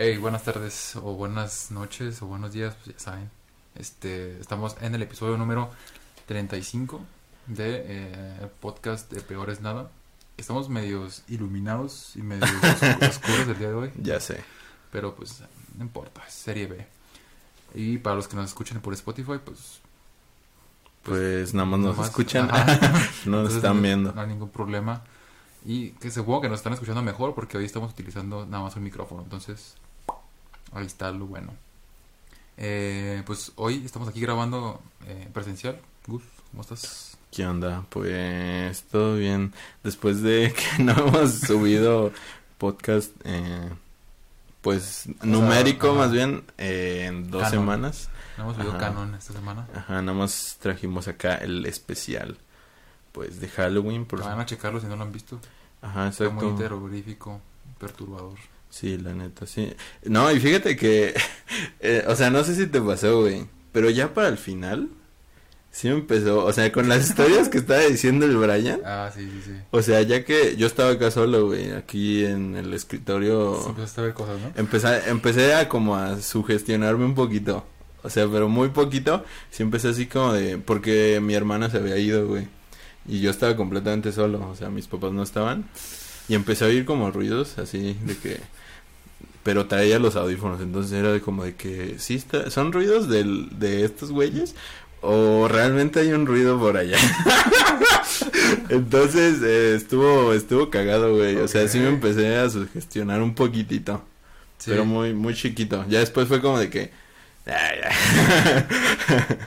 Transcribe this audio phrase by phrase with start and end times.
[0.00, 3.30] Hey, buenas tardes o buenas noches o buenos días, pues ya saben.
[3.74, 5.70] Este, estamos en el episodio número
[6.26, 7.00] 35
[7.48, 9.90] de eh, podcast de Peores Nada.
[10.36, 14.44] Estamos medios iluminados y medios oscu- oscuros el día de hoy, Ya sé.
[14.92, 15.42] pero pues
[15.76, 16.86] no importa, es serie B.
[17.74, 19.80] Y para los que nos escuchen por Spotify, pues...
[21.02, 22.48] Pues nada más nos nomás- escuchan,
[23.26, 24.12] no nos están viendo.
[24.12, 25.02] No hay ningún problema.
[25.64, 28.84] Y que supongo que nos están escuchando mejor porque hoy estamos utilizando nada más un
[28.84, 29.22] micrófono.
[29.22, 29.74] Entonces,
[30.72, 31.52] ahí está lo bueno.
[32.56, 35.80] Eh, pues hoy estamos aquí grabando eh, presencial.
[36.06, 37.16] Gus, ¿cómo estás?
[37.30, 37.84] ¿Qué onda?
[37.90, 39.52] Pues todo bien.
[39.84, 42.12] Después de que no hemos subido
[42.58, 43.70] podcast, eh,
[44.60, 45.98] pues numérico ajá.
[45.98, 47.60] más bien, eh, en dos Canon.
[47.60, 48.08] semanas.
[48.36, 48.80] No hemos subido Ajá.
[48.80, 49.66] canon esta semana.
[49.74, 52.38] Ajá, nada más trajimos acá el especial,
[53.12, 54.04] pues de Halloween.
[54.04, 54.20] Por...
[54.20, 55.40] Vayan a checarlo si no lo han visto.
[55.82, 56.54] Ajá, Está muy exacto.
[56.62, 57.40] terrorífico,
[57.78, 58.38] perturbador.
[58.70, 59.72] Sí, la neta, sí.
[60.04, 61.14] No, y fíjate que,
[61.80, 64.88] eh, o sea, no sé si te pasó, güey, pero ya para el final,
[65.70, 69.42] sí empezó, o sea, con las historias que estaba diciendo el Brian, Ah, sí, sí,
[69.46, 69.52] sí.
[69.70, 74.00] o sea, ya que yo estaba acá solo, güey, aquí en el escritorio, Sí, empezaste
[74.00, 74.52] a ver cosas, ¿no?
[74.56, 77.64] empecé, empecé a como a sugestionarme un poquito,
[78.02, 81.96] o sea, pero muy poquito, sí empecé así como de, porque mi hermana se había
[81.98, 82.48] ido, güey,
[83.06, 85.64] y yo estaba completamente solo, o sea, mis papás no estaban,
[86.28, 88.40] y empecé a oír como ruidos así de que,
[89.42, 93.58] pero traía los audífonos, entonces era de como de que, sí, está, son ruidos del,
[93.58, 94.54] de estos güeyes,
[95.00, 96.98] o realmente hay un ruido por allá.
[98.68, 104.02] entonces eh, estuvo, estuvo cagado, güey, o sea, sí me empecé a sugestionar un poquitito.
[104.58, 104.70] Sí.
[104.72, 105.84] Pero muy, muy chiquito.
[105.88, 106.90] Ya después fue como de que.
[107.46, 108.66] "Ah, ya".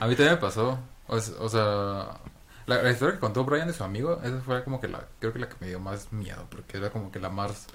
[0.00, 0.78] A mí también me pasó.
[1.06, 2.18] O, sea,
[2.66, 5.34] la, la historia que contó Brian de su amigo, esa fue como que la, creo
[5.34, 7.66] que la que me dio más miedo, porque era como que la más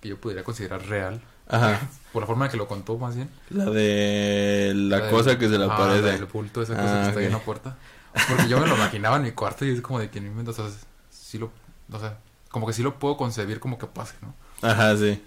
[0.00, 1.80] que yo pudiera considerar real, Ajá.
[2.12, 3.30] por la forma en que lo contó más bien.
[3.50, 6.02] La de la, cosa que se le ah, aparece.
[6.02, 7.76] del bulto, esa cosa Ah, que está ahí en la puerta.
[8.28, 10.50] Porque yo me lo imaginaba en mi cuarto y es como de que mi mente,
[10.50, 10.66] o sea,
[11.10, 11.50] sí lo,
[11.92, 12.18] o sea,
[12.50, 14.34] como que sí lo puedo concebir como que pase, ¿no?
[14.66, 15.22] Ajá, sí.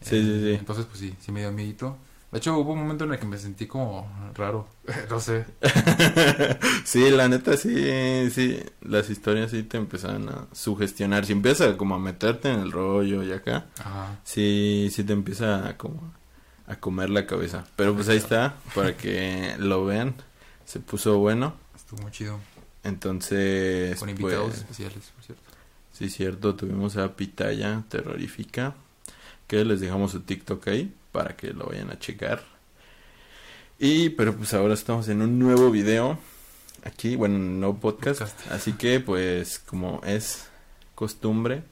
[0.00, 0.54] Sí, sí, sí.
[0.58, 1.96] Entonces, pues sí, sí me dio miedito.
[2.34, 4.66] De hecho, hubo un momento en el que me sentí como raro,
[5.08, 5.44] no sé.
[6.84, 8.60] sí, la neta sí, sí.
[8.80, 11.24] Las historias sí te empiezan a sugestionar.
[11.26, 14.18] Si empiezas como a meterte en el rollo y acá, Ajá.
[14.24, 16.12] sí, sí te empieza a como
[16.66, 17.66] a comer la cabeza.
[17.76, 20.16] Pero pues ahí está, para que lo vean.
[20.64, 21.54] Se puso bueno.
[21.76, 22.40] Estuvo muy chido.
[22.82, 25.42] Entonces, Con invitados pues, especiales, por cierto.
[25.92, 28.74] Sí, cierto, tuvimos a Pitaya Terrorífica,
[29.46, 32.42] que les dejamos su TikTok ahí para que lo vayan a checar.
[33.78, 36.18] Y, pero pues ahora estamos en un nuevo video
[36.82, 38.20] aquí, bueno, nuevo podcast.
[38.20, 38.50] Podcast.
[38.50, 40.48] Así que, pues, como es
[40.96, 41.62] costumbre,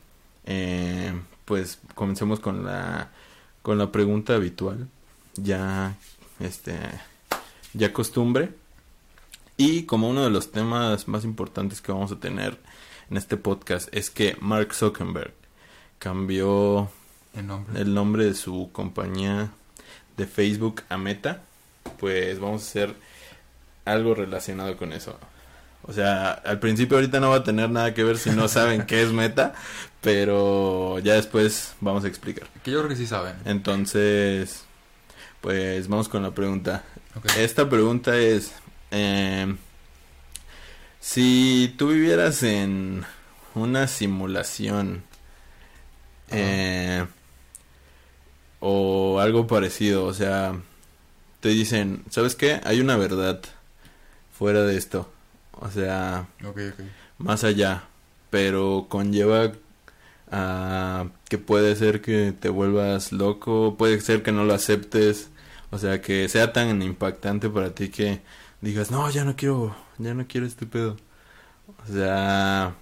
[0.47, 1.13] eh,
[1.45, 3.11] pues comencemos con la,
[3.63, 4.89] con la pregunta habitual.
[5.35, 5.97] Ya,
[6.39, 6.79] este,
[7.75, 8.51] ya costumbre.
[9.57, 12.59] Y como uno de los temas más importantes que vamos a tener
[13.11, 15.35] en este podcast es que Mark Zuckerberg
[15.99, 16.91] cambió
[17.35, 17.81] El nombre.
[17.81, 19.51] el nombre de su compañía
[20.17, 21.43] de Facebook a Meta,
[21.99, 22.95] pues vamos a hacer
[23.85, 25.19] algo relacionado con eso.
[25.85, 28.87] O sea, al principio ahorita no va a tener nada que ver si no saben
[28.87, 29.55] qué es Meta,
[30.01, 32.47] pero ya después vamos a explicar.
[32.63, 33.37] Que yo creo que sí saben.
[33.45, 34.65] Entonces,
[35.41, 36.85] pues vamos con la pregunta.
[37.37, 38.53] Esta pregunta es,
[38.91, 39.55] eh,
[41.01, 43.05] si tú vivieras en
[43.55, 45.03] una simulación
[46.31, 47.05] eh,
[48.65, 50.55] o algo parecido, o sea,
[51.41, 52.61] te dicen, ¿sabes qué?
[52.63, 53.41] Hay una verdad
[54.33, 55.11] fuera de esto,
[55.59, 56.29] o sea,
[57.19, 57.83] más allá,
[58.31, 59.51] pero conlleva
[60.31, 65.31] a que puede ser que te vuelvas loco, puede ser que no lo aceptes,
[65.73, 68.23] o sea, que sea tan impactante para ti que
[68.61, 70.97] digas, no, ya no quiero, ya no quiero este pedo.
[71.89, 72.77] O sea,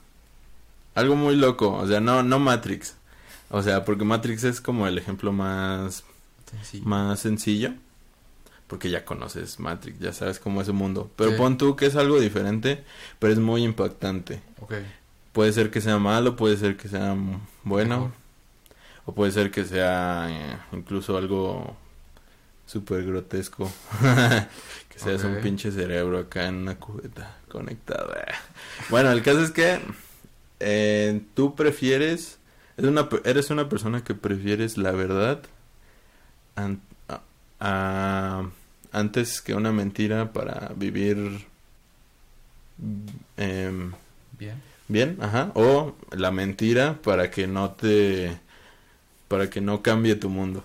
[0.94, 2.96] algo muy loco, o sea, no, no Matrix.
[3.50, 6.04] O sea, porque Matrix es como el ejemplo más,
[6.50, 6.84] Sencillo.
[6.86, 7.72] más sencillo.
[8.66, 11.10] Porque ya conoces Matrix, ya sabes cómo es el mundo.
[11.16, 11.36] Pero Sí.
[11.36, 12.84] pon tú que es algo diferente,
[13.18, 14.40] pero es muy impactante.
[14.60, 14.74] Ok.
[15.32, 17.16] Puede ser que sea malo, puede ser que sea
[17.64, 18.10] bueno, Mejor.
[19.06, 21.76] o puede ser que sea eh, incluso algo
[22.66, 23.70] súper grotesco.
[24.88, 28.24] que seas un pinche cerebro acá en una cubeta conectada.
[28.88, 29.80] Bueno, el caso es que
[30.60, 32.38] eh, tú prefieres, es
[32.78, 35.42] una, eres una persona que prefieres la verdad
[36.56, 37.20] an- a-
[37.60, 38.50] a-
[38.92, 41.46] antes que una mentira para vivir
[43.36, 43.92] em,
[44.38, 44.60] Bien.
[44.88, 45.52] Bien, ajá.
[45.54, 48.40] O la mentira para que no te.
[49.28, 50.64] para que no cambie tu mundo.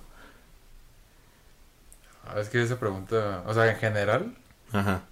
[2.25, 4.36] Ah, Es que esa pregunta, o sea, en general,
[4.72, 5.04] Ajá.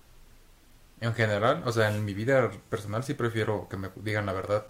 [1.01, 4.66] en general, o sea, en mi vida personal sí prefiero que me digan la verdad.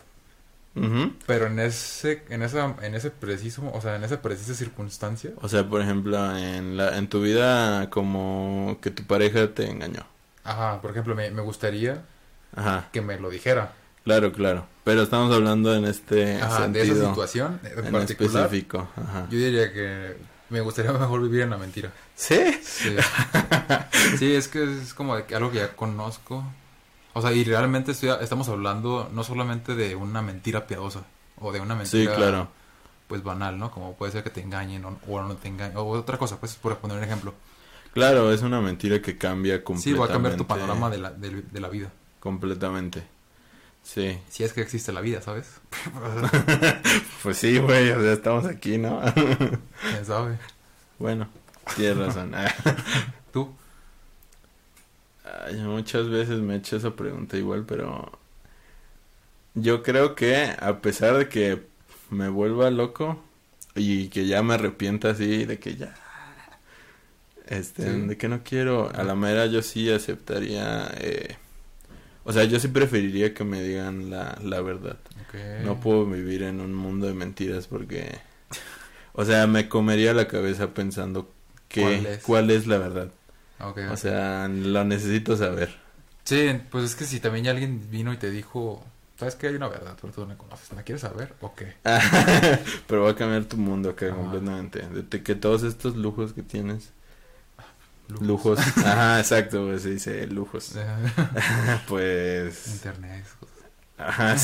[1.27, 5.47] Pero en ese, en esa, en ese preciso, o sea, en esa precisa circunstancia, O
[5.47, 10.05] sea, por ejemplo, en la en tu vida como que tu pareja te engañó.
[10.43, 12.03] ajá, por ejemplo, me, me gustaría
[12.55, 12.89] Ajá.
[12.91, 13.73] que me lo dijera.
[14.03, 14.65] Claro, claro.
[14.83, 18.45] Pero estamos hablando en este Ajá, de esa situación en, en particular.
[18.45, 18.89] específico.
[18.97, 19.27] Ajá.
[19.29, 20.17] Yo diría que
[20.49, 21.91] me gustaría mejor vivir en la mentira.
[22.15, 22.37] ¿Sí?
[22.63, 22.95] Sí,
[24.17, 26.43] Sí, es que es como algo que ya conozco.
[27.13, 31.03] O sea, y realmente estoy, estamos hablando no solamente de una mentira piadosa
[31.39, 32.47] o de una Sí, mentira claro.
[33.07, 33.69] pues banal, ¿no?
[33.71, 36.55] Como puede ser que te engañen o, o no te engañen o otra cosa, pues
[36.55, 37.33] por poner un ejemplo.
[37.93, 39.99] Claro, es una mentira que cambia Sí, completamente.
[39.99, 41.91] va a cambiar tu panorama de la, de, de la vida.
[42.19, 43.03] Completamente.
[43.83, 44.17] Sí.
[44.29, 45.59] Si es que existe la vida, ¿sabes?
[47.21, 48.99] Pues sí, güey, o sea, estamos aquí, ¿no?
[49.13, 50.37] ¿Quién sabe?
[50.99, 51.27] bueno,
[51.75, 52.33] tienes razón.
[55.23, 58.11] Ay, muchas veces me he hecho esa pregunta igual, pero
[59.53, 61.63] yo creo que a pesar de que
[62.09, 63.21] me vuelva loco
[63.75, 65.95] y que ya me arrepienta así de que ya
[67.47, 68.07] este Sí.
[68.07, 71.35] de que no quiero a la mera yo sí aceptaría eh,
[72.25, 74.97] o sea yo sí preferiría que me digan la, la verdad
[75.65, 78.19] no puedo vivir en un mundo de mentiras porque
[79.13, 81.31] o sea me comería la cabeza pensando
[81.67, 82.23] que ¿Cuál es?
[82.23, 83.09] cuál es la verdad
[83.59, 85.83] O sea lo necesito saber
[86.23, 88.83] Sí, pues es que si también ya alguien vino y te dijo,
[89.17, 89.97] ¿sabes que hay una verdad?
[89.99, 90.71] Pero tú no la conoces.
[90.71, 91.75] ¿Me quieres saber o qué?
[92.87, 94.15] Pero va a cambiar tu mundo acá Ajá.
[94.15, 94.87] completamente.
[94.87, 96.91] De que todos estos lujos que tienes.
[98.07, 98.25] Lujos.
[98.25, 98.59] Lujos.
[98.77, 100.75] Ajá, exacto, pues, se dice lujos.
[101.87, 102.67] pues.
[102.67, 103.25] Internet.
[103.97, 104.35] Ajá.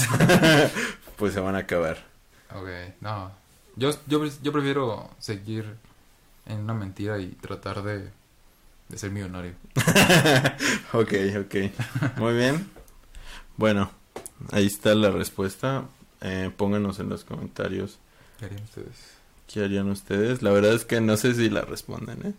[1.15, 1.97] pues se van a acabar.
[2.53, 2.67] Ok,
[2.99, 3.31] no.
[3.77, 5.77] Yo, yo, yo prefiero seguir
[6.45, 8.09] en una mentira y tratar de,
[8.89, 9.53] de ser millonario.
[10.93, 12.17] ok, ok.
[12.17, 12.69] Muy bien.
[13.55, 13.91] Bueno,
[14.51, 15.85] ahí está la respuesta.
[16.21, 17.97] Eh, pónganos en los comentarios
[18.37, 19.19] ¿Qué harían ustedes?
[19.47, 20.41] qué harían ustedes.
[20.41, 22.33] La verdad es que no sé si la responden, ¿eh?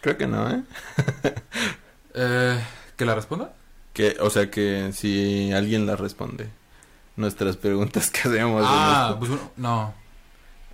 [0.00, 0.62] Creo que no, ¿eh?
[2.18, 2.58] Eh,
[2.96, 3.52] ¿Que la responda?
[3.92, 6.48] Que, o sea que si alguien la responde.
[7.14, 8.62] Nuestras preguntas que hacemos.
[8.66, 9.92] Ah, pues no.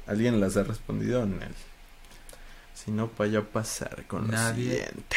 [0.06, 1.52] ¿Alguien las ha respondido en el?
[2.84, 4.64] Si no, vaya a pasar con lo Nadie.
[4.70, 5.16] siguiente.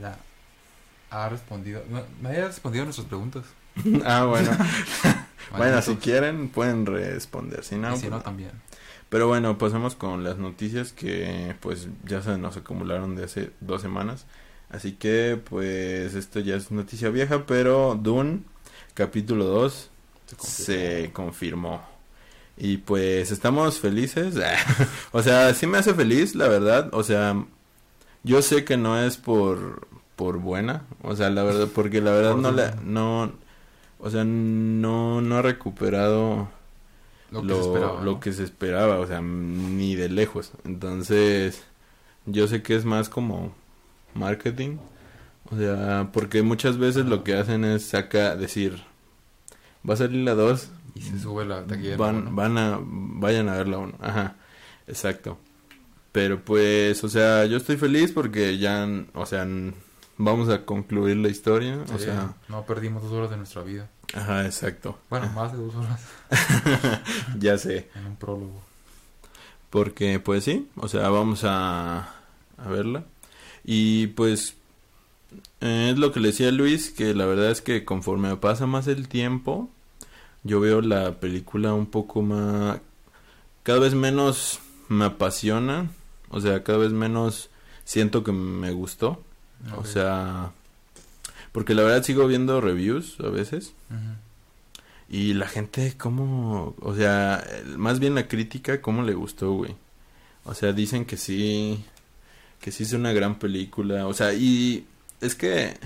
[0.00, 0.16] La
[1.10, 1.82] ha respondido.
[2.20, 3.44] Nadie ha respondido a nuestras preguntas.
[4.04, 4.50] ah, bueno.
[5.56, 7.64] bueno, si quieren, pueden responder.
[7.64, 8.22] Si no, Y si pues no, no.
[8.22, 8.50] también.
[9.08, 13.80] Pero bueno, pasamos con las noticias que pues ya se nos acumularon de hace dos
[13.82, 14.26] semanas.
[14.70, 18.40] Así que pues esto ya es noticia vieja, pero Dune
[18.94, 19.90] capítulo 2
[20.26, 20.66] Se confirmó.
[20.66, 21.93] se confirmó.
[22.56, 24.36] Y pues estamos felices.
[25.12, 26.88] o sea, sí me hace feliz, la verdad.
[26.92, 27.44] O sea,
[28.22, 29.86] yo sé que no es por
[30.16, 33.32] por buena, o sea, la verdad porque la verdad no la no
[33.98, 36.48] o sea, no no ha recuperado
[37.30, 38.02] Lo lo, que se esperaba.
[38.02, 38.20] lo ¿no?
[38.20, 40.52] que se esperaba, o sea, ni de lejos.
[40.64, 41.64] Entonces,
[42.26, 43.52] yo sé que es más como
[44.14, 44.76] marketing,
[45.50, 48.82] o sea, porque muchas veces lo que hacen es saca decir
[49.88, 51.96] va a salir la 2, Y se sube la taquilla.
[51.96, 52.30] van ¿no?
[52.34, 53.94] van a vayan a ver la 1.
[54.00, 54.36] Ajá.
[54.86, 55.38] Exacto.
[56.12, 59.46] Pero pues, o sea, yo estoy feliz porque ya, o sea,
[60.16, 63.88] vamos a concluir la historia, o sea, no perdimos dos horas de nuestra vida.
[64.14, 64.96] ajá, exacto.
[65.10, 66.00] Bueno, más de dos horas
[67.38, 67.90] ya sé.
[67.96, 68.62] en un prólogo.
[69.70, 72.14] Porque pues sí, o sea, vamos a,
[72.58, 73.04] a verla.
[73.64, 74.54] Y pues
[75.60, 78.86] eh, es lo que le decía Luis, que la verdad es que conforme pasa más
[78.86, 79.68] el tiempo,
[80.44, 82.80] yo veo la película un poco más...
[83.62, 85.90] Cada vez menos me apasiona,
[86.28, 87.50] o sea, cada vez menos
[87.84, 89.22] siento que me gustó.
[89.76, 90.52] O sea,
[91.52, 93.72] porque la verdad sigo viendo reviews a veces.
[95.08, 96.74] Y la gente, ¿cómo?
[96.80, 97.46] O sea,
[97.76, 99.74] más bien la crítica, ¿cómo le gustó, güey?
[100.44, 101.84] O sea, dicen que sí,
[102.60, 104.06] que sí es una gran película.
[104.06, 104.86] O sea, y
[105.20, 105.78] es que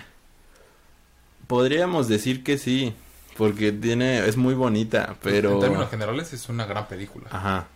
[1.47, 2.95] podríamos decir que sí,
[3.39, 5.55] porque tiene, es muy bonita, pero...
[5.55, 7.29] En términos generales es una gran película.
[7.31, 7.69] Ajá.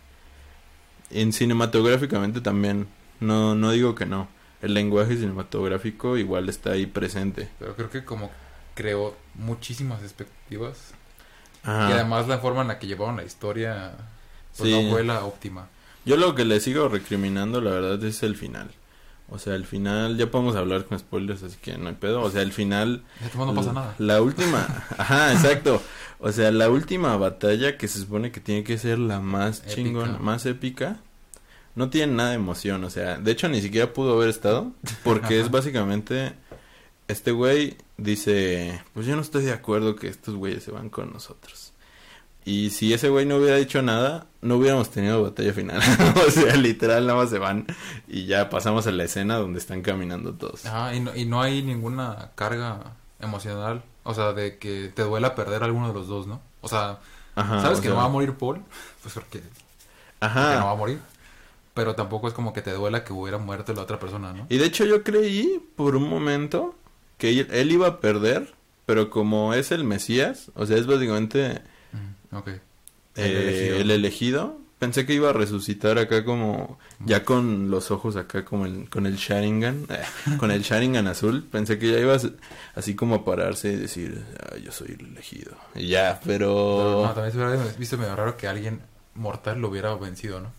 [1.09, 2.87] En cinematográficamente también,
[3.21, 4.27] no, no digo que no.
[4.61, 7.49] El lenguaje cinematográfico igual está ahí presente.
[7.59, 8.29] Pero creo que como
[8.75, 10.93] creó muchísimas expectativas.
[11.63, 11.89] Ajá.
[11.89, 13.93] Y además la forma en la que llevaron la historia
[14.57, 14.83] pues Sí.
[14.83, 15.69] no fue la óptima.
[16.03, 18.69] Yo lo que le sigo recriminando, la verdad, es el final.
[19.33, 22.21] O sea, el final, ya podemos hablar con spoilers, así que no hay pedo.
[22.21, 23.03] O sea, el final.
[23.35, 23.95] No pasa l- nada.
[23.97, 24.59] La última.
[24.97, 25.81] Ajá, exacto.
[26.19, 29.73] O sea, la última batalla que se supone que tiene que ser la más Épica.
[29.75, 30.97] chingona, más épica.
[31.75, 34.71] no tiene nada de emoción, o sea, de hecho ni siquiera pudo haber estado,
[35.03, 36.33] porque es básicamente,
[37.07, 41.11] este güey dice, pues yo no estoy de acuerdo que estos güeyes se van con
[41.11, 41.62] nosotros.
[42.45, 45.79] Y si ese güey no hubiera dicho nada, no hubiéramos tenido batalla final.
[46.27, 47.65] o sea, literal, nada más se van
[48.07, 50.65] y ya pasamos a la escena donde están caminando todos.
[50.65, 55.35] Ah, y no, y no hay ninguna carga emocional, o sea, de que te duela
[55.35, 56.41] perder a alguno de los dos, ¿no?
[56.61, 56.99] O sea,
[57.35, 58.61] Ajá, ¿sabes o que sea, no va a morir Paul?
[59.01, 59.51] Pues porque, porque
[60.19, 60.65] no Ajá.
[60.65, 60.99] va a morir.
[61.73, 64.45] Pero tampoco es como que te duela que hubiera muerto la otra persona, ¿no?
[64.47, 66.75] Y de hecho yo creí por un momento
[67.17, 68.53] que él, iba a perder,
[68.85, 71.61] pero como es el Mesías, o sea, es básicamente
[72.39, 72.47] ok.
[72.47, 72.59] el,
[73.15, 73.43] El elegido.
[73.47, 73.77] elegido.
[73.81, 78.65] el elegido, pensé que iba a resucitar acá como ya con los ojos acá como
[78.65, 82.19] el con el Sharingan, eh, con el Sharingan azul, pensé que ya iba a
[82.75, 87.05] así como a pararse y decir, "Ah, yo soy el elegido." Y ya, Pero pero
[87.07, 88.81] no, también se hubiera visto medio raro que alguien
[89.15, 90.51] mortal lo hubiera vencido, ¿no?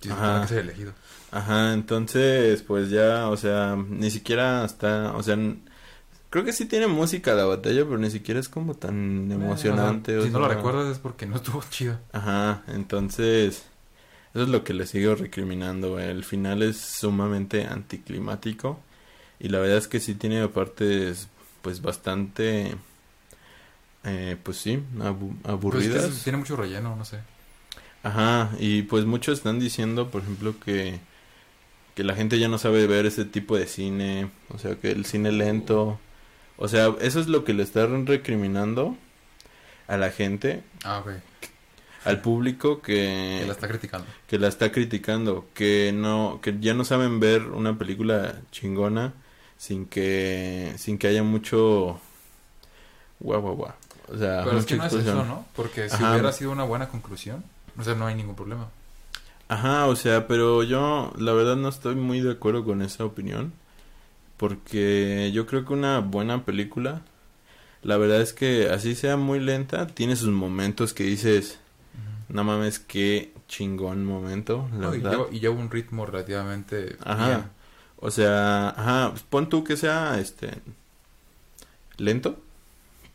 [0.00, 0.40] Si Ajá.
[0.40, 0.92] que es el elegido.
[1.30, 5.38] Ajá, entonces, pues ya, o sea, ni siquiera está, o sea,
[6.32, 10.14] creo que sí tiene música la batalla, pero ni siquiera es como tan emocionante.
[10.14, 11.98] Eh, o sea, o si no lo sea, recuerdas es porque no estuvo chido.
[12.12, 13.64] Ajá, entonces,
[14.34, 16.08] eso es lo que le sigo recriminando, güey.
[16.10, 18.80] El final es sumamente anticlimático
[19.40, 21.28] y la verdad es que sí tiene partes,
[21.62, 22.76] pues, bastante,
[24.04, 25.34] eh, pues sí, abu-
[25.68, 26.22] Pues es que aburridas.
[26.22, 27.18] tiene mucho relleno, no sé.
[28.02, 30.98] Ajá, y pues muchos están diciendo, por ejemplo, que,
[31.94, 35.04] que la gente ya no sabe ver ese tipo de cine, o sea, que el
[35.06, 36.00] cine lento,
[36.62, 38.96] o sea, eso es lo que le están recriminando
[39.88, 41.02] a la gente, Ah,
[42.04, 44.06] al público que, Que la está criticando.
[44.28, 49.12] que la está criticando, que no, que ya no saben ver una película chingona
[49.58, 52.00] sin que, sin que haya mucho
[53.20, 53.72] guau guau guau.
[54.12, 55.24] O sea, Pero es que no es eso.
[55.24, 55.46] ¿no?
[55.54, 56.12] Porque si Ajá.
[56.12, 57.44] hubiera sido una buena conclusión,
[57.78, 58.68] o sea, no hay ningún problema.
[59.48, 63.52] Ajá, o sea, pero yo la verdad no estoy muy de acuerdo con esa opinión.
[64.42, 67.02] Porque yo creo que una buena película,
[67.84, 71.60] la verdad es que así sea muy lenta, tiene sus momentos que dices,
[72.28, 77.26] no mames, qué chingón momento, la No, y, lleva, y lleva un ritmo relativamente Ajá.
[77.28, 77.44] bien.
[77.98, 80.50] O sea, ajá, pues pon tú que sea este
[81.96, 82.42] lento,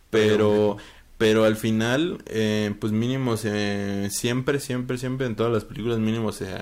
[0.10, 0.78] pero
[1.18, 6.32] pero al final eh, pues mínimo se siempre siempre siempre en todas las películas mínimo
[6.32, 6.62] se eh,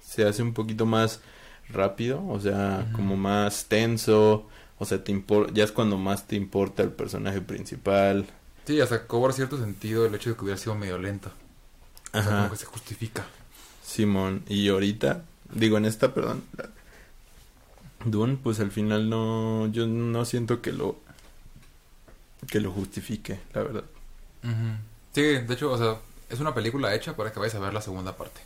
[0.00, 1.20] se hace un poquito más
[1.70, 4.48] rápido, o sea, como más tenso,
[4.78, 8.26] o sea, te ya es cuando más te importa el personaje principal.
[8.66, 11.30] Sí, hasta cobra cierto sentido el hecho de que hubiera sido medio lenta.
[12.12, 12.36] O sea, Ajá.
[12.36, 13.26] como que se justifica.
[13.82, 16.44] Simón, y ahorita, digo en esta, perdón,
[18.04, 20.98] Dune, pues al final no, yo no siento que lo,
[22.50, 23.84] que lo justifique, la verdad.
[24.44, 24.76] Ujú.
[25.14, 25.96] Sí, de hecho, o sea,
[26.28, 28.40] es una película hecha para que vayas a ver la segunda parte.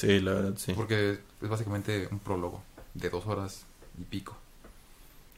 [0.00, 0.72] Sí, la verdad, sí.
[0.72, 2.62] Porque es básicamente un prólogo
[2.94, 3.64] de dos horas
[4.00, 4.34] y pico.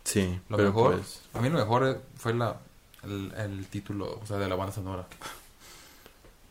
[0.05, 2.57] Sí, Lo pero mejor, pues, a mí lo mejor eh, fue la,
[3.03, 5.07] el, el título, o sea, de la banda sonora.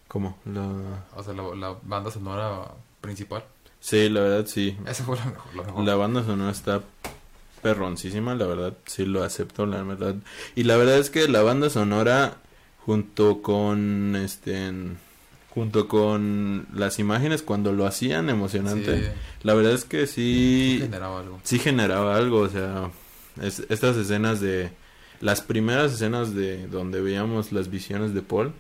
[0.08, 0.38] ¿cómo?
[0.46, 0.62] La...
[1.16, 2.66] O sea, la, la banda sonora
[3.00, 3.44] principal.
[3.80, 4.78] Sí, la verdad, sí.
[4.86, 5.56] Ese fue lo mejor.
[5.56, 5.84] Lo mejor.
[5.86, 6.82] La banda sonora está
[7.62, 10.16] perroncísima, la verdad, sí lo acepto, la verdad.
[10.56, 12.38] Y la verdad es que la banda sonora,
[12.86, 14.98] junto con, este, en-
[15.54, 20.80] junto con las imágenes cuando lo hacían emocionante, Sí, la verdad es que sí sí,
[20.82, 21.40] generaba algo.
[21.44, 22.90] sí generaba algo, o sea,
[23.42, 24.72] es- estas escenas de,
[25.20, 28.54] las primeras escenas de donde veíamos las visiones de Paul,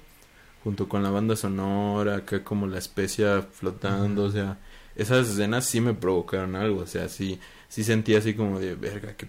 [0.64, 4.60] junto con la banda sonora, acá como la especia flotando, o sea,
[4.96, 9.16] esas escenas sí me provocaron algo, o sea, sí, sí sentí así como de, verga,
[9.16, 9.28] qué,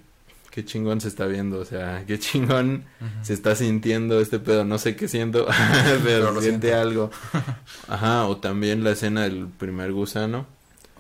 [0.53, 2.85] qué chingón se está viendo, o sea, qué chingón
[3.23, 5.47] se está sintiendo este pedo, no sé qué siento,
[6.05, 6.81] Pero siente siento.
[6.81, 7.11] algo.
[7.89, 10.47] Ajá, o también la escena del primer gusano.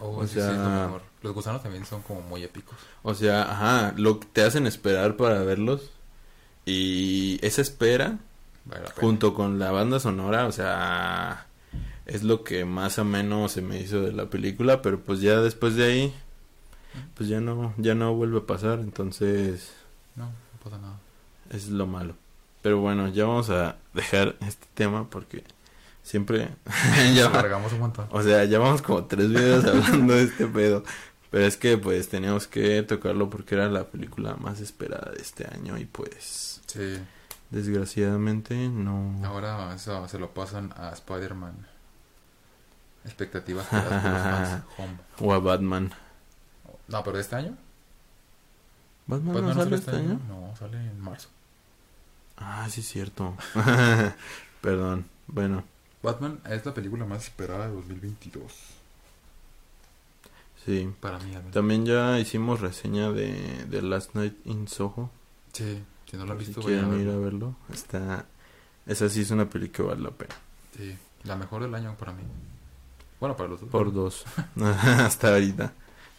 [0.00, 1.02] Oh, o sí, sí, lo sea- mejor.
[1.22, 2.76] Los gusanos también son como muy épicos.
[3.04, 5.90] O sea, ajá, lo que te hacen esperar para verlos.
[6.64, 8.18] Y esa espera,
[8.64, 11.46] Vale junto con la banda sonora, o sea,
[12.06, 15.40] es lo que más o menos se me hizo de la película, pero pues ya
[15.40, 16.14] después de ahí,
[17.14, 19.72] pues ya no, ya no vuelve a pasar, entonces
[20.16, 20.32] No, no
[20.62, 20.98] pasa nada.
[21.50, 22.14] es lo malo.
[22.62, 25.44] Pero bueno, ya vamos a dejar este tema porque
[26.02, 26.48] siempre
[27.14, 27.28] ya
[27.72, 28.06] un montón.
[28.10, 30.84] O sea, llevamos como tres videos hablando de este pedo.
[31.30, 35.46] Pero es que pues teníamos que tocarlo porque era la película más esperada de este
[35.46, 36.98] año y pues Sí.
[37.50, 39.18] desgraciadamente no...
[39.24, 41.66] Ahora eso se lo pasan a Spider-Man.
[43.04, 44.62] Expectativas por los fans.
[44.78, 44.98] Home.
[45.20, 45.90] O a Batman.
[46.88, 47.56] No, pero este año.
[49.06, 50.20] ¿Batman, Batman no sale este año?
[50.28, 51.28] No, sale en marzo.
[52.36, 53.36] Ah, sí es cierto.
[54.60, 55.06] Perdón.
[55.26, 55.64] Bueno,
[56.02, 58.52] Batman es la película más esperada de 2022.
[60.64, 60.92] Sí.
[61.00, 61.52] Para mí, al menos.
[61.52, 65.10] También ya hicimos reseña de, de Last Night in Soho.
[65.52, 67.54] Sí, si no lo han Si visto, a quieren ir a verlo.
[67.72, 68.26] Está...
[68.86, 70.34] Esa sí es una peli que vale la pena.
[70.76, 72.22] Sí, la mejor del año para mí.
[73.20, 73.70] Bueno, para los dos.
[73.70, 74.24] Por dos.
[74.60, 75.72] Hasta ahorita.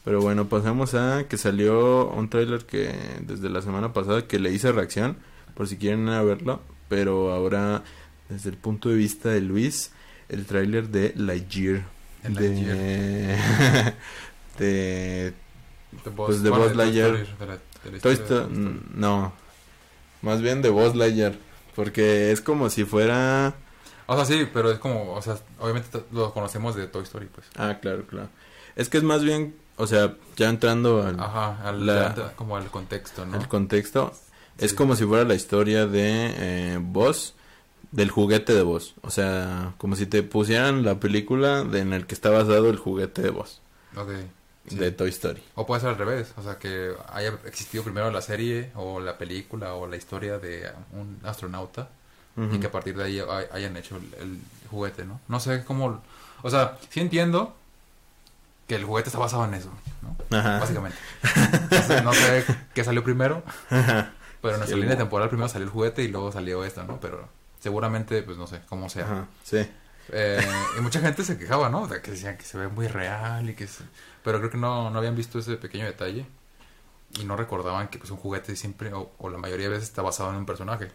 [0.05, 4.51] Pero bueno, pasamos a que salió un tráiler que desde la semana pasada que le
[4.51, 5.17] hice reacción,
[5.55, 6.61] por si quieren a verlo.
[6.89, 7.83] Pero ahora,
[8.29, 9.91] desde el punto de vista de Luis,
[10.29, 11.83] el tráiler de Lightyear.
[12.23, 13.35] El de...
[14.57, 15.33] de
[16.03, 17.11] The Buzz- pues de bueno, Buzz Lightyear.
[17.11, 18.79] De de de.
[18.95, 19.33] No.
[20.21, 21.33] Más bien de Buzz Lightyear.
[21.75, 23.55] Porque es como si fuera...
[24.05, 27.47] O sea, sí, pero es como, o sea, obviamente lo conocemos de Toy Story, pues.
[27.55, 28.29] Ah, claro, claro.
[28.75, 32.67] Es que es más bien, o sea, ya entrando al, Ajá, al, La- como al
[32.67, 33.37] contexto, ¿no?
[33.37, 34.13] al contexto,
[34.57, 36.79] es como si fuera la historia de eh,
[37.91, 38.93] del juguete de Buzz.
[39.01, 42.77] O sea, como si te pusieran la película de, en el que está basado el
[42.77, 43.59] juguete de Buzz,
[43.95, 44.09] Ok.
[44.67, 44.75] sí.
[44.77, 45.41] de Toy Story.
[45.55, 49.17] O puede ser al revés, o sea, que haya existido primero la serie o la
[49.17, 51.89] película o la historia de un astronauta
[52.51, 54.39] y que a partir de ahí hay- hayan hecho el, el
[54.71, 55.19] juguete, ¿no?
[55.27, 56.01] No sé cómo,
[56.41, 57.55] o sea, sí entiendo
[58.67, 60.37] que el juguete está basado en eso, ¿no?
[60.37, 60.59] Ajá.
[60.59, 60.97] Básicamente.
[61.53, 64.11] Entonces, no sé qué salió primero, Ajá.
[64.41, 66.99] pero en nuestra Sí, línea temporal primero salió el juguete y luego salió esto, ¿no?
[66.99, 67.27] Pero
[67.59, 69.05] seguramente, pues no sé, cómo sea.
[69.05, 69.67] Ajá, sí.
[70.09, 70.45] Eh,
[70.77, 71.87] y mucha gente se quejaba, ¿no?
[71.87, 73.83] De que decían que se ve muy real y que se...
[74.23, 76.25] Pero creo que no, no habían visto ese pequeño detalle
[77.19, 80.01] y no recordaban que pues un juguete siempre o, o la mayoría de veces está
[80.01, 80.91] basado en un personaje.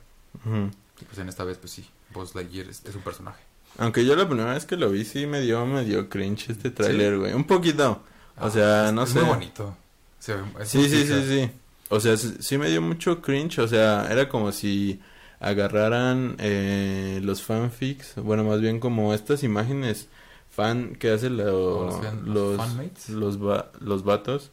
[1.01, 3.43] Y pues en esta vez pues sí, Buzz Lightyear es, es un personaje.
[3.77, 7.19] Aunque yo la primera vez que lo vi sí me dio medio cringe este tráiler,
[7.19, 7.33] güey.
[7.35, 8.03] Un poquito.
[8.41, 9.21] O sea, es- no es sé.
[9.21, 9.77] muy bonito.
[10.19, 11.51] Se ve- es Sí, sí, sí, sí.
[11.91, 13.59] O sea, sí me dio mucho cringe.
[13.61, 15.01] O sea, era como si
[15.41, 18.15] agarraran eh, los fanfics.
[18.17, 20.09] Bueno, más bien como estas imágenes
[20.51, 24.51] fan que hacen lo- los los los, los, va- los vatos.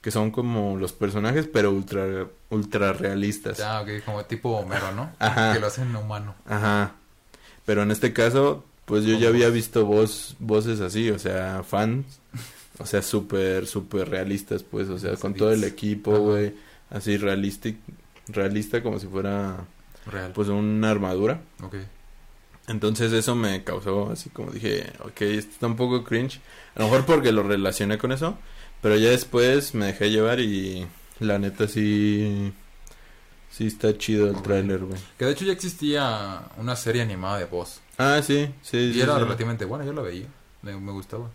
[0.00, 3.58] Que son como los personajes, pero ultra, ultra realistas.
[3.58, 5.12] Ya, ok, como tipo Homero, ¿no?
[5.18, 5.52] Ajá.
[5.52, 6.34] Que lo hacen humano.
[6.46, 6.92] Ajá.
[7.70, 12.18] Pero en este caso, pues yo ya había visto voz, voces así, o sea, fans,
[12.80, 16.52] o sea, súper, súper realistas, pues, o sea, con todo el equipo, güey,
[16.90, 17.68] así realista,
[18.26, 19.68] realista como si fuera,
[20.04, 20.32] Real.
[20.32, 21.42] pues, una armadura.
[21.62, 21.76] ok.
[22.66, 26.40] Entonces eso me causó así como dije, ok, esto está un poco cringe,
[26.74, 28.36] a lo mejor porque lo relacioné con eso,
[28.82, 30.88] pero ya después me dejé llevar y
[31.20, 32.52] la neta sí,
[33.50, 35.00] sí está chido el tráiler, güey.
[35.18, 37.80] Que de hecho ya existía una serie animada de Buzz.
[37.98, 39.20] Ah, sí, sí, Y sí, era sí.
[39.22, 40.26] relativamente buena, yo la veía.
[40.62, 41.28] Me, me gustaba.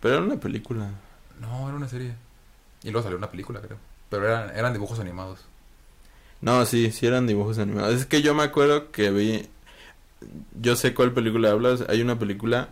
[0.00, 0.90] Pero era una película.
[1.40, 2.14] No, era una serie.
[2.82, 3.78] Y luego salió una película, creo.
[4.10, 5.40] Pero eran, eran dibujos animados.
[6.40, 7.94] No, sí, sí eran dibujos animados.
[7.94, 9.48] Es que yo me acuerdo que vi.
[10.60, 11.84] Yo sé cuál película hablas.
[11.88, 12.70] Hay una película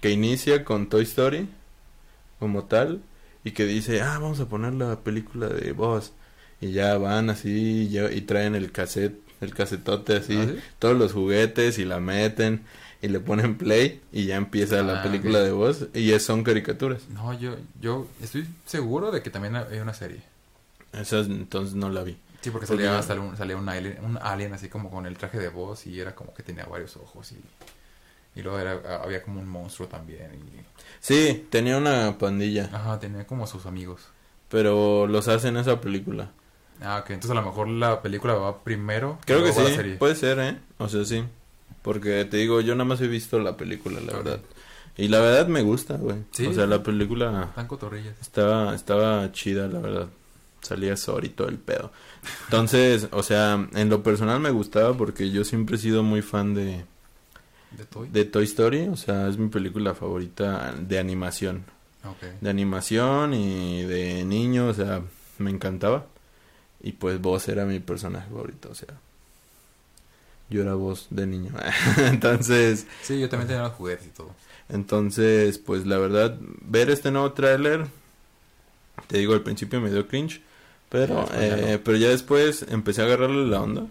[0.00, 1.48] que inicia con Toy Story,
[2.38, 3.00] como tal,
[3.44, 6.12] y que dice, ah, vamos a poner la película de Buzz.
[6.60, 10.58] Y ya van así y, ya- y traen el cassette, el casetote así, ¿Ah, sí?
[10.78, 12.62] todos los juguetes y la meten
[13.02, 16.42] y le ponen play y ya empieza la Ah, película de Buzz y es, son
[16.42, 17.02] caricaturas.
[17.10, 20.22] No, yo, yo estoy seguro de que también hay una serie.
[20.92, 22.16] Esas entonces no la vi.
[22.40, 25.16] Sí, porque Porque- salía, salía, un, salía un, alien, un alien así como con el
[25.18, 29.22] traje de voz y era como que tenía varios ojos y, y luego era, había
[29.22, 30.30] como un monstruo también.
[30.34, 30.60] Y,
[31.00, 32.70] Sí, tenía una pandilla.
[32.72, 34.02] ajá, tenía como sus amigos.
[34.48, 36.30] pero los hace en esa película.
[36.82, 39.18] Ah, ok, entonces a lo mejor la película va primero.
[39.24, 39.96] Creo que la sí, serie.
[39.96, 40.58] puede ser, ¿eh?
[40.78, 41.24] O sea, sí.
[41.82, 44.40] Porque te digo, yo nada más he visto la película, la verdad.
[44.96, 46.18] Y la verdad me gusta, güey.
[46.32, 46.46] Sí.
[46.46, 48.14] O sea, la película Están cotorrillas.
[48.20, 50.08] estaba, estaba chida, la verdad.
[50.62, 51.92] Salía Sor y todo el pedo.
[52.46, 56.54] Entonces, o sea, en lo personal me gustaba porque yo siempre he sido muy fan
[56.54, 56.84] de,
[57.72, 58.08] ¿De Toy?
[58.08, 58.88] de Toy Story.
[58.88, 61.64] O sea, es mi película favorita de animación.
[62.40, 65.02] De animación y de niño, o sea,
[65.38, 66.06] me encantaba.
[66.84, 68.94] Y pues vos era mi personaje favorito, o sea,
[70.50, 71.52] yo era vos de niño.
[71.98, 74.30] entonces, Sí, yo también tenía los juguetes y todo.
[74.68, 77.86] entonces, pues la verdad, ver este nuevo tráiler,
[79.08, 80.40] te digo, al principio me dio cringe,
[80.88, 81.84] pero, Ya, eh, no.
[81.84, 83.86] pero ya después empecé a agarrarle la onda.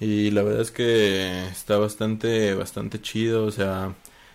[0.00, 3.94] Y la verdad es que está bastante, bastante chido, o sea,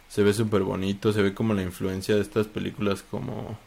[0.10, 3.60] se ve súper bonito, se ve como la influencia de estas películas como,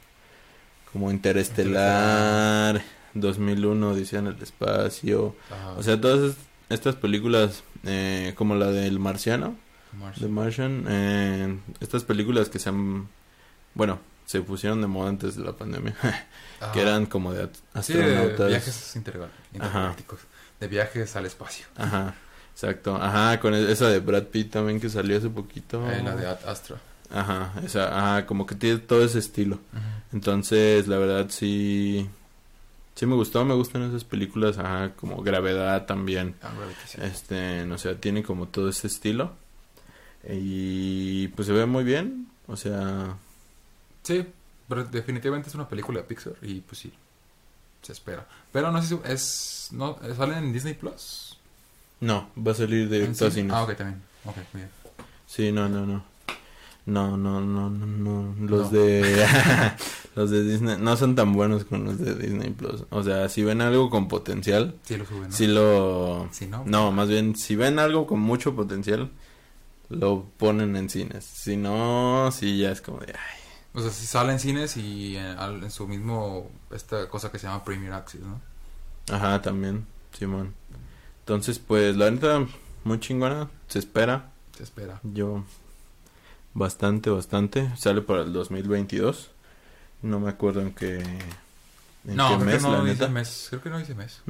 [0.93, 2.83] como Interestelar,
[3.15, 5.73] 2001, Odisea en el espacio, Ajá.
[5.73, 6.37] o sea, todas es-
[6.69, 9.57] estas películas eh, como la del Marciano,
[9.99, 10.27] Martian.
[10.27, 13.09] The Martian, eh, estas películas que se han,
[13.75, 15.95] bueno, se pusieron de moda antes de la pandemia,
[16.73, 17.83] que eran como de Ah.
[17.83, 18.49] Sí, de astronautas.
[18.49, 20.21] viajes intergal- intergalácticos.
[20.61, 21.67] De viajes al espacio.
[21.77, 22.15] Ajá,
[22.53, 22.97] exacto.
[22.97, 25.85] Ajá, con e- esa de Brad Pitt también que salió hace poquito.
[25.93, 26.77] Eh, la de Astra.
[27.13, 29.59] Ajá, esa, ajá, como que tiene todo ese estilo.
[30.13, 32.09] Entonces, la verdad sí
[32.95, 36.35] sí me gustó, me gustan esas películas, ajá, como Gravedad también.
[36.43, 36.53] Ah,
[36.87, 36.99] sí.
[37.03, 39.33] Este, o sea, tiene como todo ese estilo.
[40.29, 43.17] Y pues se ve muy bien, o sea,
[44.05, 44.25] Sí,
[44.69, 46.93] pero definitivamente es una película de Pixar y pues sí,
[47.83, 48.27] se espera.
[48.53, 49.69] Pero no sé si es...
[49.73, 51.39] No, ¿Sale en Disney Plus?
[52.01, 53.53] no, va a salir ¿En directo a cine?
[53.53, 54.03] Ah, ok, también.
[54.27, 54.69] Ok, bien.
[55.27, 56.05] Sí, no, no, no.
[56.87, 58.35] No, no, no, no, no.
[58.47, 58.79] Los No.
[58.79, 59.27] de
[60.17, 62.85] los de Disney no son tan buenos con los de Disney Plus.
[62.91, 65.33] O sea, si ven algo con potencial, Sí lo suben, ¿no?
[65.33, 69.11] si lo Si no, No, más bien si ven algo con mucho potencial,
[69.89, 71.25] lo ponen en cines.
[71.25, 73.41] Si no, sí ya es como de ay.
[73.77, 76.49] O sea, si sale en cines y en, al- en su mismo...
[76.71, 78.41] Esta cosa que se llama Premier Access, ¿no?
[79.13, 79.85] Ajá, también,
[80.17, 80.55] Simón.
[81.21, 82.47] Entonces, pues la neta
[82.85, 84.31] muy chingona, se espera.
[84.57, 85.01] Se espera.
[85.03, 85.43] Yo
[86.55, 87.71] bastante, bastante.
[87.77, 89.31] Sale para el 2022.
[90.03, 90.99] No me acuerdo en qué
[92.07, 93.47] en no, qué creo mes, que no la dice mes.
[93.51, 94.21] Creo que no dice mes.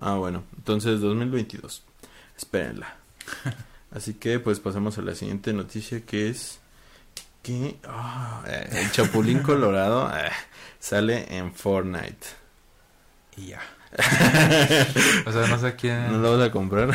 [0.00, 1.82] Ah, bueno, entonces 2022.
[2.36, 2.96] Espérenla.
[3.90, 6.58] Así que pues pasamos a la siguiente noticia que es
[7.42, 10.30] que ah, eh, el Chapulín Colorado eh,
[10.78, 12.26] sale en Fortnite.
[13.36, 13.60] Y ya.
[15.26, 16.12] O sea, no sé quién...
[16.12, 16.88] ¿No lo vas a comprar?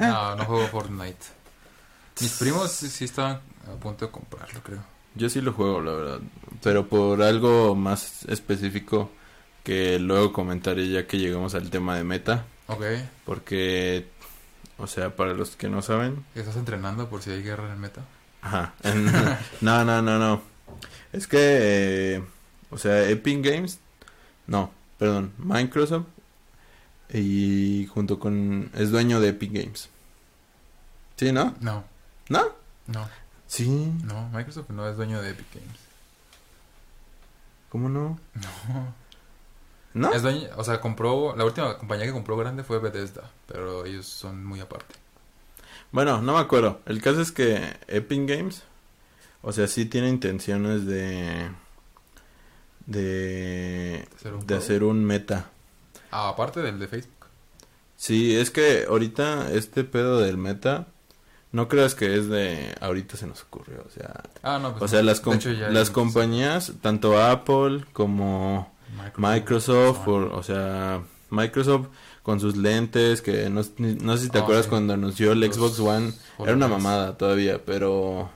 [0.00, 1.26] No, no juego Fortnite.
[2.20, 4.82] Mis primos sí, sí estaban a punto de comprarlo, creo.
[5.14, 6.20] Yo sí lo juego, la verdad.
[6.62, 9.10] Pero por algo más específico
[9.62, 12.44] que luego comentaré ya que llegamos al tema de meta.
[12.66, 12.84] Ok.
[13.24, 14.06] Porque,
[14.78, 18.02] o sea, para los que no saben, ¿Estás entrenando por si hay guerra en meta?
[18.42, 18.74] Ajá.
[19.60, 20.42] No, no, no, no.
[21.12, 22.24] Es que, eh,
[22.70, 23.78] o sea, Epic Games,
[24.46, 26.06] no, perdón, Microsoft
[27.12, 29.88] y junto con es dueño de Epic Games.
[31.16, 31.54] ¿Sí, no?
[31.60, 31.84] No.
[32.28, 32.52] ¿No?
[32.86, 33.08] No.
[33.46, 33.92] Sí.
[34.04, 35.80] No, Microsoft no es dueño de Epic Games.
[37.68, 38.18] ¿Cómo no?
[38.34, 38.94] No.
[39.94, 40.12] ¿No?
[40.12, 44.06] Es dueño, o sea, compró, la última compañía que compró grande fue Bethesda, pero ellos
[44.06, 44.96] son muy aparte.
[45.92, 46.80] Bueno, no me acuerdo.
[46.86, 48.64] El caso es que Epic Games,
[49.42, 51.48] o sea, sí tiene intenciones de
[52.86, 55.50] de Hacer un de hacer un meta.
[56.10, 57.26] Ah, aparte del de Facebook.
[57.96, 60.88] Sí, es que ahorita este pedo del meta,
[61.54, 64.84] no creas que es de ahorita se nos ocurrió, o sea, Ah, no, pues o
[64.84, 64.88] no.
[64.88, 68.72] sea, las, com- hecho, ya las compañías, tanto Apple como
[69.16, 71.86] Microsoft, por- o sea, Microsoft
[72.22, 74.70] con sus lentes, que no, no sé si te Ah, acuerdas sí.
[74.70, 78.30] cuando anunció el Los Xbox One, era una mamada todavía, pero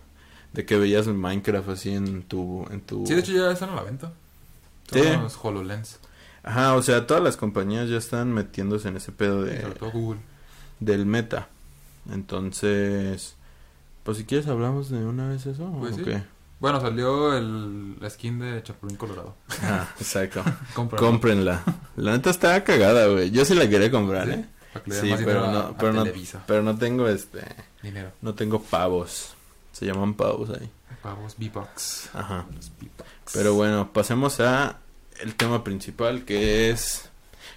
[0.52, 3.06] de que veías Minecraft así en tu, en tu...
[3.06, 4.12] Sí, de hecho ya están a la venta.
[4.92, 5.00] Sí.
[5.02, 5.98] Los HoloLens.
[6.42, 9.60] Ajá, o sea, todas las compañías ya están metiéndose en ese pedo de...
[9.60, 10.20] sobre todo Google.
[10.80, 11.48] del meta.
[12.10, 13.36] Entonces,
[14.04, 16.04] pues si quieres hablamos de una vez eso Pues o sí.
[16.04, 16.22] qué?
[16.60, 19.34] Bueno, salió el, la skin de Chapulín Colorado.
[19.62, 20.42] Ah, exacto.
[20.74, 21.62] Cómprenla.
[21.96, 23.30] La neta está cagada, güey.
[23.30, 24.32] Yo sí la quería comprar, ¿Sí?
[24.32, 24.44] ¿eh?
[24.72, 26.04] Para que le den Sí, pero a- no, a pero no,
[26.46, 27.40] pero no tengo este,
[27.82, 28.10] Dinero.
[28.22, 29.34] no tengo pavos.
[29.72, 30.68] Se llaman pavos ahí.
[31.00, 32.10] Pavos V-Bucks.
[32.14, 32.44] Ajá.
[32.52, 32.72] Los.
[33.32, 34.78] Pero bueno, pasemos a
[35.20, 37.08] el tema principal que es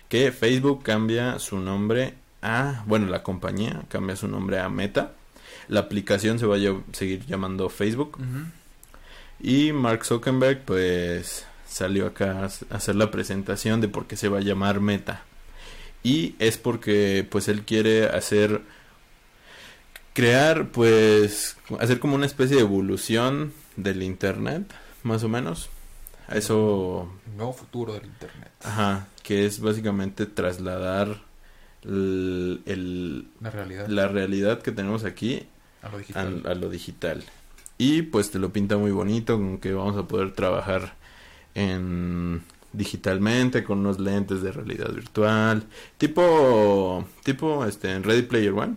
[0.09, 5.13] que Facebook cambia su nombre a, bueno, la compañía cambia su nombre a Meta.
[5.67, 6.59] La aplicación se va a
[6.93, 8.17] seguir llamando Facebook.
[9.39, 14.39] Y Mark Zuckerberg pues salió acá a hacer la presentación de por qué se va
[14.39, 15.23] a llamar Meta.
[16.03, 18.61] Y es porque pues él quiere hacer
[20.13, 24.63] crear pues hacer como una especie de evolución del internet,
[25.03, 25.69] más o menos.
[26.29, 28.51] Eso El nuevo futuro del internet.
[28.63, 31.21] ajá, que es básicamente trasladar
[31.83, 33.87] el- el- La realidad.
[33.87, 35.43] la realidad que tenemos aquí
[35.81, 36.43] A lo digital.
[36.45, 37.23] a, a lo digital.
[37.77, 40.93] Y pues te lo pinta muy bonito, con que vamos a poder trabajar
[41.55, 45.63] en digitalmente con unos lentes de realidad virtual,
[45.97, 48.75] tipo tipo este en Ready Player One,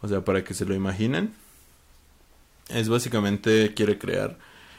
[0.00, 1.34] o sea, para que se lo imaginen.
[2.68, 4.38] Es básicamente quiere crear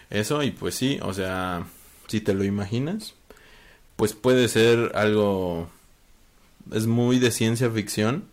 [0.10, 1.66] eso y pues sí, o sea,
[2.08, 3.14] si te lo imaginas,
[3.98, 5.70] pues puede ser algo
[6.74, 8.26] es muy de ciencia ficción,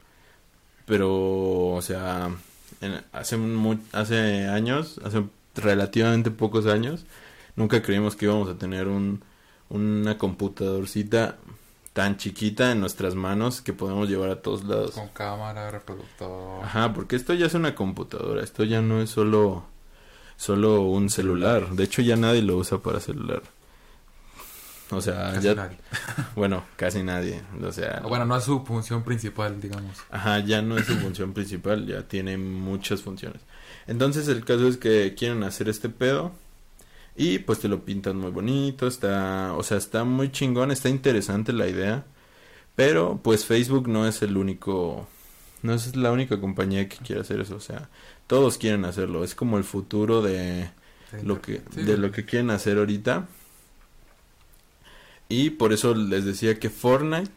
[0.87, 2.31] pero o sea,
[2.81, 3.39] en- hace
[3.93, 7.05] hace años, hace relativamente pocos años,
[7.57, 9.23] nunca creímos que íbamos a tener un
[9.71, 11.37] una computadorcita
[11.95, 14.91] tan chiquita en nuestras manos que podemos llevar a todos lados.
[14.93, 16.65] Con cámara, reproductor.
[16.65, 19.65] Ajá, porque esto ya es una computadora, esto ya no es solo
[20.37, 21.71] solo un celular.
[21.71, 23.43] De hecho ya nadie lo usa para celular.
[24.97, 25.79] O sea, Casi ya nadie.
[26.37, 29.97] bueno, casi nadie, o sea, Ah, Bueno, no es su función principal, digamos.
[30.11, 33.41] ajá, ya no es su función principal, ya tiene muchas funciones.
[33.87, 36.33] Entonces el caso es que quieren hacer este pedo.
[37.17, 41.53] Y pues te lo pintan muy bonito, está, o sea, está muy chingón, está interesante
[41.53, 42.05] la idea.
[42.75, 45.07] Pero pues Facebook no es el único,
[45.63, 47.89] no es la única compañía que quiere hacer eso, o sea,
[48.27, 50.71] todos quieren hacerlo, es como el futuro de
[51.23, 53.29] lo que, de lo que quieren hacer ahorita.
[55.37, 57.31] Y por eso les decía que Fortnite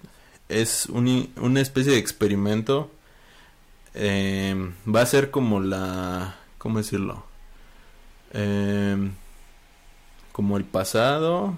[0.50, 2.92] es un una especie de experimento.
[3.96, 4.56] eh,
[4.88, 7.26] va a ser como la, ¿cómo decirlo?
[8.34, 9.14] Em,
[10.32, 11.58] como el pasado,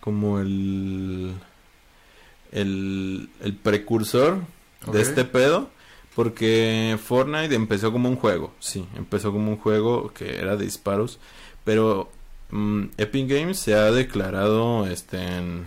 [0.00, 1.34] como el,
[2.52, 4.38] el, el precursor
[4.92, 5.70] de este pedo.
[6.14, 11.18] Porque Fortnite empezó como un juego, sí, empezó como un juego que era de disparos,
[11.64, 12.08] pero
[12.50, 15.66] mm, Epic Games se ha declarado este en-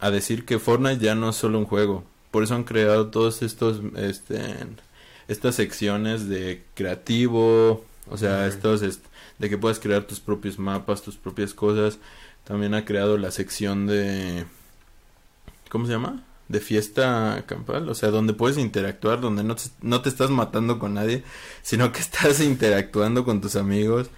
[0.00, 3.42] a decir que Fortnite ya no es solo un juego, por eso han creado todos
[3.42, 4.40] estos este
[5.28, 9.04] estas secciones de creativo, o sea, estos est-
[9.38, 11.98] de que puedes crear tus propios mapas, tus propias cosas.
[12.44, 14.46] También ha creado la sección de
[15.70, 16.22] ¿cómo se llama?
[16.48, 20.78] de fiesta campal, o sea, donde puedes interactuar, donde no te, no te estás matando
[20.78, 21.22] con nadie,
[21.62, 24.08] sino que estás interactuando con tus amigos.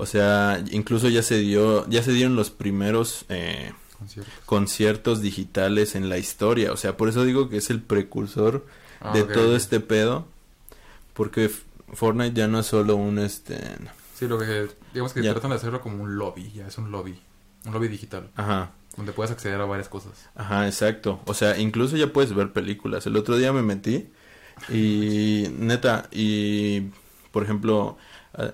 [0.00, 4.30] O sea, incluso ya se dio, ya se dieron los primeros eh, Concierto.
[4.46, 6.72] conciertos digitales en la historia.
[6.72, 8.66] O sea, por eso digo que es el precursor
[9.02, 10.26] Ah, de todo este pedo,
[11.14, 11.50] porque
[11.94, 13.58] Fortnite ya no es solo un este,
[14.14, 15.32] Sí, lo que digamos que Ya.
[15.32, 17.18] tratan de hacerlo como un lobby, ya es un lobby,
[17.64, 20.12] un lobby digital, ajá, donde puedes acceder a varias cosas.
[20.34, 21.20] Ajá, exacto.
[21.24, 23.06] O sea, incluso ya puedes ver películas.
[23.06, 24.08] El otro día me metí
[24.68, 26.90] y neta, y
[27.32, 27.96] por ejemplo,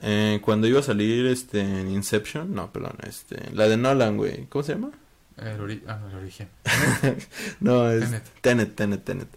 [0.02, 4.46] eh, cuando iba a salir este en Inception, no, perdón, este, la de Nolan, güey,
[4.46, 4.90] ¿cómo se llama?
[5.36, 6.48] El, ori- ah, no, el origen.
[7.60, 8.22] No, es Tenet.
[8.40, 9.28] Tenet, Tenet, Tenet.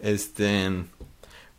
[0.00, 0.70] Este,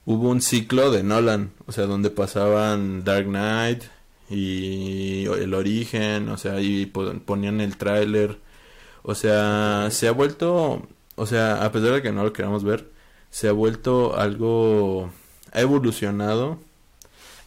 [0.05, 3.83] hubo un ciclo de Nolan, o sea, donde pasaban Dark Knight
[4.29, 8.37] y el origen, o sea, y po- ponían el tráiler.
[9.03, 12.91] O sea, se ha vuelto, o sea, a pesar de que no lo queramos ver,
[13.29, 15.11] se ha vuelto algo,
[15.53, 16.59] ha evolucionado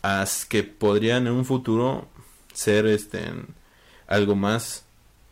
[0.03, 2.09] a s- que podrían en un futuro
[2.53, 3.23] ser este
[4.07, 4.85] algo más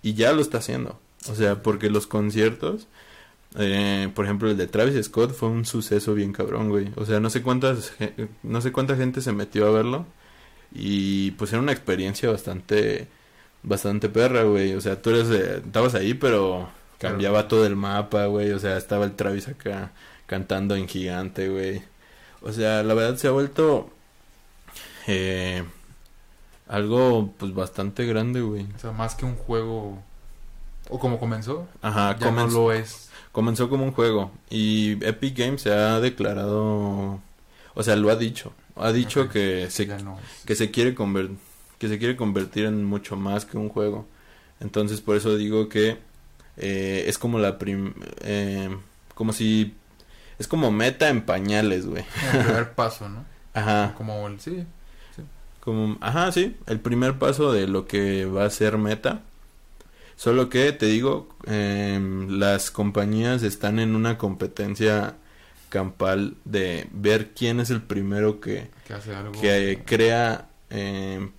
[0.02, 0.98] y ya lo está haciendo.
[1.30, 2.86] O sea, porque los conciertos,
[3.58, 6.90] eh, por ejemplo, el de Travis Scott fue un suceso bien cabrón, güey.
[6.96, 7.92] O sea, no sé cuántas,
[8.42, 10.06] no sé cuánta gente se metió a verlo
[10.74, 13.08] y pues era una experiencia bastante,
[13.62, 14.74] bastante perra, güey.
[14.74, 18.50] O sea, tú eres, estabas ahí, pero cambiaba todo el mapa, güey.
[18.52, 19.92] O sea, estaba el Travis acá
[20.26, 21.82] cantando en gigante, güey.
[22.42, 23.90] O sea, la verdad se ha vuelto
[25.08, 25.64] eh,
[26.68, 28.66] algo, pues, bastante grande, güey.
[28.76, 29.98] O sea, más que un juego,
[30.90, 33.10] o como comenzó, Ajá, ya no comenzó- lo es.
[33.32, 37.20] Comenzó como un juego y Epic Games se ha declarado,
[37.74, 41.36] o sea, lo ha dicho, ha dicho que se no que se quiere conver-
[41.78, 44.06] que se quiere convertir en mucho más que un juego.
[44.60, 45.98] Entonces, por eso digo que
[46.56, 48.76] eh, es como la prim eh,
[49.14, 49.74] como si
[50.38, 52.04] es como meta en pañales, güey.
[52.32, 53.24] El primer paso, ¿no?
[53.54, 54.64] Ajá, Como el, sí,
[55.68, 59.20] como ajá, sí, el primer paso de lo que va a ser meta.
[60.16, 65.14] Solo que te digo, em, las compañías están en una competencia
[65.68, 69.38] campal de ver quién es el primero que, que hace algo.
[69.40, 71.30] que crea, em,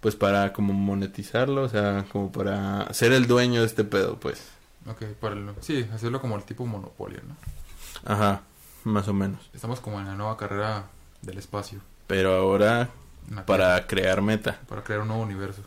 [0.00, 4.42] pues para como monetizarlo, o sea, como para ser el dueño de este pedo, pues.
[4.88, 7.36] Ok, para el- sí, hacerlo como el tipo monopolio, ¿no?
[8.04, 8.42] Ajá,
[8.84, 9.48] más o menos.
[9.54, 10.86] Estamos como en la nueva carrera
[11.22, 11.80] del espacio.
[12.06, 12.90] Pero ahora
[13.46, 14.58] para crear meta.
[14.68, 15.62] para crear un nuevo universo.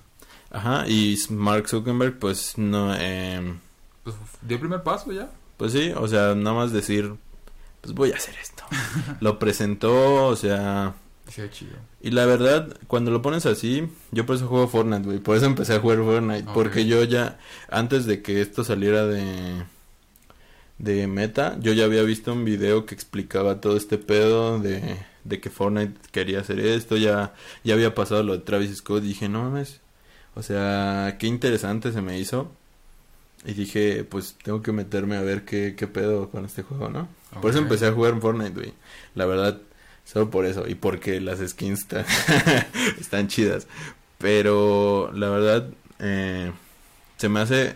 [0.52, 3.58] Ajá, y Mark Zuckerberg, pues no, em,
[4.04, 5.30] Pues dio el primer paso ya.
[5.58, 7.16] pues sí, o sea, nada más decir,
[7.82, 8.64] pues voy a hacer esto.
[9.20, 10.94] Lo presentó, o sea,
[11.30, 11.78] Sí, chido.
[12.02, 15.46] y la verdad, cuando lo pones así, yo por eso juego Fortnite, güey, por eso
[15.46, 17.40] empecé a jugar Fortnite, porque yo ya,
[17.72, 19.64] antes de que esto saliera de,
[20.78, 25.40] de meta, yo ya había visto un video que explicaba todo este pedo de, de
[25.40, 27.34] que Fortnite quería hacer esto, ya,
[27.64, 29.82] ya había pasado lo de Travis Scott, y dije, no mames,
[30.36, 32.52] o sea, qué interesante se me hizo.
[33.46, 37.10] Y dije, pues tengo que meterme a ver qué, qué pedo con este juego, ¿no?
[37.42, 38.74] Por eso empecé a jugar en Fortnite, güey.
[39.16, 39.60] La verdad,
[40.06, 40.68] solo por eso.
[40.68, 42.06] Y porque las skins están,
[43.00, 43.68] están chidas.
[44.18, 46.54] Pero la verdad, eh,
[47.18, 47.76] se me hace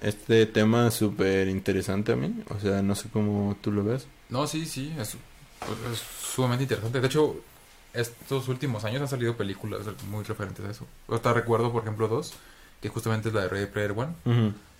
[0.00, 2.42] este tema súper interesante a mí.
[2.50, 4.06] O sea, no sé cómo tú lo ves.
[4.28, 5.16] No, sí, sí, es,
[5.92, 6.02] es
[6.34, 7.00] sumamente interesante.
[7.00, 7.36] De hecho,
[7.92, 10.86] estos últimos años han salido películas muy referentes a eso.
[11.08, 12.32] Hasta recuerdo, por ejemplo, dos,
[12.80, 14.14] que justamente es la de Ready Player One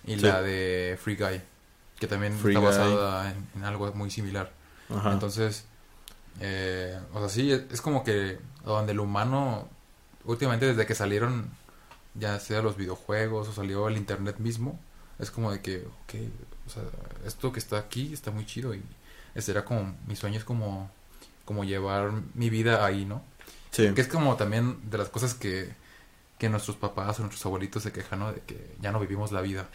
[0.07, 0.21] y Sí.
[0.21, 1.41] la de Free Guy,
[1.99, 4.51] que también Free está basada en, en algo muy similar.
[4.91, 5.13] Ajá.
[5.13, 5.65] Entonces,
[6.41, 9.69] eh, o sea, sí, es, es como que donde el humano,
[10.25, 11.51] últimamente desde que salieron
[12.15, 14.79] ya sea los videojuegos o salió el internet mismo,
[15.19, 16.15] es como de que, ok,
[16.67, 16.83] o sea,
[17.27, 18.83] esto que está aquí está muy chido y
[19.35, 20.91] ese era como, mi sueño es como,
[21.45, 23.23] como llevar mi vida ahí, ¿no?
[23.71, 23.91] Sí.
[23.95, 25.73] Que es como también de las cosas que,
[26.39, 28.33] que nuestros papás o nuestros abuelitos se quejan, ¿no?
[28.33, 29.69] De que ya no vivimos la vida,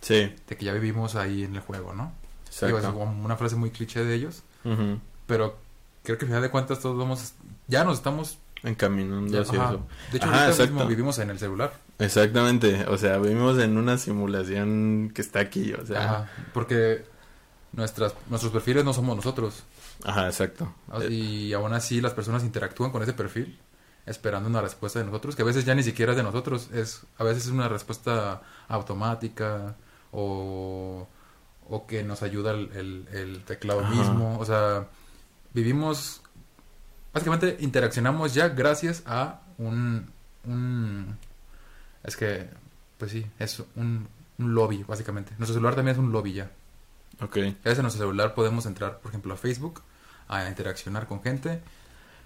[0.00, 2.12] Sí, de que ya vivimos ahí en el juego, ¿no?
[2.48, 2.94] Es exacto.
[2.94, 4.98] como una frase muy cliché de ellos, Ujú.
[5.26, 5.58] pero
[6.02, 7.34] creo que al final de cuentas todos vamos,
[7.68, 8.38] ya nos estamos...
[8.62, 9.70] Encaminando ya- hacia ajá.
[9.70, 9.86] eso.
[10.12, 11.72] De hecho, Ajá, ahorita mismo vivimos en el celular.
[11.98, 17.04] Exactamente, o sea, vivimos en una simulación que está aquí, o sea, Ajá, porque
[17.72, 19.62] nuestras, nuestros perfiles no somos nosotros.
[20.04, 20.72] Ajá, exacto.
[21.10, 23.58] Y aún así las personas interactúan con ese perfil
[24.06, 27.02] esperando una respuesta de nosotros, que a veces ya ni siquiera es de nosotros, es
[27.18, 29.76] a veces es una respuesta automática
[30.12, 31.06] o,
[31.68, 33.90] o que nos ayuda el, el- el teclado Ajá.
[33.90, 34.38] mismo.
[34.38, 34.88] O sea,
[35.54, 36.22] vivimos,
[37.12, 40.10] básicamente interaccionamos ya gracias a un,
[40.44, 41.16] un
[42.02, 42.48] es que,
[42.98, 44.08] pues sí, es un,
[44.38, 45.32] un lobby, básicamente.
[45.38, 46.50] Nuestro celular también es un lobby ya.
[47.20, 49.82] ok, Gracias a nuestro celular podemos entrar, por ejemplo, a Facebook,
[50.30, 51.60] a interaccionar con gente.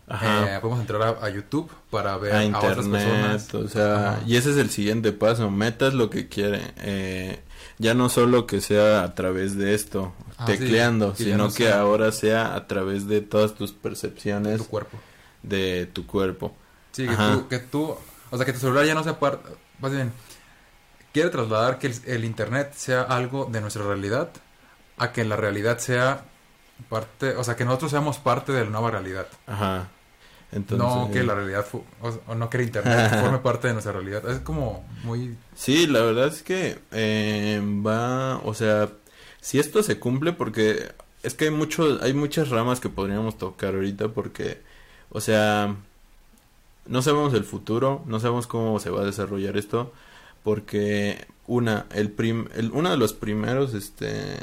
[0.09, 0.57] ajá.
[0.57, 3.55] Eh, podemos entrar a, a YouTube para ver a a, otras internet, personas.
[3.55, 4.21] o sea, Ajá.
[4.27, 7.40] y ese es el siguiente paso, metas lo que quiere, eh,
[7.79, 11.81] ya no solo que sea a través de esto, Ah, tecleando, sino no que sea-
[11.81, 14.99] ahora sea a través de todas tus percepciones tu cuerpo.
[15.43, 16.55] de tu cuerpo.
[16.93, 17.33] Sí, que Ajá.
[17.35, 17.97] tú, que tú,
[18.31, 19.49] o sea, que tu celular ya no sea parte,
[19.81, 20.12] más bien,
[21.12, 24.31] quiere trasladar que el, el Internet sea algo de nuestra realidad
[24.99, 26.25] a que la realidad sea
[26.88, 29.27] parte, o sea, que nosotros seamos parte de la nueva realidad.
[29.47, 29.88] Ajá.
[30.53, 33.92] Entonces, no que la realidad, fu- o, no que el Internet forme parte de nuestra
[33.92, 34.29] realidad.
[34.31, 35.37] Es como muy...
[35.57, 38.88] Sí, la verdad es que eh, va, o sea,
[39.40, 40.92] si esto se cumple, porque
[41.25, 44.62] es que hay mucho, hay muchas ramas que podríamos tocar ahorita, porque,
[45.11, 45.75] o sea,
[46.87, 49.92] no sabemos el futuro, no sabemos cómo se va a desarrollar esto,
[50.44, 54.37] porque una, el prim, el, uno de los primeros, este,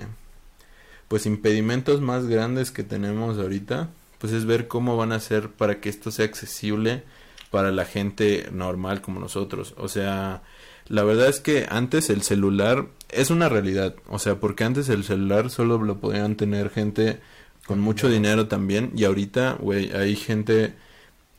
[1.12, 5.82] pues impedimentos más grandes que tenemos ahorita, pues es ver cómo van a ser para
[5.82, 7.04] que esto sea accesible
[7.50, 9.74] para la gente normal como nosotros.
[9.76, 10.42] O sea,
[10.88, 13.94] la verdad es que antes el celular es una realidad.
[14.08, 17.20] O sea, porque antes el celular solo lo podían tener gente
[17.66, 18.94] con mucho dinero también.
[18.96, 20.76] Y ahorita, güey, hay gente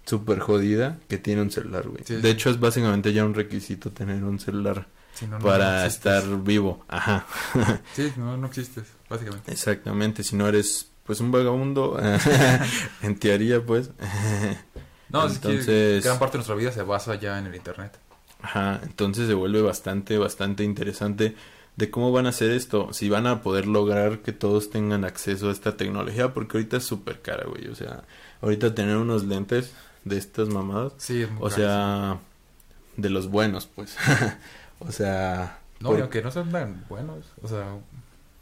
[0.05, 2.05] súper jodida que tiene un celular, güey.
[2.05, 5.81] Sí, de hecho, es básicamente ya un requisito tener un celular si no, no, para
[5.83, 6.85] no estar vivo.
[6.88, 7.27] Ajá.
[7.94, 9.51] Sí, no, no existes, básicamente.
[9.53, 10.22] Exactamente.
[10.22, 11.98] Si no eres, pues, un vagabundo,
[13.03, 13.90] en teoría, pues.
[15.09, 17.98] No, es que Entonces- gran parte de nuestra vida se basa ya en el Internet.
[18.40, 21.37] Ajá, entonces se vuelve bastante, bastante interesante
[21.77, 25.48] de cómo van a hacer esto, si van a poder lograr que todos tengan acceso
[25.48, 28.03] a esta tecnología, porque ahorita es súper cara, güey, o sea,
[28.42, 29.72] ahorita tener unos lentes
[30.05, 31.55] de estas mamadas, Sí, es muy o caro.
[31.57, 32.18] sea,
[32.96, 33.96] de los buenos, pues,
[34.87, 37.77] o sea, No, por- y aunque no sean tan buenos, o sea,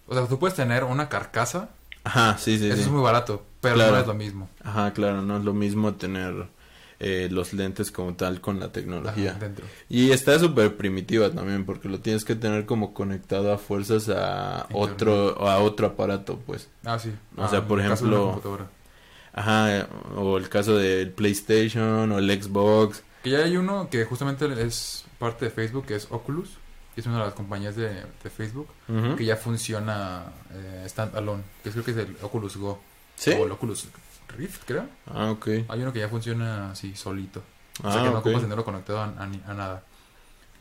[0.07, 1.71] o sea, tú puedes tener una carcasa,
[2.05, 3.93] ajá, sí, sí, eso sí, es muy barato, pero Claro.
[3.93, 4.49] no es lo mismo.
[4.65, 6.49] ajá, claro, no es lo mismo tener
[7.03, 9.31] eh, los lentes como tal con la tecnología.
[9.39, 9.49] Ajá.
[9.89, 14.67] Y está súper primitiva también, porque lo tienes que tener como conectado a fuerzas a
[14.69, 14.93] Internet.
[14.93, 16.69] otro, a otro aparato, pues.
[16.85, 17.11] Ah, sí.
[17.39, 18.69] O Ah, sea, por de una ejemplo-.
[19.33, 23.03] Ajá, o el caso del PlayStation o el Xbox.
[23.23, 26.51] Que ya hay uno que justamente es parte de Facebook, que es Oculus,
[26.95, 27.89] que es una de las compañías de,
[28.23, 28.67] de Facebook,
[29.17, 32.81] que ya funciona eh, standalone, que creo que es el Oculus Go.
[33.15, 33.31] ¿Sí?
[33.39, 33.87] O el Oculus
[34.37, 34.87] Rift, creo.
[35.07, 35.47] Ah, ok.
[35.69, 37.43] Hay uno que ya funciona así, solito.
[37.83, 39.83] O Ah, sea, que no ocupas tenerlo conectado a, a a nada.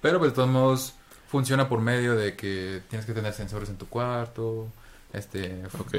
[0.02, 0.94] Pero pues de todos modos
[1.30, 4.68] funciona por medio de que tienes que tener sensores en tu cuarto.
[5.14, 5.96] Este, Ok.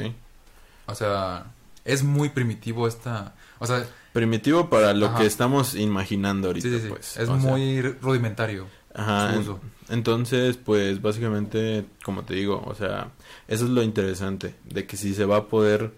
[0.86, 1.46] o sea,
[1.84, 5.18] es muy primitivo esta, o sea, Primitivo para lo Ajá.
[5.18, 7.16] que estamos imaginando ahorita, sí, sí, sí, pues.
[7.16, 9.60] es O sea, muy rudimentario Ajá, su uso.
[9.88, 13.12] entonces, pues básicamente, como te digo, o sea,
[13.46, 15.92] eso es lo interesante, de que si se va a poder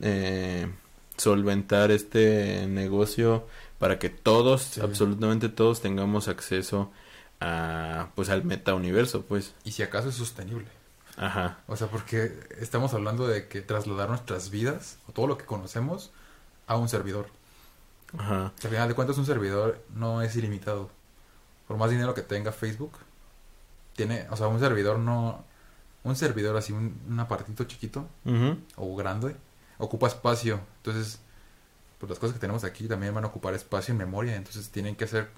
[0.00, 0.68] eh,
[1.16, 3.46] solventar este negocio
[3.78, 4.80] para que todos, Sí.
[4.80, 6.90] absolutamente todos, tengamos acceso
[7.40, 9.54] a, pues al metauniverso, pues.
[9.64, 10.66] Y si acaso es sostenible.
[11.16, 15.44] Ajá, O sea, porque estamos hablando de que trasladar nuestras vidas o todo lo que
[15.44, 16.10] conocemos
[16.66, 17.26] a un servidor.
[18.18, 20.90] Ajá, al final de cuentas un servidor no es ilimitado.
[21.68, 22.92] Por más dinero que tenga Facebook,
[23.94, 25.44] tiene, o sea, un servidor no,
[26.04, 29.36] un servidor así, un, un apartito chiquito ujú, o grande,
[29.78, 30.60] ocupa espacio.
[30.78, 31.20] Entonces,
[31.98, 34.34] pues las cosas que tenemos aquí también van a ocupar espacio en memoria.
[34.36, 35.28] Entonces tienen que hacer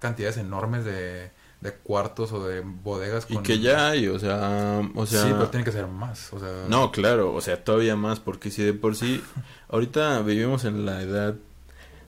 [0.00, 3.26] cantidades enormes de, de cuartos o de bodegas.
[3.28, 5.22] Y con- que ya hay, o sea, o sea...
[5.22, 6.32] sí, pero tienen que ser más.
[6.32, 9.22] O sea, No, claro, o sea, todavía más, porque si de por sí,
[9.70, 11.34] ahorita vivimos en la edad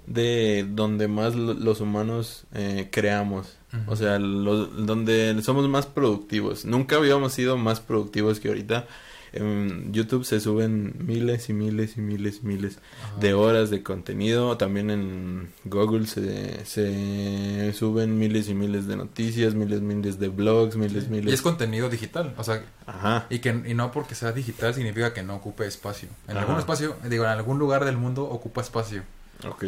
[0.07, 6.65] de donde más lo- los humanos eh, creamos O sea, lo- donde somos más productivos.
[6.67, 8.87] Nunca habíamos sido más productivos que ahorita.
[9.35, 13.19] En YouTube se suben miles y miles y miles y miles Ajá.
[13.21, 14.59] de horas de contenido.
[14.59, 20.29] También en Google se, se suben miles y miles de noticias, miles y miles de
[20.29, 21.33] blogs, miles y Y miles.
[21.33, 23.25] es contenido digital, o sea, Ajá.
[23.31, 26.11] y que y no porque sea digital significa que no ocupe espacio.
[26.29, 26.41] En Ajá.
[26.41, 29.03] algún espacio, digo, en algún lugar del mundo ocupa espacio.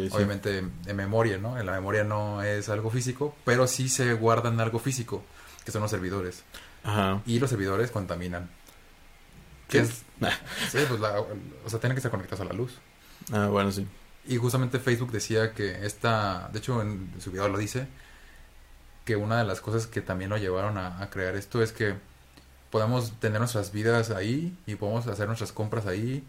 [0.09, 0.15] Sí.
[0.15, 1.59] Obviamente en memoria, ¿no?
[1.59, 5.23] En la memoria no es algo físico, pero sí se guardan algo físico,
[5.65, 6.43] que son los servidores.
[6.83, 7.21] Ajá.
[7.25, 8.49] Y los servidores contaminan.
[9.67, 9.79] ¿Qué?
[9.79, 10.03] Es,
[10.71, 12.73] sí, pues la- o sea, tienen que estar conectados a la luz.
[13.33, 13.87] Ah, bueno, sí.
[14.27, 17.87] Y justamente Facebook decía que esta, de hecho en su video lo dice,
[19.03, 21.95] que una de las cosas que también lo llevaron a, a crear esto es que
[22.71, 26.23] podemos tener nuestras vidas ahí y podemos hacer nuestras compras ahí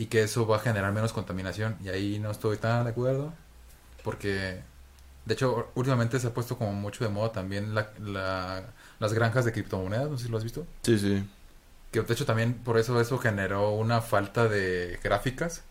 [0.00, 1.76] y que eso va a generar menos contaminación.
[1.84, 3.34] Y ahí no estoy tan de acuerdo
[4.02, 4.60] porque,
[5.26, 8.64] de hecho, últimamente se ha puesto como mucho de moda también la, la-
[8.98, 10.66] las granjas de criptomonedas, no sé si lo has visto.
[10.82, 11.28] Sí, sí.
[11.92, 15.62] Que de hecho también por eso eso generó una falta de gráficas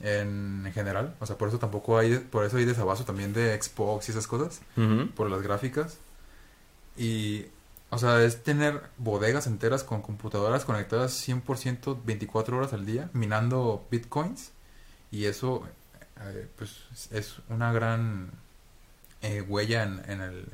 [0.00, 1.14] en, en general.
[1.20, 4.26] O sea, por eso tampoco hay, por eso hay desabasto también de Xbox y esas
[4.26, 5.08] cosas, Ujú.
[5.14, 5.98] por las gráficas.
[6.96, 7.46] Y,
[7.90, 13.86] o sea, es tener bodegas enteras con computadoras conectadas 100% 24 horas al día, minando
[13.90, 14.50] bitcoins.
[15.10, 15.62] Y eso,
[16.20, 16.72] eh, pues,
[17.12, 18.32] es una gran
[19.22, 20.46] eh, huella en, en el,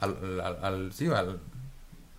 [0.00, 1.40] al, al, al- sí, al-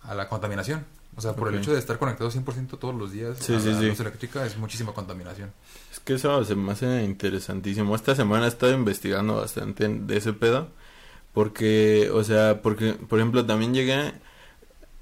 [0.02, 0.84] a la contaminación.
[1.16, 3.72] O sea, por el hecho de estar conectado 100% todos los días Sí, a sí,
[3.72, 3.88] la sí.
[3.88, 5.52] luz eléctrica es muchísima contaminación.
[5.90, 7.96] Es que eso se me hace interesantísimo.
[7.96, 10.68] Esta semana he estado investigando bastante de ese pedo.
[11.34, 14.12] Porque, o sea, porque, por ejemplo, también llegué,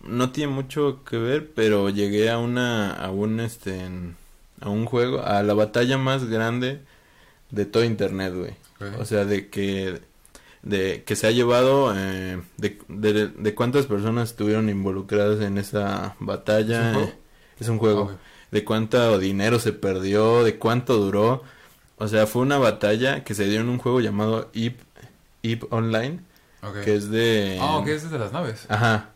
[0.09, 3.81] no tiene mucho que ver, pero llegué a una, a un, este,
[4.61, 6.81] a un juego, a la batalla más grande
[7.51, 8.55] de todo internet, güey.
[8.99, 10.01] O sea, de que,
[10.63, 16.17] de que se ha llevado, eh, de, de, de cuántas personas estuvieron involucradas en esa
[16.21, 16.91] batalla.
[16.91, 17.13] ¿Es un juego?
[17.61, 18.17] Es un juego Ah,
[18.51, 21.43] de cuánto dinero se perdió, de cuánto duró.
[21.99, 24.77] O sea, fue una batalla que se dio en un juego llamado Eve,
[25.43, 26.21] Eve Online,
[26.85, 27.59] que es de...
[27.61, 28.67] Ah, ese es de las naves.
[28.69, 29.11] Ajá.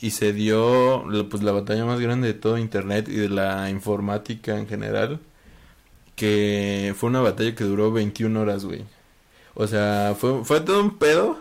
[0.00, 4.56] Y se dio pues la batalla más grande de todo internet y de la informática
[4.56, 5.20] en general,
[6.14, 8.84] que fue una batalla que duró 21 horas, güey.
[9.54, 11.38] O sea, fue, fue todo un pedo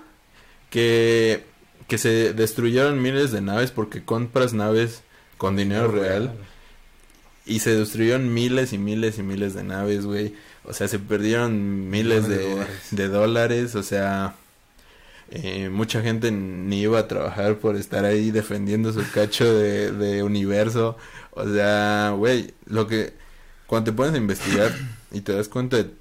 [0.72, 1.44] que,
[1.88, 5.04] que se destruyeron miles de naves porque compras naves
[5.38, 6.34] con dinero real.
[7.46, 10.34] Y se destruyeron miles y miles y miles de naves, güey.
[10.66, 13.76] O sea, se perdieron miles de de dólares.
[13.76, 14.36] O sea,
[15.30, 20.24] eh, mucha gente ni iba a trabajar por estar ahí defendiendo su cacho de, de
[20.24, 20.98] universo.
[21.32, 23.14] O sea, güey, lo que...
[23.68, 24.72] Cuando te pones a investigar
[25.12, 25.92] y te das cuenta de,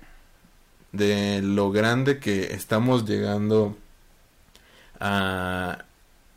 [0.93, 3.77] de lo grande que estamos llegando
[5.01, 5.85] a,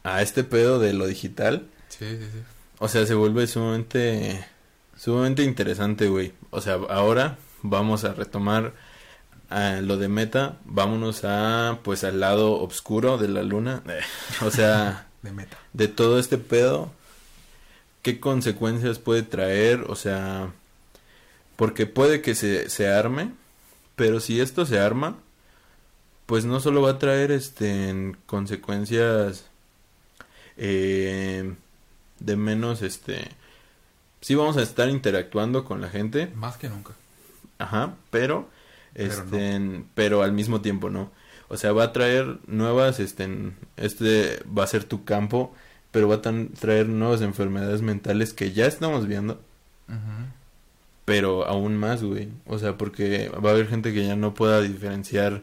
[0.04, 2.40] a este pedo de lo digital, Sí, sí, sí.
[2.80, 4.46] o sea, se vuelve sumamente,
[4.98, 6.34] sumamente interesante, güey.
[6.50, 8.74] O sea, ahora vamos a retomar
[9.50, 10.58] lo de meta.
[10.66, 13.84] Vámonos a, pues, al lado oscuro de la luna.
[14.46, 15.58] O sea, De meta.
[15.74, 16.92] de todo este pedo,
[18.02, 19.86] ¿qué consecuencias puede traer?
[19.88, 20.52] O sea,
[21.58, 23.32] porque puede que se, se arme,
[23.98, 25.18] pero si esto se arma,
[26.26, 29.46] pues no solo va a traer este en consecuencias
[30.58, 31.54] eh,
[32.20, 33.30] de menos este
[34.22, 36.94] sí vamos a estar interactuando con la gente Más que nunca.
[37.58, 38.48] Ajá, Pero
[39.06, 41.12] este pero al mismo tiempo no.
[41.48, 43.28] O sea, va a traer nuevas este
[43.78, 45.54] este va a ser tu campo,
[45.92, 49.42] pero va a traer nuevas enfermedades mentales que ya estamos viendo,
[51.06, 52.30] pero aún más, güey.
[52.46, 55.42] O sea, porque va a haber gente que ya no pueda diferenciar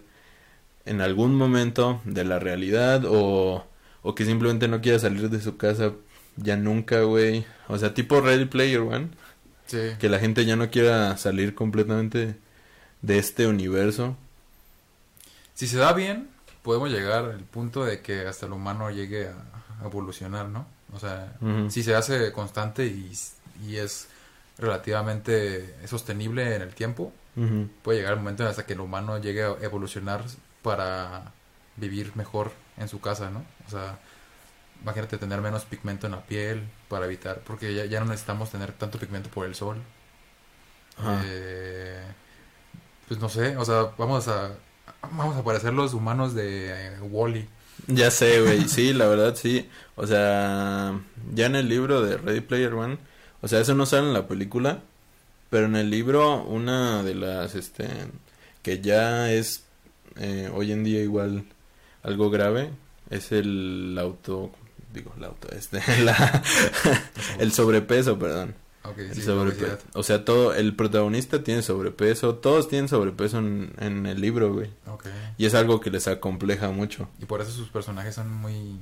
[0.84, 3.66] en algún momento de la realidad o
[4.02, 5.92] o que simplemente no quiera salir de su casa
[6.36, 7.44] ya nunca, güey.
[7.66, 9.08] O sea, tipo Ready Player One
[9.66, 9.78] Sí.
[9.98, 12.36] que la gente ya no quiera salir completamente
[13.02, 14.16] de este universo.
[15.54, 16.28] Si se da bien,
[16.62, 20.66] podemos llegar al punto de que hasta el humano llegue a, evolucionar, ¿no?
[20.92, 21.36] O sea,
[21.68, 23.12] si se hace constante y,
[23.66, 24.08] y es
[24.58, 27.12] relativamente sostenible en el tiempo,
[27.82, 30.24] puede llegar el momento en hasta que el humano llegue a evolucionar
[30.62, 31.32] para
[31.76, 33.44] vivir mejor en su casa, ¿no?
[33.66, 33.98] O sea,
[34.82, 38.72] imagínate tener menos pigmento en la piel para evitar, porque ya, ya no necesitamos tener
[38.72, 39.82] tanto pigmento por el sol.
[41.24, 42.02] Eh,
[43.08, 44.56] pues no sé, o sea, vamos a
[45.12, 47.46] vamos a parecer los humanos de Wally.
[47.86, 49.68] Ya sé, güey, sí, la verdad sí.
[49.94, 50.98] O sea,
[51.32, 52.98] ya en el libro de Ready Player One,
[53.42, 54.82] o sea, eso no sale en la película,
[55.50, 57.88] pero en el libro una de las, este,
[58.62, 59.64] que ya es
[60.16, 61.44] eh, hoy en día igual
[62.02, 62.70] algo grave
[63.10, 64.50] es el auto,
[64.92, 66.42] digo, el auto, este, la,
[67.38, 68.54] el sobrepeso, perdón.
[68.90, 69.80] Ok, El sí, sobrepe- obesidad.
[69.94, 74.70] O sea, todo, el protagonista tiene sobrepeso, todos tienen sobrepeso en, en el libro, güey.
[75.38, 78.78] Y es algo que les acompleja mucho, Y por eso sus personajes son muy, muy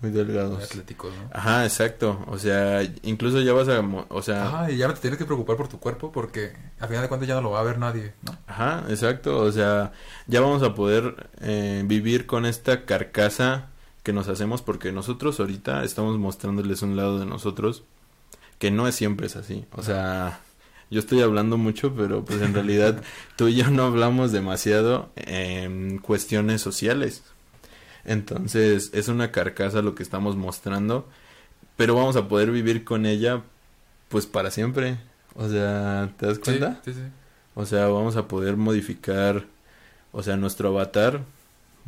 [0.00, 0.62] muy delgados.
[0.62, 1.28] atléticos, ¿no?
[1.32, 2.24] Ajá, exacto.
[2.28, 5.24] O sea, incluso ya vas a, o sea, Ajá, y ya no te tienes que
[5.24, 7.78] preocupar por tu cuerpo porque a final de cuentas ya no lo va a ver
[7.78, 8.36] nadie, ¿no?
[8.46, 9.38] Ajá, exacto.
[9.38, 9.92] O sea,
[10.28, 13.70] ya vamos a poder eh, vivir con esta carcasa
[14.04, 17.82] que nos hacemos porque nosotros ahorita estamos mostrándoles un lado de nosotros
[18.58, 19.64] que no es siempre es así.
[19.72, 20.40] O sea,
[20.90, 23.02] yo estoy hablando mucho, pero pues en realidad
[23.36, 27.22] tú y yo no hablamos demasiado en cuestiones sociales.
[28.04, 31.08] Entonces, es una carcasa lo que estamos mostrando,
[31.76, 33.42] pero vamos a poder vivir con ella
[34.08, 34.98] pues para siempre.
[35.34, 36.80] O sea, ¿te das cuenta?
[36.84, 37.06] Sí, sí, sí.
[37.54, 39.44] O sea, vamos a poder modificar,
[40.12, 41.22] o sea, nuestro avatar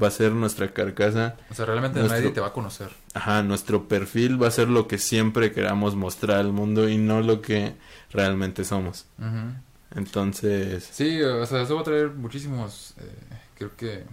[0.02, 2.88] va a ser nuestra carcasa, O sea, realmente Nuestro- nadie te va a conocer.
[3.14, 7.20] ajá, nuestro perfil va a ser lo que siempre queramos mostrar al mundo y no
[7.20, 7.74] lo que
[8.10, 9.06] realmente somos.
[9.18, 9.54] Ujú.
[10.00, 13.12] Entonces, Sí, o sea, eso va a traer muchísimos, eh,
[13.56, 14.04] creo que,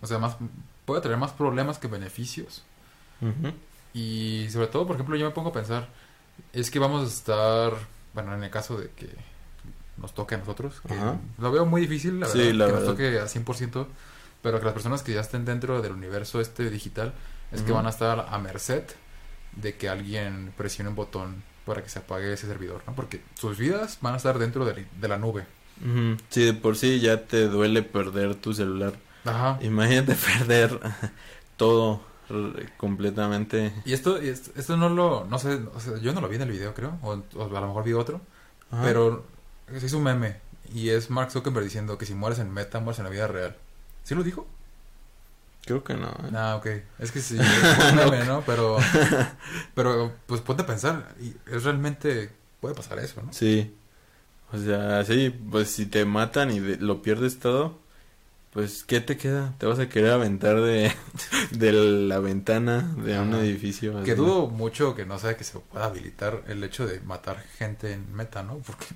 [0.00, 0.36] o sea, más,
[0.84, 2.62] puede traer más problemas que beneficios.
[3.20, 3.52] ujú,
[3.94, 5.88] Y sobre todo, por ejemplo, yo me pongo a pensar,
[6.52, 7.72] es que vamos a estar,
[8.14, 9.08] bueno, en el caso de que
[9.98, 10.94] nos toque a nosotros, que
[11.38, 12.86] lo veo muy difícil, la Sí, verdad, la que verdad.
[12.88, 13.86] nos toque a 100%,
[14.42, 17.12] pero que las personas que ya estén dentro del universo este digital,
[17.52, 18.84] es que van a estar a merced
[19.56, 22.94] de que alguien presione un botón para que se apague ese servidor, ¿no?
[22.94, 25.46] Porque sus vidas van a estar dentro de, de la nube.
[25.80, 26.16] ujú.
[26.30, 28.94] sí, de por sí ya te duele perder tu celular.
[29.24, 29.58] Ajá.
[29.62, 30.80] Imagínate perder
[31.56, 32.00] todo
[32.78, 33.72] completamente.
[33.84, 36.36] Y esto, y esto, esto no lo, no sé, o sea, yo no lo vi
[36.36, 38.20] en el video, creo, o, o a lo mejor vi otro,
[38.70, 38.82] Ajá.
[38.82, 39.24] pero
[39.78, 40.36] se hizo un meme
[40.74, 43.56] y es Mark Zuckerberg diciendo que si mueres en meta, mueres en la vida real.
[44.04, 44.46] ¿Sí lo dijo?
[45.64, 46.08] creo que no.
[46.08, 46.30] ¿eh?
[46.34, 46.66] Ah, ok.
[46.98, 48.42] Es que sí, es un meme, ¿no?
[48.44, 48.78] Pero,
[49.74, 52.30] pero, pues ponte a pensar, y es realmente,
[52.60, 53.32] puede pasar eso, ¿no?
[53.32, 53.72] Sí.
[54.52, 57.78] O sea, sí, pues si te matan y de- lo pierdes todo,
[58.52, 59.54] pues ¿qué te queda?
[59.58, 60.92] Te vas a querer aventar de,
[61.52, 63.96] de la ventana de un edificio.
[63.96, 64.04] así.
[64.04, 67.92] Que dudo mucho que no sea que se pueda habilitar el hecho de matar gente
[67.92, 68.58] en meta, ¿no?
[68.58, 68.86] Porque,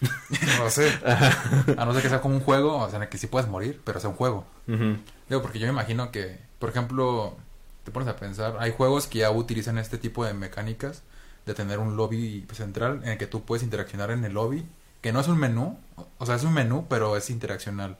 [0.58, 3.18] no sé, a no ser que sea como un juego, o sea, en el que
[3.18, 4.44] sí puedes morir, pero sea un juego.
[4.66, 7.36] Digo, porque yo me imagino que, por ejemplo,
[7.84, 11.02] te pones a pensar, hay juegos que ya utilizan este tipo de mecánicas
[11.46, 14.66] de tener un lobby central en el que tú puedes interaccionar en el lobby,
[15.00, 15.78] que no es un menú,
[16.18, 17.96] o sea, es un menú, pero es interaccional,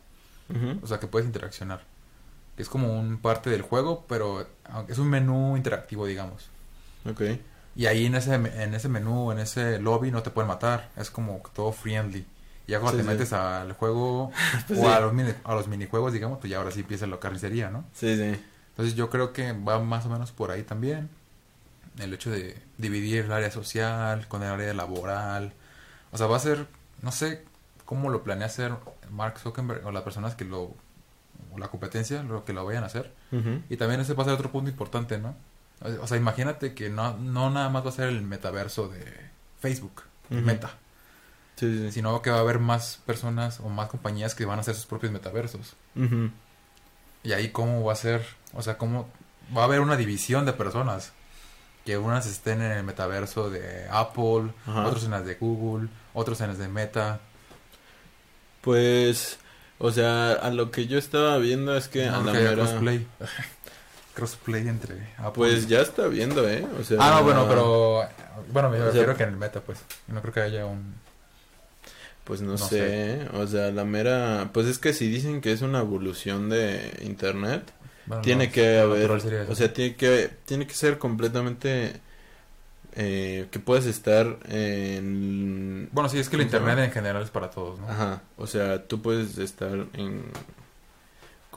[0.83, 1.83] o sea, que puedes interaccionar.
[2.57, 4.47] Que es como un parte del juego, pero
[4.89, 6.49] es un menú interactivo, digamos.
[7.09, 7.23] Ok.
[7.79, 10.91] Y ahí en ese, en ese menú, en ese lobby, no te pueden matar.
[10.97, 12.27] Es como todo friendly.
[12.67, 13.17] Y ya cuando Sí, te sí.
[13.17, 14.31] metes al juego
[14.67, 14.89] Pues o sí.
[14.89, 17.85] a, los mini- a los minijuegos, digamos, pues ya ahora sí empieza la carnicería, ¿no?
[17.95, 18.39] Sí, sí.
[18.71, 21.09] Entonces yo creo que va más o menos por ahí también.
[22.01, 25.53] El hecho de dividir el área social con el área laboral.
[26.13, 26.67] O sea, va a ser,
[27.03, 27.45] no sé
[27.85, 28.73] cómo lo planea hacer
[29.11, 30.75] Mark Zuckerberg o las personas que lo,
[31.53, 33.13] o la competencia, lo que lo vayan a hacer.
[33.71, 35.35] Y también ese va a ser otro punto importante, ¿no?
[36.01, 39.05] O sea, imagínate que no, no nada más va a ser el metaverso de
[39.61, 40.41] Facebook, Ujú.
[40.41, 40.71] Meta,
[41.57, 41.93] Sí, sí, sí.
[41.93, 44.87] sino que va a haber más personas o más compañías que van a hacer sus
[44.87, 45.75] propios metaversos.
[47.25, 48.25] Y ahí cómo va a ser,
[48.55, 49.09] o sea, cómo
[49.57, 51.13] va a haber una división de personas.
[51.85, 56.49] Que unas estén en el metaverso de Apple, otros en las de Google, otros en
[56.49, 57.21] las de Meta.
[58.61, 59.39] Pues,
[59.79, 63.07] o sea, a lo que yo estaba viendo es que a la que mera- crossplay.
[64.19, 65.33] crossplay entre Apple.
[65.35, 66.67] Pues ya está viendo, ¿eh?
[66.81, 68.03] O sea, Ah, no, bueno, pero...
[68.53, 69.79] Bueno, me sea- refiero que en el Meta, pues.
[70.09, 70.95] No creo que haya un...
[72.25, 73.13] Pues no, No sé, sé.
[73.23, 73.29] ¿eh?
[73.33, 77.63] o sea, la mera, pues es que si dicen que es una evolución de internet,
[78.05, 81.95] bueno, tiene no, que haber, o sea, tiene que, tiene que ser completamente,
[82.97, 87.23] eh, que puedes estar en, Bueno, sí, es que el ¿cómo se internet en general
[87.23, 87.89] es para todos, ¿no?
[87.89, 90.25] ajá, o sea, tú puedes estar en,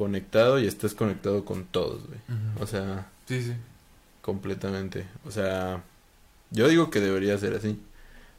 [0.06, 2.20] conectado y estás conectado con todos, güey,
[2.60, 3.54] o sea, Sí, sí.
[4.22, 5.84] completamente, o sea,
[6.50, 7.80] yo digo que debería ser así,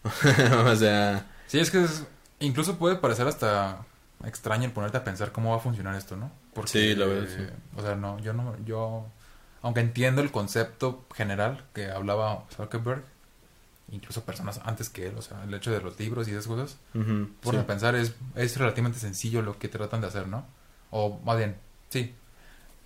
[0.66, 2.04] o sea, Sí, es que es-
[2.40, 3.84] incluso puede parecer hasta
[4.24, 6.30] extraño el ponerte a pensar cómo va a funcionar esto, ¿no?
[6.54, 7.42] Porque, Sí, la verdad, sí.
[7.42, 9.06] eh, O sea, no, yo no, yo,
[9.62, 13.04] aunque entiendo el concepto general que hablaba Zuckerberg,
[13.90, 16.76] incluso personas antes que él, o sea, el hecho de los libros y esas cosas,
[17.42, 17.60] por sí.
[17.66, 20.44] pensar es, es relativamente sencillo lo que tratan de hacer, ¿no?
[20.92, 21.56] O más bien,
[21.88, 22.14] sí,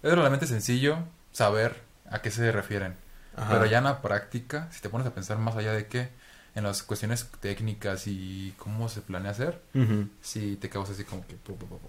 [0.02, 0.98] es relativamente sencillo
[1.32, 2.94] saber a qué se refieren.
[3.36, 3.52] Ajá.
[3.52, 6.08] Pero ya en la práctica, si te pones a pensar más allá de qué,
[6.54, 10.08] en las cuestiones técnicas y cómo se planea hacer, Ujú.
[10.22, 11.36] si te causas así como que...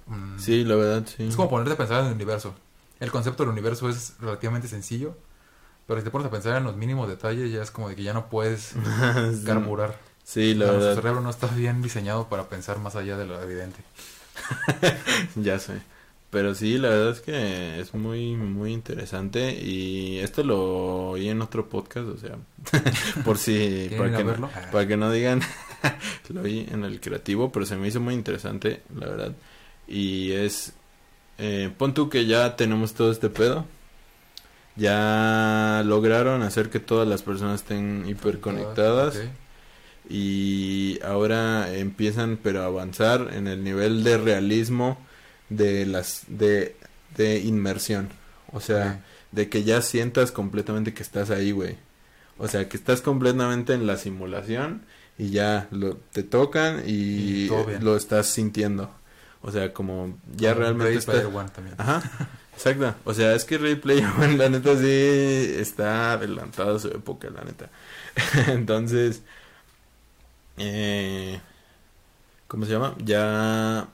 [0.08, 0.40] mm.
[0.40, 1.28] Sí, la verdad, sí.
[1.28, 2.54] Es como ponerte a pensar en el universo.
[3.00, 5.16] el concepto del universo es relativamente sencillo,
[5.86, 8.04] pero si te pones a pensar en los mínimos detalles, ya es como de que
[8.04, 8.74] ya no puedes
[9.46, 9.96] carburar.
[10.26, 10.80] Sí, la verdad.
[10.80, 13.80] Nuestro cerebro no está bien diseñado para pensar más allá de lo evidente.
[15.36, 15.82] Ya sé.
[16.30, 21.42] Pero sí, la verdad es que es muy, muy interesante y esto lo oí en
[21.42, 22.36] otro podcast, o sea,
[23.24, 23.56] por si,
[23.88, 24.50] ¿Quieren para que, no, verlo?
[24.72, 25.42] Para que no digan,
[26.30, 29.32] lo oí en el creativo, pero se me hizo muy interesante, la verdad.
[29.88, 30.74] Y es,
[31.38, 33.66] eh, pon tú que ya tenemos todo este pedo,
[34.76, 39.24] ya lograron hacer que todas las personas estén hiperconectadas Ok.
[40.10, 44.98] y ahora empiezan pero a avanzar en el nivel de realismo
[45.50, 46.76] de las de,
[47.16, 48.10] de inmersión
[48.52, 51.78] o sea de que ya sientas completamente que estás ahí güey
[52.38, 54.82] o sea que estás completamente en la simulación
[55.18, 57.48] y ya lo, te tocan y,
[57.80, 58.92] lo estás sintiendo
[59.42, 61.76] o sea como ya Como realmente Player One también.
[61.78, 62.04] Ajá,
[62.54, 62.96] exacto.
[63.06, 67.30] O sea, es que Ray Player One, la neta, sí está adelantado a su época,
[67.30, 67.70] la neta.
[68.52, 69.22] Entonces,
[70.58, 71.40] eh,
[72.48, 72.96] ¿cómo se llama?
[72.98, 73.88] Ya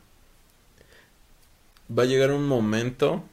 [1.98, 3.24] va a llegar un momento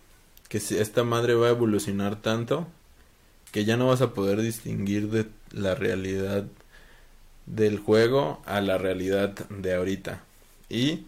[0.48, 2.66] que esta madre va a evolucionar tanto
[3.52, 6.44] que ya no vas a poder distinguir de la realidad
[7.46, 10.22] del juego a la realidad de ahorita.
[10.68, 11.06] Y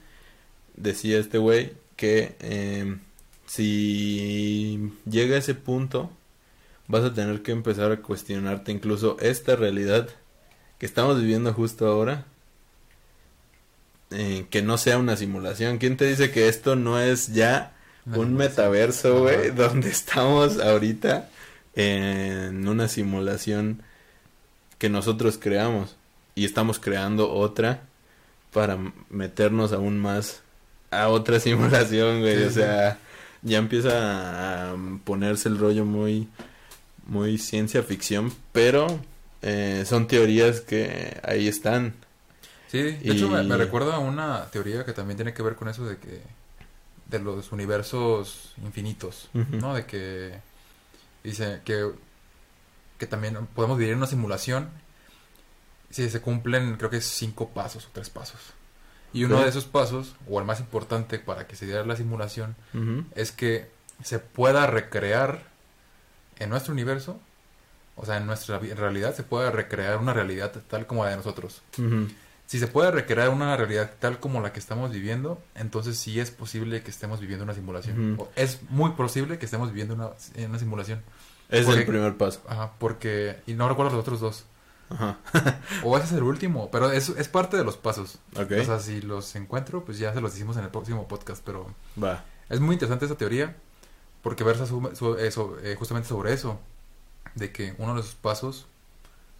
[0.77, 2.97] decía este güey que eh,
[3.47, 6.11] si llega a ese punto
[6.89, 10.09] vas a tener que empezar a cuestionarte incluso esta realidad
[10.79, 12.27] que estamos viviendo justo ahora
[14.13, 15.79] eh, que no sea una simulación.
[15.79, 17.73] ¿Quién te dice que esto no es ya
[18.07, 21.29] un metaverso, güey, donde estamos ahorita
[21.75, 23.83] en una simulación
[24.79, 25.97] que nosotros creamos
[26.35, 27.83] y estamos creando otra
[28.53, 28.79] para
[29.11, 30.43] meternos aún más
[30.91, 32.55] a otra simulación, güey, Sí, o sí.
[32.55, 32.99] sea,
[33.43, 36.29] ya empieza a ponerse el rollo muy
[37.07, 38.87] muy ciencia ficción, pero
[39.43, 41.95] eh, son teorías que ahí están.
[42.73, 45.69] Sí, de hecho me, me recuerda a una teoría que también tiene que ver con
[45.69, 46.23] eso de que
[47.05, 49.29] de los universos infinitos.
[49.35, 49.75] ¿no?
[49.75, 50.41] De que
[51.23, 51.93] dice que
[52.97, 54.71] que también podemos vivir en una simulación
[55.91, 58.41] si se cumplen creo que cinco pasos o tres pasos.
[59.13, 62.57] Y uno de esos pasos, o el más importante para que se diera la simulación,
[63.15, 63.69] es que
[64.03, 65.43] se pueda recrear
[66.39, 67.21] en nuestro universo,
[67.97, 71.61] o sea, en nuestra realidad, se pueda recrear una realidad tal como la de nosotros.
[71.77, 72.09] Ujú.
[72.53, 76.31] Si se puede recrear una realidad tal como la que estamos viviendo, entonces sí es
[76.31, 78.13] posible que estemos viviendo una simulación.
[78.13, 78.25] Ujú.
[78.25, 80.11] O es muy posible que estemos viviendo una,
[80.47, 81.01] una simulación.
[81.49, 82.43] Es Porque- el primer paso.
[82.47, 83.39] Ajá, porque...
[83.47, 84.45] Y no recuerdo los otros dos.
[84.91, 85.17] Ajá.
[85.83, 88.19] O ese es el último, pero es, es parte de los pasos.
[88.37, 88.53] Ok.
[88.61, 91.75] O sea, si los encuentro, pues ya se los decimos en el próximo podcast, pero...
[92.03, 92.23] Va.
[92.51, 93.57] Es muy interesante esa teoría
[94.21, 95.31] porque versa su- su- eh,
[95.63, 96.61] eh, justamente sobre eso,
[97.35, 98.67] de que uno de sus pasos,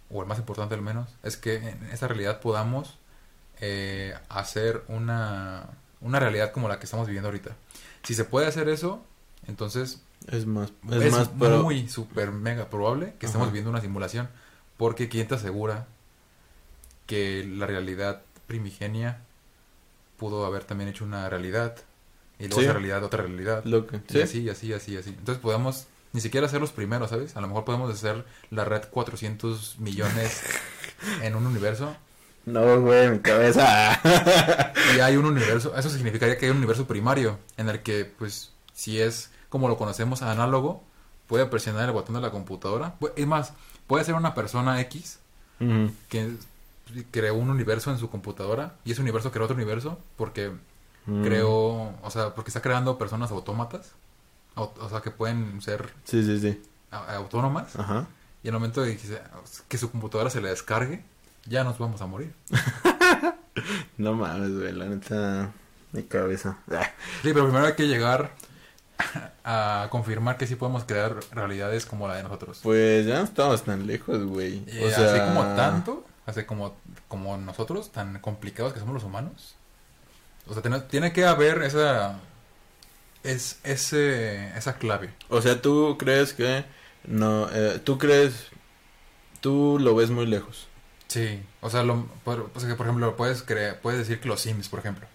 [0.09, 2.97] o el más importante al menos, es que en esa realidad podamos
[3.61, 5.67] eh, hacer una,
[6.01, 7.55] una realidad como la que estamos viviendo ahorita.
[8.03, 9.03] Si se puede hacer eso,
[9.47, 13.51] entonces Es más, es, es, más, pero muy, super, mega probable que estemos Ajá.
[13.51, 14.29] viviendo una simulación,
[14.77, 15.87] porque ¿quién te asegura
[17.05, 19.21] que la realidad primigenia
[20.17, 21.75] pudo haber también hecho una realidad?
[22.39, 22.65] Y luego Sí.
[22.65, 23.63] esa realidad, otra realidad.
[23.65, 24.21] lo que, Y sí.
[24.21, 25.09] así, así, así, así.
[25.11, 27.35] Entonces podemos ni siquiera ser los primeros, ¿sabes?
[27.37, 30.41] A lo mejor podemos hacer la red 400 millones
[31.21, 31.95] en un universo.
[32.45, 33.99] No, güey, mi cabeza.
[34.95, 38.51] Y hay un universo, eso significaría que hay un universo primario en el que, pues,
[38.73, 40.83] si es como lo conocemos análogo,
[41.27, 42.95] puede presionar el botón de la computadora.
[42.99, 43.53] Pu- Es más,
[43.87, 45.19] puede ser una persona X
[46.09, 46.35] que
[47.11, 50.51] creó un universo en su computadora y ese universo creó otro universo porque
[51.05, 51.23] Mm.
[51.23, 53.91] creó, o sea, porque está creando personas autómatas,
[54.55, 56.61] au- o sea, que pueden ser Sí, sí, sí.
[56.91, 58.05] a- autónomas Ajá.
[58.43, 59.21] y en el momento de que, se-
[59.67, 61.03] que su computadora se le descargue,
[61.45, 62.33] ya nos vamos a morir.
[63.97, 65.51] No mames, güey, la neta,
[65.91, 66.57] mi cabeza.
[67.21, 68.31] Sí, pero primero hay que llegar
[69.43, 72.59] a confirmar que sí podemos crear realidades como la de nosotros.
[72.63, 74.63] Pues ya no estamos tan lejos, güey.
[74.67, 76.75] Eh, O sea, Así como tanto, así como,
[77.07, 79.55] como nosotros, tan complicados que somos los humanos.
[80.47, 82.19] O sea, tiene, tiene que haber esa,
[83.23, 85.11] es, ese, esa clave.
[85.29, 86.65] O sea, tú crees que
[87.05, 88.47] no, eh, tú crees,
[89.41, 90.67] tú lo ves muy lejos.
[91.13, 94.27] Sí, o sea, lo, por, o sea, que, por ejemplo, puedes, creer, puedes decir que
[94.27, 95.05] los Sims, por ejemplo,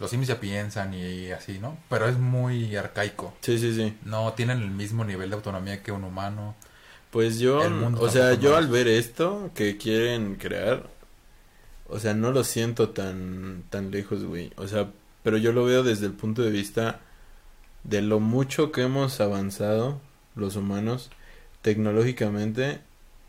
[0.00, 1.78] los Sims ya piensan y así, ¿no?
[1.88, 3.32] Pero es muy arcaico.
[3.40, 3.96] Sí, sí, sí.
[4.04, 6.56] No tienen el mismo nivel de autonomía que un humano.
[7.12, 7.60] Pues yo,
[8.00, 10.90] o sea, yo al ver esto que quieren crear,
[11.88, 14.50] o sea, no lo siento tan tan lejos, güey.
[14.56, 14.90] O sea,
[15.22, 16.98] pero yo lo veo desde el punto de vista
[17.84, 20.00] de lo mucho que hemos avanzado
[20.34, 21.10] los humanos
[21.62, 22.80] tecnológicamente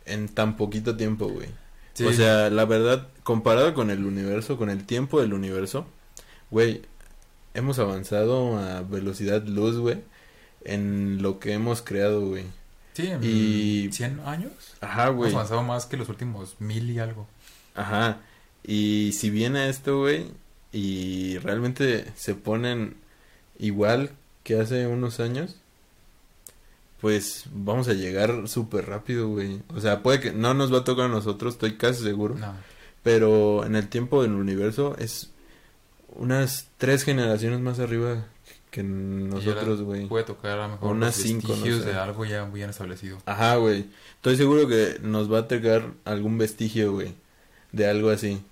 [0.07, 1.49] en tan poquito tiempo, güey.
[1.99, 2.05] Sí.
[2.05, 5.85] O sea, la verdad, comparado con el universo, con el tiempo del universo,
[6.49, 6.81] güey,
[7.53, 9.97] hemos avanzado a velocidad luz, güey,
[10.63, 12.45] en lo que hemos creado, güey.
[12.93, 14.51] sí, en y- 100 años.
[14.81, 15.33] Ajá, Hemos güey.
[15.33, 17.27] avanzado más que los últimos mil y algo.
[17.75, 18.17] Ajá.
[18.63, 20.27] Y si viene esto, güey,
[20.71, 22.95] y realmente se ponen
[23.57, 24.11] igual
[24.43, 25.55] que hace unos años,
[27.01, 29.61] pues vamos a llegar súper rápido, güey.
[29.75, 32.35] O sea, puede que no nos va a tocar a nosotros, estoy casi seguro.
[32.35, 32.53] No.
[33.03, 35.31] Pero en el tiempo del universo es
[36.15, 38.25] unas tres generaciones más arriba
[38.71, 40.07] que nosotros, güey.
[40.07, 41.71] Puede tocar a lo mejor Unas los cinco, no sé.
[41.85, 43.17] de algo ya bien establecido.
[43.25, 43.85] Ajá, güey.
[44.15, 47.13] Estoy seguro que nos va a tocar algún vestigio, güey,
[47.71, 48.43] de algo así.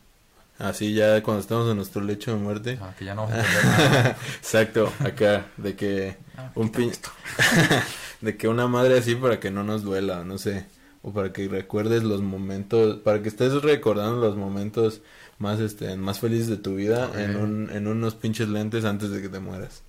[0.59, 2.79] Así ya cuando estamos en nuestro lecho de muerte.
[2.81, 4.17] Ah, que ya no vamos a entender nada.
[4.37, 6.91] Exacto, acá, de que Ah, un pin...
[8.21, 10.65] de que una madre así para que no nos duela, no sé.
[11.03, 15.01] O para que recuerdes los momentos, para que estés recordando los momentos
[15.39, 19.21] más, este, más felices de tu vida en, un, en unos pinches lentes antes de
[19.21, 19.83] que te mueras.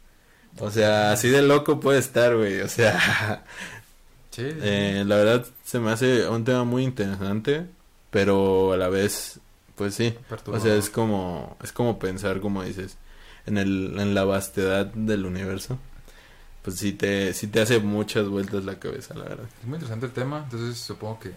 [0.61, 2.61] O sea, así de loco puede estar, güey.
[2.61, 3.45] O sea,
[4.31, 4.57] Sí, sí.
[4.63, 7.67] eh, la verdad se me hace un tema muy interesante,
[8.11, 9.41] pero a la vez,
[9.75, 10.15] pues sí.
[10.47, 12.97] O sea, es como, es como pensar, como dices,
[13.47, 15.79] en el, en la vastedad del universo.
[16.69, 19.47] Pues sí te, sí te hace muchas vueltas la cabeza, la verdad.
[19.61, 21.33] Es muy interesante el tema, entonces supongo que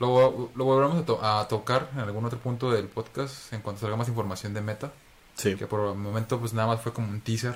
[0.00, 3.82] lo, lo volveremos a, to- a tocar en algún otro punto del podcast en cuanto
[3.82, 4.92] salga más información de Meta,
[5.36, 5.54] Sí.
[5.54, 7.54] que por el momento pues nada más fue como un teaser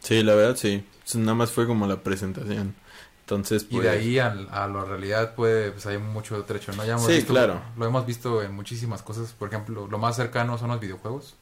[0.00, 0.86] Sí, la verdad sí.
[1.14, 2.74] Nada más fue como la presentación.
[3.22, 3.82] Entonces, y pues...
[3.82, 6.84] de ahí al- a, la realidad puede pues hay mucho trecho, ¿no?
[6.84, 7.60] Ya hemos Sí, visto- claro.
[7.76, 11.34] Lo hemos visto en muchísimas cosas, por ejemplo, lo más cercano son los videojuegos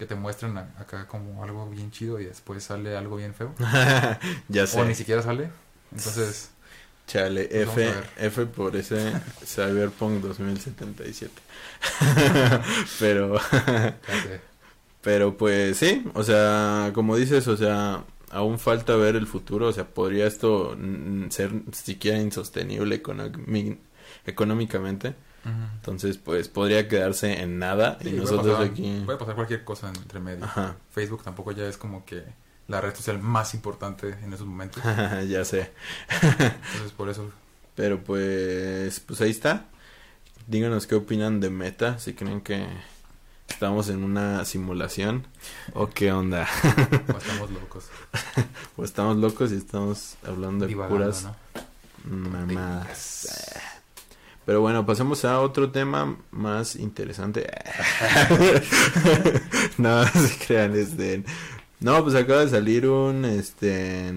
[0.00, 3.54] que te muestran acá como algo bien chido y después sale algo bien feo
[4.48, 5.50] ya o ni siquiera sale.
[5.94, 6.50] Entonces,
[7.06, 7.92] Chale, Pues F.
[8.16, 9.12] F por ese
[9.44, 11.30] Cyberpunk 2077.
[12.98, 13.38] Pero...
[15.02, 19.72] Pero pues sí, o sea, como dices, o sea, aún falta ver el futuro, o
[19.72, 20.76] sea, podría esto
[21.30, 23.78] ser siquiera insostenible economi-
[25.44, 29.02] entonces pues podría quedarse en nada Sí, y nosotros pasar- aquí...
[29.06, 30.44] Puede pasar cualquier cosa entre medio.
[30.44, 32.24] Ajá, Facebook tampoco ya es como que
[32.68, 34.82] la red social más importante en esos momentos.
[35.28, 35.72] ya sé,
[36.10, 37.30] Entonces, por eso,
[37.74, 39.64] pero pues, pues ahí está.
[40.46, 42.66] Díganos qué opinan de Meta, si creen que
[43.48, 45.26] estamos en una simulación
[45.74, 46.46] o qué onda,
[47.12, 47.84] o estamos locos.
[48.76, 51.24] o estamos locos y estamos hablando de divagando, puras
[52.04, 52.28] ¿no?
[52.30, 53.26] mamadas.
[54.50, 57.46] Pero bueno, pasemos a otro tema más interesante.
[59.78, 61.22] no, no se crean, este.
[61.78, 64.12] No, pues acaba de salir un este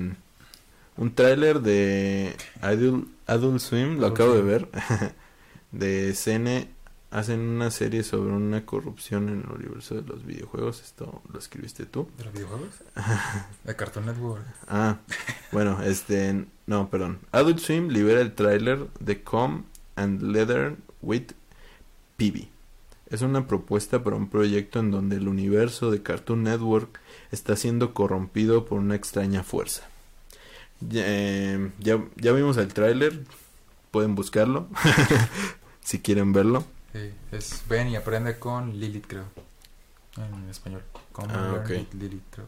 [0.98, 4.70] un tráiler de Adult, Adult Swim, lo acabo de ver.
[5.72, 6.68] de CN
[7.12, 10.82] hacen una serie sobre una corrupción en el universo de los videojuegos.
[10.82, 12.10] Esto lo escribiste tú.
[12.18, 12.74] ¿De los videojuegos?
[13.66, 14.48] De Cartoon Network.
[14.68, 14.98] Ah,
[15.52, 17.20] bueno, este, no, perdón.
[17.32, 19.66] Adult Swim libera el tráiler de Come
[19.96, 21.32] and Leather with
[22.18, 22.48] PB.
[23.10, 27.00] Es una propuesta para un proyecto en donde el universo de Cartoon Network
[27.32, 29.84] está siendo corrompido por una extraña fuerza.
[30.82, 33.24] Ya, eh, ya, ya vimos el tráiler,
[33.92, 34.68] pueden buscarlo
[35.82, 36.66] si quieren verlo.
[36.92, 39.26] Sí, es Ven y aprende con Lilith, creo.
[40.18, 40.82] En español.
[41.12, 41.70] Con Ah, Learn ok.
[41.70, 42.46] with Lilith, creo.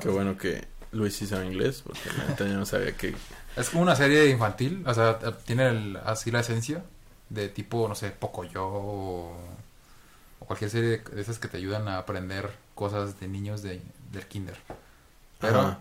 [0.00, 3.14] Qué bueno que Luis sí sabe inglés, porque la yo no sabía que...
[3.56, 6.82] Es como una serie infantil, o sea, tiene el- así la esencia
[7.28, 9.36] de tipo, no sé, Pocoyo o,
[10.40, 13.80] o cualquier serie de esas que te ayudan a aprender cosas de niños de,
[14.12, 14.56] del kinder.
[15.40, 15.78] Pero Ajá.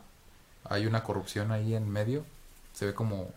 [0.66, 2.26] hay una corrupción ahí en medio,
[2.74, 3.32] se ve como...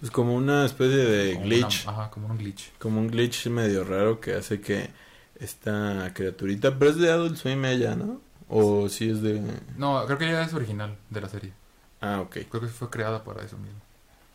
[0.00, 1.84] Pues como una especie de glitch.
[1.86, 2.72] una- ajá, como un glitch.
[2.78, 4.90] como un glitch medio raro que hace que
[5.38, 8.20] esta criaturita, pero es de Adult Swim ella, ¿no?
[8.54, 9.40] O si es de...
[9.76, 11.52] No, creo que ya es original de la serie.
[12.00, 12.38] Ah, ok.
[12.50, 13.80] Creo que fue creada para eso mismo.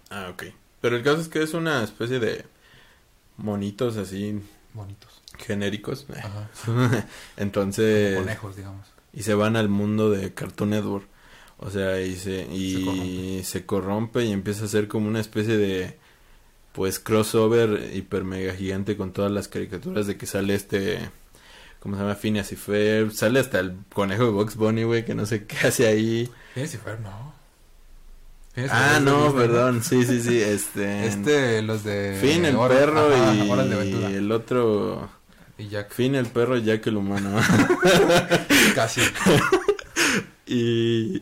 [0.09, 0.43] Ah, ok.
[0.81, 2.45] Pero el caso es que es una especie de
[3.37, 4.41] monitos así
[4.73, 5.21] Bonitos.
[5.37, 6.05] genéricos.
[6.15, 6.49] Ajá.
[7.37, 8.17] Entonces...
[8.17, 8.87] Conejos, digamos.
[9.13, 11.07] Y se van al mundo de Cartoon Network.
[11.59, 13.43] O sea, y se, y Se corrompe.
[13.43, 15.97] se corrompe y empieza a ser como una especie de
[16.71, 21.09] pues crossover hiper mega gigante con todas las caricaturas de que sale este
[21.87, 22.15] ¿cómo se llama?
[22.15, 25.67] Phineas y Ferb, sale hasta el conejo de Box Bunny, güey, que no sé qué
[25.67, 26.29] hace ahí.
[26.53, 27.33] Phineas y Ferb, no.
[28.53, 32.17] Phineas y Ah, no, perdón, sí, sí, sí, este Este, los de...
[32.19, 34.09] Finn el perro ajá, y de Aventura.
[34.09, 35.09] el otro
[35.57, 35.93] Y Jack.
[35.93, 37.39] Finn el perro, Jack el humano.
[38.75, 39.01] Casi.
[40.45, 41.17] Y,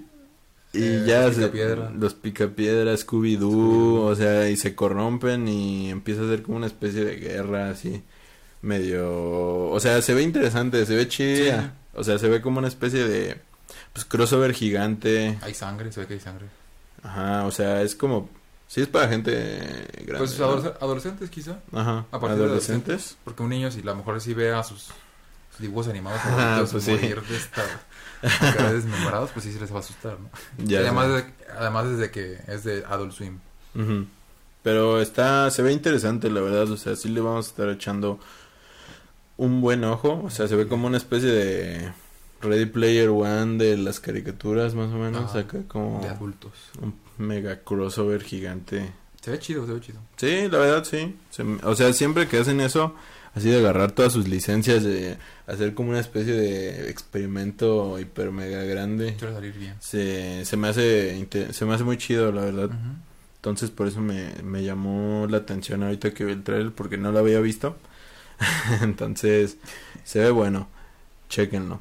[0.74, 1.90] Y Eh, ya los Picapiedra.
[1.92, 4.02] los picapiedra, Scooby-Doo, Scooby-Doo.
[4.06, 8.04] o sea, y se corrompen y empieza a ser como una especie de guerra así,
[8.66, 11.70] medio, o sea, se ve interesante, se ve chida, Sí.
[12.00, 13.40] o sea, se ve como una especie de,
[13.94, 16.48] pues, crossover gigante, Hay sangre, se ve que hay sangre.
[17.04, 18.30] ajá, o sea, es como,
[18.68, 21.60] sí es para gente grande, Pues adolescentes quizá.
[21.72, 24.64] ajá, A partir de adolescentes, Porque un niño, si a lo mejor sí ve a
[24.64, 24.90] sus,
[25.52, 26.92] sus dibujos animados Ah, pues sí.
[26.92, 27.66] morir de estar
[28.74, 30.30] desmembrados, pues sí se les va a asustar, ¿no?
[30.66, 31.26] ya, además, de,
[31.58, 33.40] además desde que es de Adult Swim.
[33.76, 34.06] Ujú.
[34.64, 38.20] Pero está, se ve interesante, la verdad, o sea, sí le vamos a estar echando
[39.38, 41.92] un buen ojo, o sea, se ve como una especie de
[42.42, 46.54] Ready Player One de las caricaturas, más o menos, acá como De adultos.
[46.82, 48.92] un mega crossover gigante.
[49.22, 50.00] Se ve chido, se ve chido.
[50.18, 51.16] Sí, la verdad, sí.
[51.32, 52.94] Se o sea, siempre que hacen eso,
[53.34, 55.18] así de agarrar todas sus licencias, de
[55.48, 59.76] hacer como una especie de experimento hiper mega grande, salir bien.
[59.80, 62.70] se, se me hace, se me hace muy chido, la verdad.
[63.38, 67.12] Entonces por eso me, me llamó la atención ahorita que vi el trailer porque no
[67.12, 67.76] lo había visto.
[68.82, 69.58] Entonces
[70.04, 70.68] se ve bueno.
[71.30, 71.80] Chequenlo.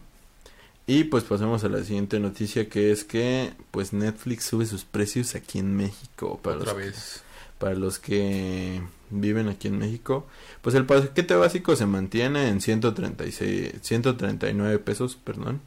[0.86, 5.34] Y pues pasemos a la siguiente noticia que es que pues Netflix sube sus precios
[5.34, 7.22] aquí en México para Otra los, vez.
[7.58, 10.26] para los que viven aquí en México.
[10.60, 15.60] Pues el paquete básico se mantiene en 136 139 pesos, perdón.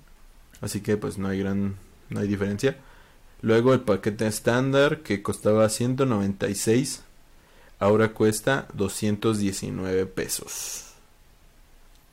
[0.62, 1.76] Así que pues no hay gran
[2.10, 2.78] no hay diferencia.
[3.42, 7.04] Luego el paquete estándar que costaba 196
[7.80, 10.84] ahora cuesta 219 pesos.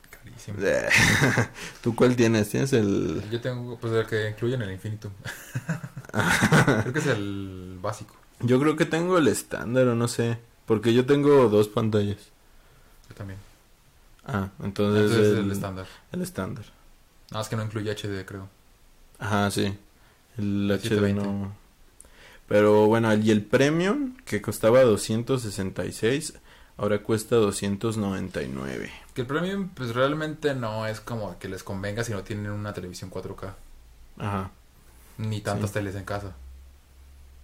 [0.09, 0.57] Carísimo.
[1.81, 2.49] ¿Tú cuál tienes?
[2.49, 5.11] ¿Tienes el Yo tengo, pues el que incluyen el Infinitum.
[6.81, 8.15] Creo que es el básico.
[8.41, 12.17] Yo creo que tengo el estándar o no sé, porque yo tengo dos pantallas.
[13.09, 13.39] Yo también.
[14.25, 15.87] Ah, entonces, Entonces es el, el estándar.
[16.11, 16.65] el estándar.
[17.31, 18.49] Nada más que no incluye HD, creo.
[19.19, 19.77] Ajá, sí.
[20.37, 21.21] El HD 720.
[21.23, 21.55] no.
[22.47, 26.33] Pero bueno, y el Premium, que costaba 266,
[26.77, 28.91] ahora cuesta 299.
[29.13, 32.73] Que el Premium, pues realmente no es como que les convenga si no tienen una
[32.73, 33.53] televisión 4K.
[34.19, 34.51] Ajá.
[35.17, 35.75] Ni tantas Sí.
[35.75, 36.35] teles en casa.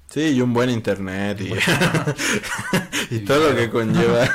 [0.09, 1.55] Sí, y un buen internet y, y
[3.15, 4.25] Y todo lo que conlleva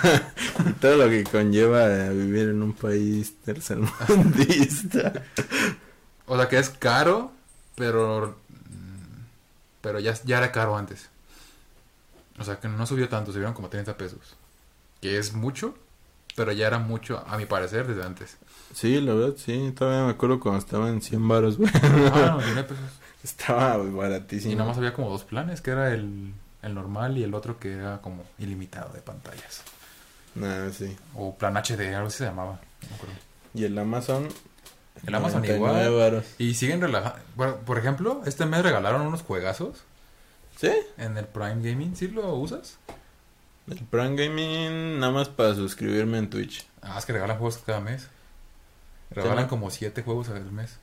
[0.67, 5.13] y todo lo que conlleva a vivir en un país tercermundista.
[6.27, 7.31] O sea que es caro,
[7.77, 8.39] pero.
[9.87, 11.09] Pero ya, ya era caro antes.
[12.41, 14.35] O sea que no subió tanto, subieron como 30 pesos.
[15.01, 15.77] Que es mucho,
[16.35, 18.37] pero ya era mucho, a mi parecer, desde antes.
[18.75, 21.71] Sí, la verdad, sí, todavía me acuerdo cuando estaba en 100 baros, güey.
[22.13, 22.85] Ah, 99 pesos.
[23.23, 24.53] Estaba baratísimo.
[24.53, 27.61] Y nada más había como dos planes, que era el, el normal y el otro
[27.61, 29.63] que era como ilimitado de pantallas.
[30.35, 30.97] Nah, sí.
[31.15, 32.59] O plan HD, algo así se llamaba.
[32.83, 33.15] no me acuerdo.
[33.55, 34.27] Y el Amazon.
[35.05, 35.95] El Amazon 99 igual.
[35.95, 36.25] varos.
[36.39, 37.19] Y siguen relajando.
[37.35, 39.83] Bueno, por ejemplo, este mes regalaron unos juegazos
[40.57, 40.73] ¿Sí?
[40.97, 41.97] en el Prime Gaming.
[41.97, 42.79] ¿Sí lo usas?
[43.69, 46.67] El Prime Gaming, nada más para suscribirme en Twitch.
[46.83, 48.09] Ah, es que regalan juegos cada mes.
[49.11, 50.79] Regalan como siete juegos al mes.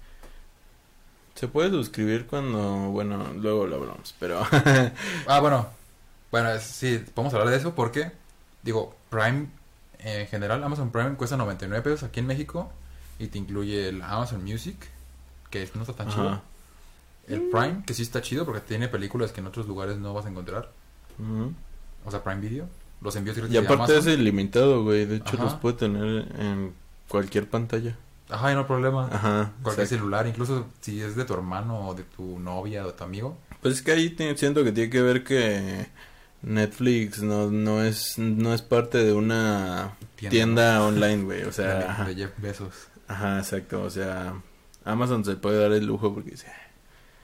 [1.36, 2.62] Se puede suscribir cuando.
[2.92, 4.46] Bueno, luego lo hablamos, pero.
[5.28, 5.68] Ah, bueno.
[6.32, 8.12] Bueno, sí, podemos hablar de eso porque,
[8.64, 9.48] digo, Prime
[10.00, 12.72] en general, Amazon Prime cuesta 99 pesos aquí en México
[13.24, 14.76] y te incluye el Amazon Music,
[15.50, 16.42] que no está tan chido.
[17.28, 20.26] El Prime, que sí está chido porque tiene películas que en otros lugares no vas
[20.26, 20.72] a encontrar.
[22.06, 22.68] O sea, Prime Video.
[23.02, 25.06] Los envíos Y directos de aparte es ilimitado, güey.
[25.06, 25.44] De hecho, Ajá.
[25.46, 26.74] los puede tener en
[27.08, 27.98] cualquier pantalla.
[28.30, 29.08] Ajá, y no hay problema.
[29.12, 29.52] Ajá.
[29.62, 30.02] Cualquier exacto.
[30.04, 33.38] celular, incluso si es de tu hermano o de tu novia o de tu amigo.
[33.62, 35.88] Pues es que ahí te- siento que tiene que ver que
[36.42, 41.44] Netflix no, no es no es parte de una tienda, online, güey.
[41.44, 42.74] O sea, de Jeff Bezos.
[43.08, 43.84] Ajá, exacto.
[43.84, 44.34] O sea,
[44.86, 46.48] Amazon se puede dar el lujo porque dice,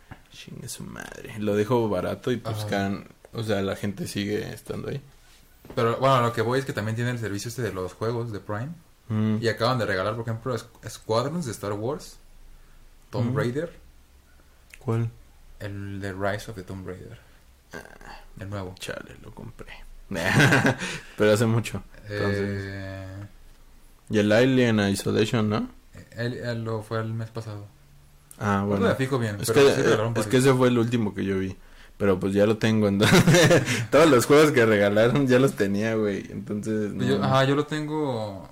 [0.09, 1.35] "Ah, chingue su madre.
[1.39, 5.01] Lo dejo barato y pues can- o sea, la gente sigue estando ahí.
[5.75, 8.31] Pero bueno, lo que voy es que también tiene el servicio este de los juegos
[8.31, 8.69] de Prime.
[9.09, 9.37] Mm.
[9.41, 12.17] Y acaban de regalar, por ejemplo, Squ- Squadrons de Star Wars,
[13.09, 13.37] Tomb Mm.
[13.37, 13.73] Raider,
[14.79, 15.09] ¿Cuál?
[15.59, 17.19] el de Rise of the Tomb Raider.
[18.39, 18.73] El nuevo.
[18.79, 19.67] Chale, lo compré.
[21.17, 21.83] Pero hace mucho.
[22.07, 23.25] Entonces- Eh,
[24.09, 25.69] Y el Alien Isolation, ¿no?
[26.17, 27.65] él, él lo fue el mes pasado.
[28.39, 28.87] Ah, No bueno.
[28.87, 30.45] me fijo bien, Es pero que, sí regalaron es que varios.
[30.45, 31.55] ese fue el último que yo vi.
[31.97, 32.87] Pero pues ya lo tengo.
[32.87, 33.21] Entonces,
[33.91, 36.25] todos los juegos que regalaron ya los tenía, güey.
[36.31, 37.03] Entonces, no.
[37.03, 38.47] Yo, ajá, yo lo tengo.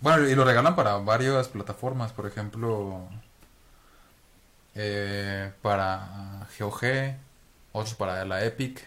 [0.00, 3.08] Bueno, y lo regalan para varias plataformas, por ejemplo,
[4.74, 6.80] eh, para GOG,
[7.72, 8.84] otros para la Epic,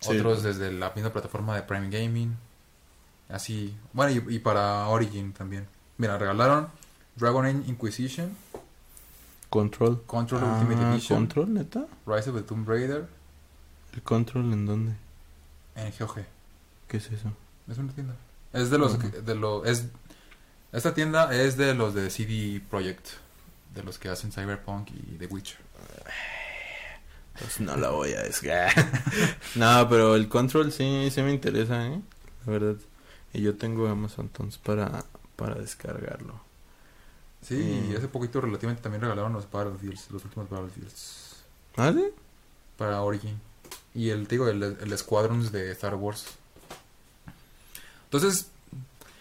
[0.00, 0.16] Sí.
[0.16, 2.36] otros desde la misma plataforma de Prime Gaming,
[3.28, 5.66] así, bueno, y, y para Origin también.
[5.98, 6.68] Mira, regalaron
[7.16, 8.36] Dragon Age Inquisition,
[9.50, 10.02] Control.
[10.06, 11.86] Control Ah, Ultimate Edition, Control, neta.
[12.06, 13.08] Rise of the Tomb Raider
[13.94, 14.92] ¿El Control en dónde?
[15.76, 16.16] en GOG.
[16.86, 17.32] ¿Qué es eso?
[17.70, 18.14] Es una tienda.
[18.52, 19.86] Es de los que- de lo es
[20.72, 23.08] esta tienda es de los de CD Projekt,
[23.74, 25.56] de los que hacen Cyberpunk y The Witcher.
[27.38, 28.22] Pues no la voy a
[29.54, 32.00] no, pero el Control sí, sí me interesa, ¿eh?
[32.46, 32.76] La verdad.
[33.32, 35.04] Y yo tengo Amazon entonces para,
[35.36, 36.40] para descargarlo.
[37.42, 41.36] Sí, y hace poquito relativamente también regalaron los Battlefields, los últimos Battlefields
[41.76, 42.04] ¿Ah, sí?
[42.76, 43.40] para Origin.
[43.94, 46.26] Y el, te digo, el, el Squadrons de Star Wars.
[48.04, 48.48] Entonces,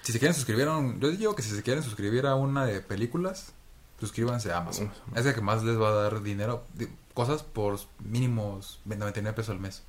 [0.01, 0.99] si se quieren suscribir a un...
[0.99, 3.51] Yo digo que si se quieren suscribir a una de películas,
[3.99, 4.91] suscríbanse a Amazon.
[5.15, 9.51] Es el que más les va a dar dinero, di- cosas por mínimos 99 pesos
[9.51, 9.83] al mes.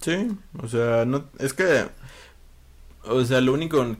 [0.00, 1.88] Sí, o sea, no, es que,
[3.04, 3.96] o sea, lo único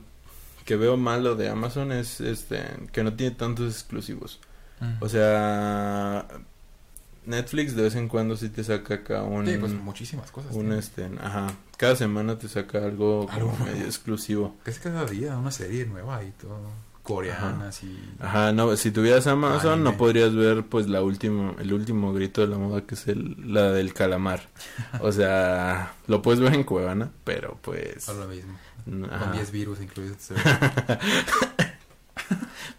[0.65, 4.39] que veo malo de Amazon es este que no tiene tantos exclusivos.
[4.99, 6.27] O sea,
[7.25, 10.53] Netflix de vez en cuando sí te saca acá un, sí, pues muchísimas cosas.
[10.53, 13.65] un este, ajá, cada semana te saca algo como Algo.
[13.65, 14.57] medio exclusivo.
[14.63, 16.59] Casi cada día una serie nueva y todo.
[17.03, 17.99] Coreanas y...
[18.21, 19.91] Ajá, no, si tuvieras Amazon Anime.
[19.91, 23.35] no podrías ver pues la última, el último grito de la moda que es el,
[23.53, 24.47] la del calamar.
[25.01, 28.57] O sea, lo puedes ver en Cuevana, pero pues, Es lo mismo.
[28.85, 29.19] Ajá.
[29.19, 30.17] Con 10 virus incluidos.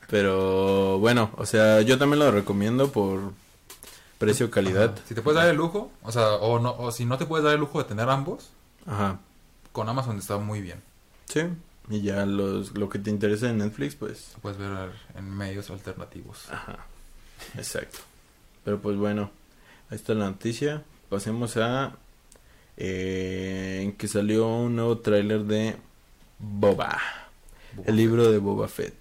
[0.09, 3.33] Pero bueno, o sea, yo también lo recomiendo por
[4.19, 4.93] precio calidad.
[4.95, 5.03] Ajá.
[5.07, 7.45] Si te puedes dar el lujo, o sea, o, no, o si no te puedes
[7.45, 8.51] dar el lujo de tener ambos,
[8.87, 9.19] Ajá.
[9.73, 10.83] con Amazon está muy bien.
[11.27, 11.43] Sí.
[11.91, 15.69] Y ya los lo que te interesa en Netflix, pues Lo puedes ver en medios
[15.71, 16.51] alternativos.
[16.51, 16.87] Ajá,
[17.57, 17.99] exacto.
[18.65, 19.31] Pero pues bueno,
[19.91, 20.83] ahí está la noticia.
[21.11, 21.97] Pasemos a
[22.77, 25.77] eh, en que salió un nuevo tráiler de
[26.39, 26.99] Boba,
[27.87, 28.95] el libro de Boba Fett.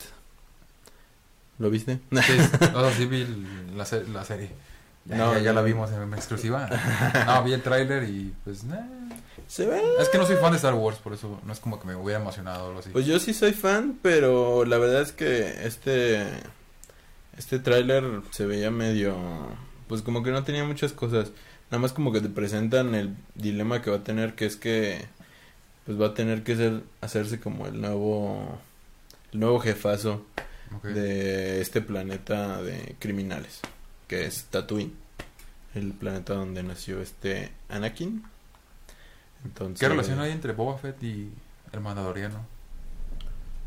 [1.59, 1.99] ¿Lo viste?
[2.95, 3.27] Sí, vi
[3.75, 4.49] la, se- la serie.
[5.05, 6.69] Ya, No, ya, la vimos en exclusiva.
[7.25, 8.63] No, vi el tráiler y pues...
[8.63, 8.81] nah.
[9.47, 9.81] Se ve.
[9.99, 11.95] Es que no soy fan de Star Wars, por eso no es como que me
[11.95, 12.89] hubiera emocionado o algo así.
[12.91, 16.25] Pues yo sí soy fan, pero la verdad es que este
[17.37, 19.15] este tráiler se veía medio
[19.87, 21.31] pues como que no tenía muchas cosas.
[21.69, 25.05] Nada más como que te presentan el dilema que va a tener, que es que
[25.85, 28.59] pues va a tener que ser hacerse como el nuevo
[29.31, 30.25] el nuevo jefazo
[30.83, 33.59] de este planeta de criminales,
[34.07, 34.93] que es Tatooine,
[35.75, 38.23] el planeta donde nació este Anakin.
[39.45, 41.31] Entonces, ¿Qué relación hay entre Boba Fett y
[41.71, 42.45] el Mandaloriano?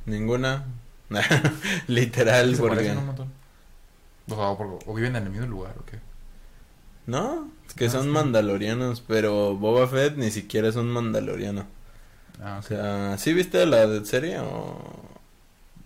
[0.07, 0.65] Ninguna.
[1.87, 2.91] Literal, ¿Se porque...
[2.91, 3.33] un montón?
[4.29, 5.99] O, sea, viven en el mismo lugar, ¿o qué?
[7.07, 8.09] No, es que Ah, son sí.
[8.09, 11.67] mandalorianos, pero Boba Fett ni siquiera es un mandaloriano.
[12.43, 14.79] Ah, O sea, ¿sí viste la de serie o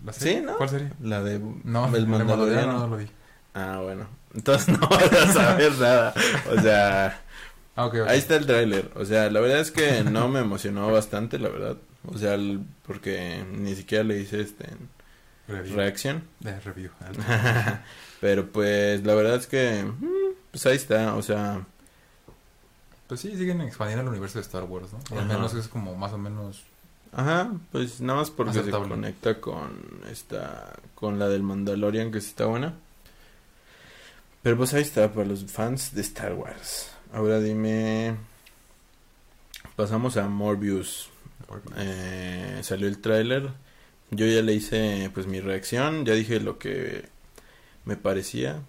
[0.05, 0.39] ¿La serie?
[0.39, 0.57] sí, ¿no?
[0.57, 0.89] ¿Cuál serie?
[1.01, 2.79] la de No, el mandaloriano?
[2.79, 3.07] No lo vi.
[3.53, 4.07] Ah, bueno.
[4.33, 6.13] Entonces no vas a saber nada.
[6.55, 7.21] O sea,
[7.75, 8.07] Ah, ok, ok.
[8.09, 8.91] ahí está el tráiler.
[8.95, 11.77] O sea, la verdad es que no me emocionó bastante, la verdad.
[12.05, 14.65] O sea, el- porque ni siquiera le hice este
[15.47, 15.75] Review.
[15.75, 16.23] reacción.
[16.39, 16.91] De review.
[18.21, 20.05] Pero pues la verdad es que mm,
[20.51, 21.65] pues ahí está, o sea,
[23.11, 25.19] Pues sí, siguen expandiendo el universo de Star Wars, ¿no?
[25.19, 26.63] Al menos es como más o menos...
[27.11, 28.85] Ajá, pues nada más porque Aceptable.
[28.85, 32.73] se conecta con esta, con la del Mandalorian que sí está buena.
[34.41, 36.89] Pero pues ahí está para los fans de Star Wars.
[37.11, 38.15] Ahora dime,
[39.75, 41.09] pasamos a Morbius.
[41.75, 43.49] Eh, salió el tráiler.
[44.11, 47.09] Yo ya le hice pues mi reacción, ya dije lo que
[47.83, 48.61] me parecía.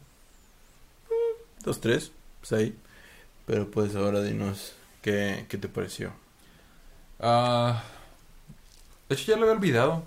[1.06, 2.76] Mm, Dos, tres, pues ahí.
[3.52, 4.72] Pero pues ahora dinos
[5.02, 6.10] qué, qué te pareció.
[7.20, 7.82] Ah,
[9.10, 10.04] de hecho, ya lo había olvidado.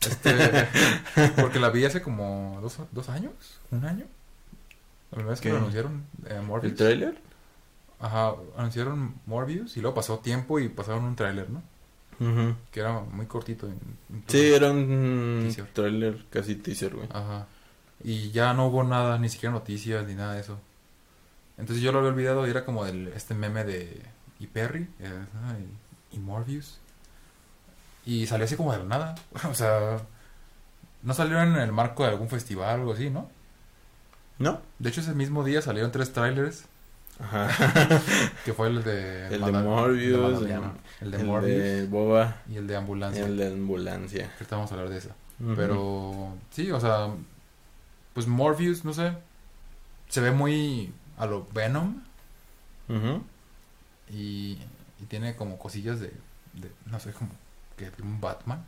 [0.00, 0.32] Este,
[1.40, 3.32] porque la vi hace como dos, dos años,
[3.70, 4.06] un año.
[5.12, 6.72] La primera vez que lo anunciaron, eh, Morbius.
[6.72, 7.18] ¿El tráiler?
[8.00, 11.62] Ajá, anunciaron Morbius y luego pasó tiempo y pasaron un tráiler, ¿no?
[12.18, 12.56] Ujú.
[12.72, 13.68] Que era muy cortito.
[13.68, 14.24] incluso.
[14.26, 15.66] Sí, era un Teaser.
[15.72, 17.06] trailer casi teaser, güey.
[17.12, 17.46] Ajá.
[18.02, 20.58] Y ya no hubo nada, ni siquiera noticias, ni nada de eso.
[21.60, 24.02] Entonces yo lo había olvidado y era como el, este meme de
[24.38, 25.24] y Perry eh,
[26.10, 26.78] y, y Morbius.
[28.06, 29.14] Y salió así como de la nada.
[29.50, 29.98] o sea,
[31.02, 33.30] no salió en el marco de algún festival o algo así, ¿no?
[34.38, 34.60] ¿No?
[34.78, 36.64] De hecho ese mismo día salieron tres trailers,
[37.18, 37.48] Ajá.
[38.44, 39.26] que fue el de...
[39.26, 40.54] El de Morbius, de
[41.02, 43.26] el de el Morbius de Boba y el de y Ambulancia.
[43.26, 44.24] el de Ambulancia.
[44.28, 45.10] Que ahorita vamos a hablar de eso.
[45.40, 45.54] Ujú.
[45.56, 47.08] Pero sí, o sea,
[48.14, 49.12] pues Morbius, no sé,
[50.08, 52.02] se ve muy a lo Venom
[54.08, 54.58] y,
[54.98, 56.08] y tiene como cosillas de,
[56.54, 57.30] de, no sé, como
[57.76, 58.64] que de un Batman.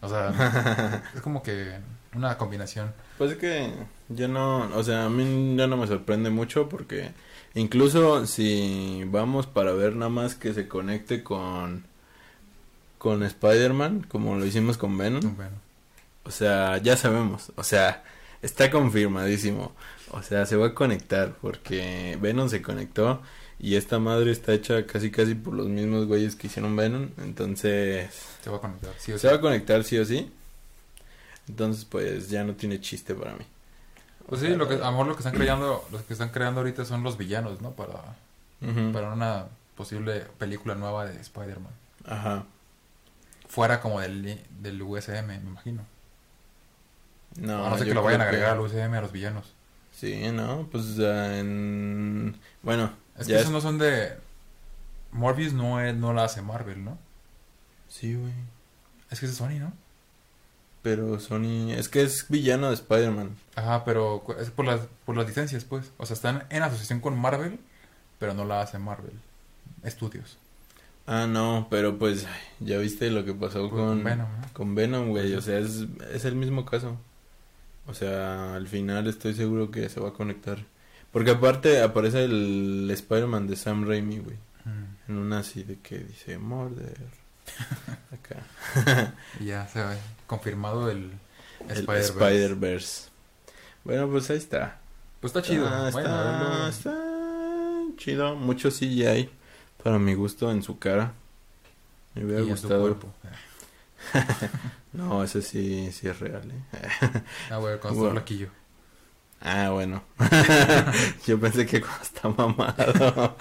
[0.00, 1.74] O sea, es como que
[2.14, 2.92] una combinación.
[3.18, 3.70] Pues es que
[4.08, 7.12] yo no, o sea, a mí ya no me sorprende mucho porque
[7.54, 11.84] incluso si vamos para ver nada más que se conecte con
[12.96, 15.56] con Spider-Man, como lo hicimos con Venom, Bueno,
[16.24, 18.04] o sea, ya sabemos, o sea,
[18.42, 19.72] está confirmadísimo.
[20.12, 23.22] O sea, se va a conectar porque Venom se conectó
[23.58, 28.10] y esta madre está hecha casi casi por los mismos güeyes que hicieron Venom, entonces
[28.42, 28.92] se va a conectar.
[28.98, 30.32] Sí, o se sea, va a conectar sí o sí.
[31.48, 33.44] Entonces, pues ya no tiene chiste para mí.
[34.26, 36.60] pues sí, lo que, a lo mejor lo que están creando, los que están creando
[36.60, 37.72] ahorita son los villanos, ¿no?
[37.72, 38.16] Para,
[38.92, 39.46] para una
[39.76, 41.72] posible película nueva de Spider-Man.
[42.06, 42.44] Ajá.
[43.48, 45.84] Fuera como del, del USM, me imagino.
[47.36, 49.52] No, a no yo que lo vayan a agregar al USM a los villanos.
[50.00, 52.34] Sí, no, pues en...
[52.62, 54.16] Bueno, Es que esos no son de...
[55.12, 56.96] Morbius no, es, no la hace Marvel, ¿no?
[57.86, 58.32] Sí, güey.
[59.10, 59.74] Es que es de Sony, ¿no?
[60.80, 61.72] Pero Sony...
[61.72, 63.36] Es que es villano de Spider-Man.
[63.56, 65.92] Ajá, pero es por las, por las licencias, pues.
[65.98, 67.60] O sea, están en asociación con Marvel,
[68.18, 69.12] pero no la hace Marvel.
[69.82, 70.38] Estudios.
[71.06, 72.26] Ah, no, pero pues
[72.60, 74.02] ya viste lo que pasó Pues, con...
[74.02, 74.48] Venom, ¿no?
[74.54, 76.96] Con Venom, güey, o sea, es, es el mismo caso.
[77.86, 80.58] O sea, al final estoy seguro que se va a conectar.
[81.12, 84.36] Porque aparte aparece el Spider-Man de Sam Raimi, güey.
[84.64, 85.10] Mm.
[85.10, 86.96] En una así de que dice Morder.
[88.12, 89.14] Acá.
[89.40, 91.10] Ya se ve confirmado el,
[91.68, 93.08] El Spider-Verse.
[93.82, 94.78] Bueno, pues ahí está.
[95.20, 95.66] Pues está chido.
[95.68, 96.94] Ah, está, está
[97.96, 98.36] chido.
[98.36, 99.30] Mucho CGI
[99.82, 101.12] para mi gusto en su cara.
[102.14, 102.82] Me hubiera Y en su gustado.
[102.82, 103.12] cuerpo.
[104.92, 106.78] No, ese sí, sí es real, ¿eh?
[107.50, 108.18] Ah, güey, cuando Bueno.
[108.18, 108.48] está flaquillo.
[109.40, 110.02] Ah, bueno.
[111.26, 113.36] Yo pensé que cuando está mamado.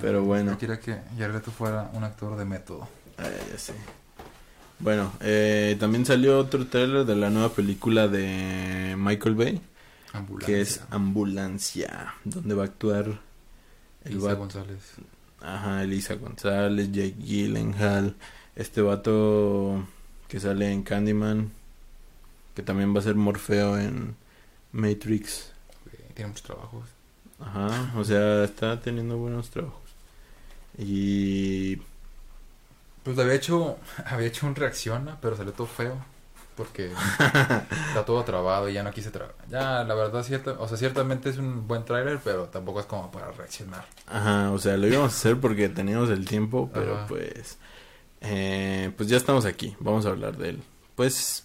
[0.00, 0.52] Pero bueno.
[0.52, 2.88] Yo quería que Jared Leto fuera un actor de método.
[3.18, 3.74] Ay, ya sé.
[4.78, 9.60] Bueno, eh, también salió otro trailer de la nueva película de Michael Bay,
[10.12, 10.46] Ambulancia.
[10.54, 13.20] que es Ambulancia, donde va a actuar
[14.04, 14.78] el González.
[15.42, 18.14] ajá, Elisa González, Jake Gyllenhaal,
[18.56, 19.84] este vato
[20.28, 21.50] que sale en Candyman,
[22.54, 24.16] que también va a ser Morfeo en
[24.72, 25.52] Matrix.
[26.14, 26.84] Tiene muchos trabajos.
[27.40, 29.80] Ajá, o sea, está teniendo buenos trabajos.
[30.78, 31.76] Y
[33.02, 36.04] Pues había hecho, había hecho un reacciona, pero salió todo feo.
[36.56, 36.92] Porque
[37.88, 39.36] está todo trabado y ya no quise trabajar.
[39.48, 43.10] Ya, la verdad, cierta, o sea, ciertamente es un buen tráiler, pero tampoco es como
[43.10, 43.86] para reaccionar.
[44.06, 47.06] Ajá, o sea, lo íbamos a hacer porque teníamos el tiempo, pero Ajá.
[47.06, 47.56] pues,
[48.20, 50.62] eh, pues ya estamos aquí, vamos a hablar de él.
[50.96, 51.44] Pues,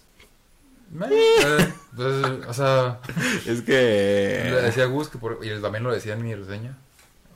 [1.10, 3.00] eh, pues, o sea,
[3.46, 3.72] es le que...
[4.62, 6.76] decía a Gus que por- y también lo decía en mi reseña.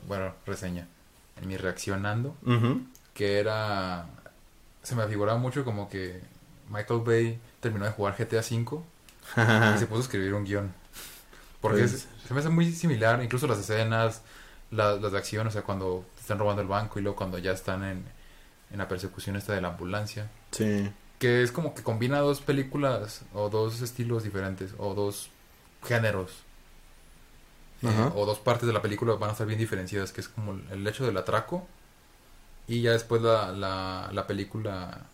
[0.07, 0.87] Bueno, reseña.
[1.41, 2.37] En mi reaccionando.
[3.15, 4.07] Que era
[4.83, 6.21] se me figuraba mucho como que
[6.71, 8.83] Michael Bay terminó de jugar GTA V
[9.75, 10.73] y se puso a escribir un guion
[11.61, 14.23] porque Pues- es- se me hace muy similar incluso las escenas
[14.71, 17.53] la- las de acción o sea cuando están robando el banco y luego cuando ya
[17.53, 18.05] están en,
[18.73, 20.31] en la persecución esta de la ambulancia.
[20.53, 25.31] Sí, que es como que combina dos películas o dos estilos diferentes o dos
[25.85, 26.45] géneros.
[27.83, 30.53] Eh, o dos partes de la película van a estar bien diferenciadas que es como
[30.71, 31.67] el hecho del atraco
[32.67, 35.07] y ya después la, la, la película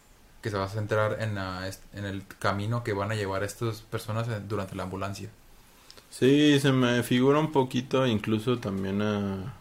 [0.43, 3.83] que se va a centrar en, la- en el camino que van a llevar estas
[3.83, 5.31] personas en- durante la ambulancia.
[6.11, 9.55] Sí, se me figura un poquito incluso también a...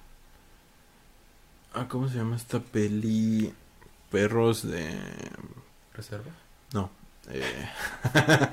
[1.74, 3.54] Ah, ¿cómo se llama esta peli?
[4.16, 4.98] Perros de...
[5.94, 6.32] reserva
[6.74, 6.90] No.
[7.30, 7.70] eh,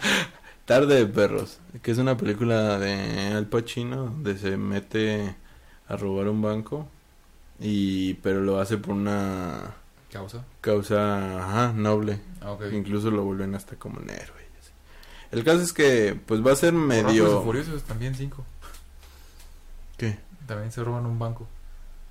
[0.64, 5.34] Tarde de Perros, que es una película de Al Pacino donde se mete
[5.88, 6.88] a robar un banco
[7.60, 9.74] y pero lo hace por una
[10.12, 12.20] causa causa ajá, noble.
[12.40, 14.42] ah, ok Incluso lo vuelven hasta como un héroe.
[15.32, 18.44] El caso es que pues va a ser Rápidos y medio Furiosos también cinco
[19.96, 20.18] ¿Qué?
[20.46, 21.46] también se roban un banco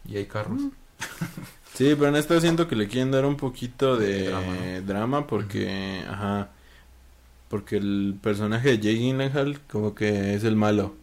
[0.06, 0.60] y hay carros
[1.82, 6.04] Sí, pero en esta siento que le quieren dar un poquito de drama, drama, porque
[6.08, 6.50] ajá,
[7.50, 10.94] porque el personaje de Jake Gyllenhaal como que es el malo.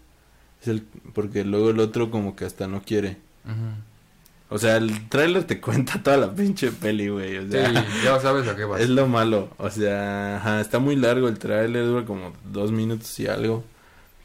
[0.63, 0.85] Es el
[1.15, 3.17] porque luego el otro como que hasta no quiere.
[3.45, 4.55] Ujú.
[4.55, 7.39] O sea, el tráiler te cuenta toda la pinche peli, güey.
[7.39, 7.73] O sí sea,
[8.05, 9.51] ya sabes a qué vas es lo malo.
[9.59, 13.65] O sea, ajá, está muy largo el tráiler, dura como dos minutos y algo.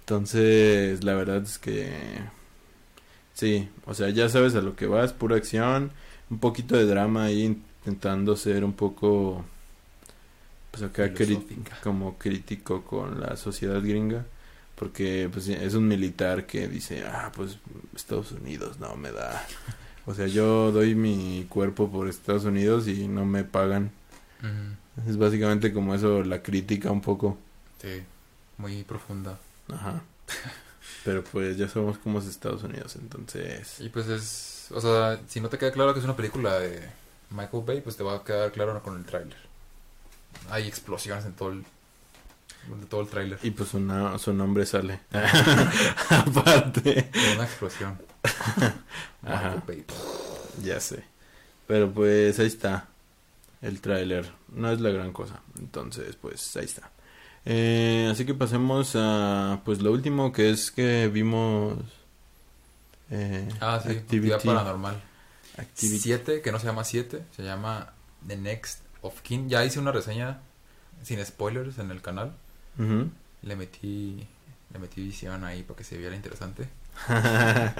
[0.01, 1.91] Entonces, la verdad es que
[3.33, 5.91] sí, o sea, ya sabes a lo que vas, pura acción,
[6.29, 9.43] un poquito de drama ahí intentando ser un poco
[10.71, 11.11] pues acá
[11.83, 14.25] como crítico con la sociedad gringa.
[14.75, 17.59] Porque pues es un militar que dice, ah, pues
[17.95, 19.45] Estados Unidos no me da.
[20.05, 23.91] O sea, yo doy mi cuerpo por Estados Unidos y no me pagan.
[25.07, 27.37] Es básicamente como eso la crítica un poco.
[27.81, 28.03] Sí,
[28.57, 29.39] muy profunda.
[29.69, 30.01] Ajá.
[31.05, 33.79] Pero pues ya sabemos cómo es Estados Unidos, entonces...
[33.79, 36.89] Y pues es, o sea, si no te queda claro que es una película de
[37.29, 39.37] Michael Bay, pues te va a quedar claro con el tráiler.
[40.49, 41.63] Hay explosiones en todo el,
[42.71, 43.39] en todo el tráiler.
[43.43, 44.99] Y pues una, su nombre sale.
[46.09, 47.09] Aparte.
[47.35, 47.99] Una explosión.
[49.23, 49.49] Ajá.
[49.49, 49.85] Michael Bay.
[50.63, 51.03] Ya sé.
[51.67, 52.87] Pero pues ahí está.
[53.61, 54.29] El tráiler.
[54.49, 55.41] No es la gran cosa.
[55.57, 56.91] Entonces, pues ahí está.
[57.45, 61.77] Eh, así que pasemos a pues lo último que es que vimos
[63.09, 65.01] eh, Ah, sí, actividad paranormal.
[65.57, 65.99] Activity.
[65.99, 67.93] 7, que no se llama 7, se llama
[68.27, 69.49] The Next of Kin.
[69.49, 70.39] Ya hice una reseña
[71.03, 72.33] sin spoilers en el canal.
[72.77, 74.27] Le metí
[74.71, 76.67] le metí visión ahí para que se viera interesante.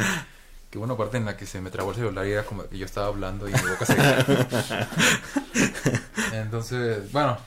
[0.70, 2.68] Que hubo una parte en la que se me trabó el celular y era como
[2.68, 3.96] que yo estaba hablando y mi boca se
[6.34, 7.38] Entonces, bueno,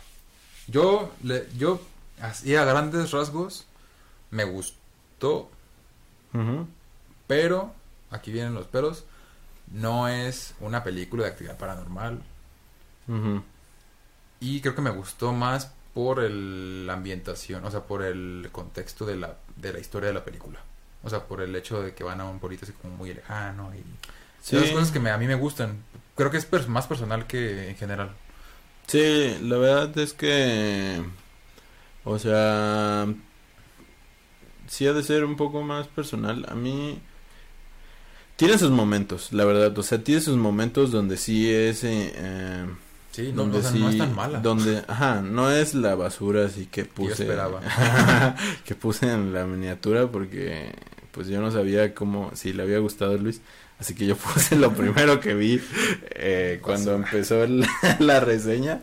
[0.68, 1.80] yo le yo
[2.20, 3.66] así a grandes rasgos
[4.30, 5.50] me gustó,
[6.34, 6.68] Ujú.
[7.26, 7.74] Pero
[8.10, 9.04] aquí vienen los peros.
[9.72, 12.22] No es una película de actividad paranormal
[14.40, 19.06] y creo que me gustó más por el, la ambientación, o sea, por el contexto
[19.06, 20.60] de la, de la historia de la película.
[21.02, 23.72] O sea, por el hecho de que van a un pueblito así como muy lejano
[23.74, 23.82] y
[24.42, 24.56] Sí.
[24.56, 25.82] esas cosas que me- a mí me gustan.
[26.14, 28.10] Creo que es pers- más personal que en general.
[28.86, 31.02] Sí, la verdad es que,
[32.04, 33.06] o sea,
[34.68, 36.46] sí ha de ser un poco más personal.
[36.48, 37.00] A mí
[38.36, 39.76] tiene sus momentos, la verdad.
[39.78, 42.66] O sea, tiene sus momentos donde sí es, eh, eh,
[43.16, 44.40] Sí, no, donde o sea, sí, no es tan mala.
[44.40, 47.62] donde, ajá, no es la basura así que puse, esperaba.
[48.66, 50.74] que puse en la miniatura porque,
[51.12, 53.40] pues yo no sabía cómo, si le había gustado a Luis.
[53.78, 55.60] Así que yo puse lo primero que vi
[56.10, 57.66] eh, cuando empezó la,
[58.00, 58.82] la reseña.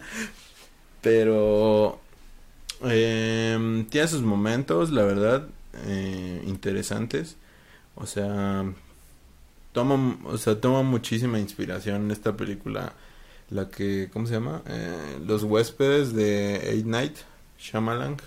[1.02, 2.00] Pero
[2.86, 5.48] eh, tiene sus momentos, la verdad,
[5.86, 7.36] eh, interesantes.
[7.94, 8.66] O sea,
[9.74, 12.94] toma, o sea, toma muchísima inspiración en esta película.
[13.50, 14.62] La que, ¿cómo se llama?
[14.68, 17.18] Eh, Los huéspedes de Eight Night,
[17.60, 18.18] Shyamalan.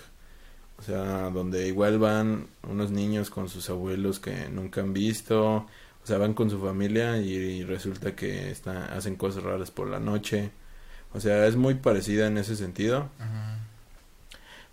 [0.79, 5.65] O sea, donde igual van unos niños con sus abuelos que nunca han visto.
[6.03, 9.99] O sea, van con su familia y, resulta que está, hacen cosas raras por la
[9.99, 10.51] noche.
[11.13, 13.09] O sea, es muy parecida en ese sentido.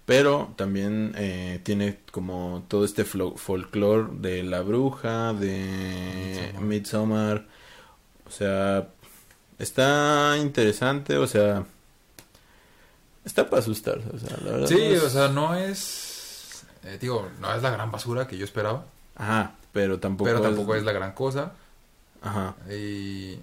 [0.06, 6.62] Pero también eh, tiene como todo este folclore de la bruja, de Midsommar.
[6.62, 7.46] Midsommar.
[8.26, 8.88] O sea,
[9.58, 11.64] está interesante, o sea,
[13.24, 14.66] está para asustarse, o sea, la verdad.
[14.66, 16.64] Sí, es- o sea, no es...
[16.84, 18.84] eh, digo, no es la gran basura que yo esperaba,
[19.16, 21.52] Ajá, pero tampoco pero tampoco es la gran cosa.
[22.22, 23.38] Ajá, Y,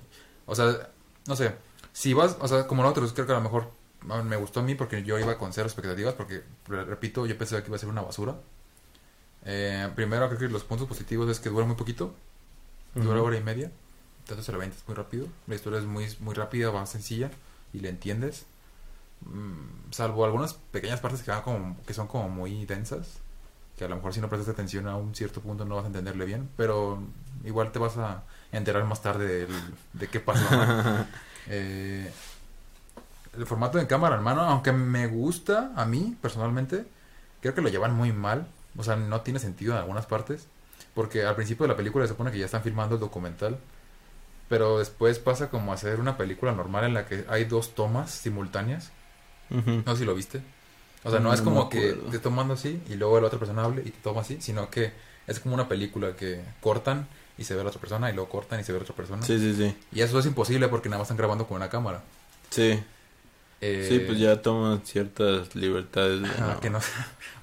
[0.46, 0.90] o sea,
[1.28, 1.56] no sé,
[1.94, 3.70] si vas, o sea, como nosotros, creo que a lo mejor
[4.02, 7.62] me gustó a mí porque yo iba con cero expectativas, porque, re- repito, yo pensaba
[7.62, 8.36] que iba a ser una basura.
[9.46, 12.14] Eh, primero, creo que los puntos positivos es que dura muy poquito,
[12.96, 13.72] dura hora y media,
[14.22, 15.28] entonces se la ventas muy rápido.
[15.48, 17.32] La historia es muy, muy rápida, más sencilla
[17.74, 18.46] y la entiendes.
[19.22, 23.20] Mm, salvo algunas pequeñas partes que, van como, que son como muy densas,
[23.78, 25.88] que a lo mejor si no prestas atención a un cierto punto no vas a
[25.88, 27.02] entenderle bien, pero
[27.46, 29.48] igual te vas a enterar más tarde
[29.94, 30.46] de qué pasó.
[31.48, 32.12] Eh,
[33.38, 36.86] el formato de cámara, hermano, aunque me gusta a mí personalmente,
[37.42, 38.48] creo que lo llevan muy mal.
[38.78, 40.48] O sea, no tiene sentido en algunas partes.
[40.94, 43.58] Porque al principio de la película se supone que ya están filmando el documental.
[44.50, 48.12] Pero después pasa como a ser una película normal en la que hay dos tomas
[48.12, 48.92] simultáneas.
[49.50, 50.42] No sé si lo viste.
[51.04, 53.64] O sea, no, No es como que te tomando así y luego la otra persona
[53.64, 54.92] hable y te toma así, sino que
[55.26, 58.60] es como una película que cortan y se ve la otra persona y luego cortan
[58.60, 59.24] y se ve la otra persona.
[59.24, 59.76] Sí, sí, sí.
[59.92, 62.04] Y eso es imposible porque nada más están grabando con una cámara.
[62.50, 62.84] Sí,
[63.64, 66.22] Eh, sí, pues ya toman ciertas libertades.
[66.40, 66.80] no- que no,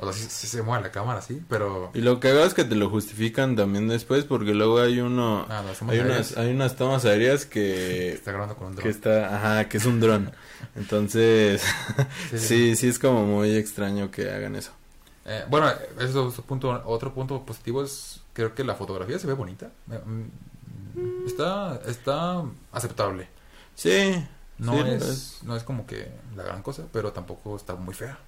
[0.00, 1.90] o sea, sí, sí se mueve la cámara, sí, pero...
[1.94, 5.46] Y lo que hago es que te lo justifican también después porque luego hay uno...
[5.48, 8.12] Ah, hay, unas, hay unas tomas aéreas que...
[8.14, 8.90] está grabando con un que dron.
[8.90, 10.32] está, ajá, que es un dron.
[10.74, 11.62] Entonces,
[12.36, 12.88] Sí, sí.
[12.88, 14.72] es como muy extraño que hagan eso.
[15.24, 15.70] Eh, bueno,
[16.00, 19.70] eso es punto, otro punto positivo es creo que la fotografía se ve bonita.
[19.90, 22.42] Eh, mm, Está, está
[22.72, 23.28] aceptable.
[23.76, 24.24] Sí.
[24.58, 28.18] No sí, es, no es como que la gran cosa, pero tampoco está muy fea.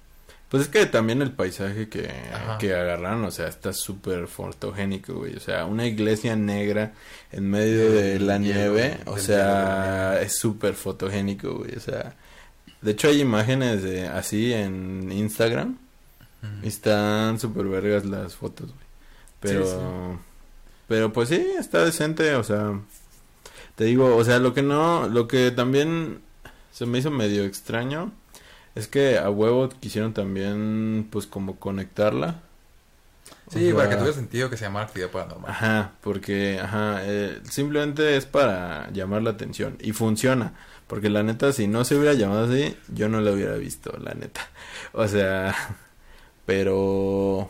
[0.49, 2.57] Pues es que también el paisaje que, Ajá.
[2.57, 5.35] que agarraron, o sea, está súper fotogénico, güey.
[5.37, 6.91] O sea, una iglesia negra
[7.31, 11.75] en medio de la nieve, o sea, es súper fotogénico, güey.
[11.77, 12.15] O sea,
[12.81, 15.77] de hecho hay imágenes de así en Instagram
[16.63, 18.85] y están súper vergas las fotos, güey.
[19.39, 20.17] Pero, Sí, sí.
[20.87, 22.77] pero pues sí, está decente, o sea,
[23.75, 26.21] te digo, o sea, lo que no, lo que también
[26.71, 28.13] se me hizo medio extraño
[28.75, 32.41] Es que a huevo quisieron también, pues, como conectarla.
[33.47, 35.51] O Sí, para que tuviera sentido que se llamara actividad paranormal.
[35.51, 39.77] Ajá, porque, ajá, eh, simplemente es para llamar la atención.
[39.81, 40.53] Y funciona.
[40.87, 44.13] Porque la neta, si no se hubiera llamado así, yo no la hubiera visto, la
[44.13, 44.41] neta.
[44.93, 45.55] O sea,
[46.45, 47.49] pero...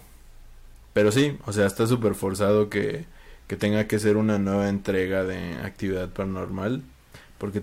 [0.94, 3.06] Pero sí, o sea, está súper forzado que,
[3.52, 6.84] que tenga que ser una nueva entrega de actividad paranormal.
[7.38, 7.62] Porque,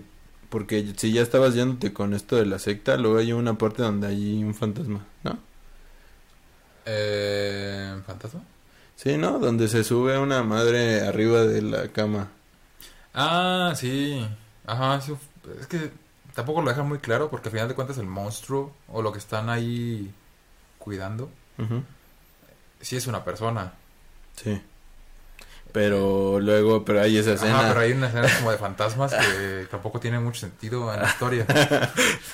[0.50, 4.08] porque si ya estabas yéndote con esto de la secta, luego hay una parte donde
[4.08, 5.38] hay un fantasma, ¿no?
[6.84, 8.42] Eh, ¿Fantasma?
[8.96, 9.38] Sí, ¿no?
[9.38, 12.28] Donde se sube una madre arriba de la cama.
[13.14, 14.28] Ah, sí.
[14.66, 15.18] Ajá, eso,
[15.58, 15.90] es que
[16.34, 19.20] tampoco lo dejan muy claro porque al final de cuentas el monstruo o lo que
[19.20, 20.12] están ahí
[20.78, 21.82] cuidando, Ujú.
[22.78, 23.72] sí es una persona.
[24.36, 24.60] Sí.
[25.72, 27.58] Pero luego, pero hay esa escena.
[27.60, 31.08] Ajá, pero hay una escena como de fantasmas que tampoco tiene mucho sentido en la
[31.08, 31.46] historia.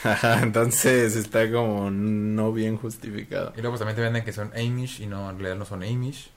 [0.05, 3.53] Ajá, entonces está como no bien justificado.
[3.57, 5.83] Y luego pues también te venden que son Amish y no, en realidad no son
[5.83, 6.31] Amish.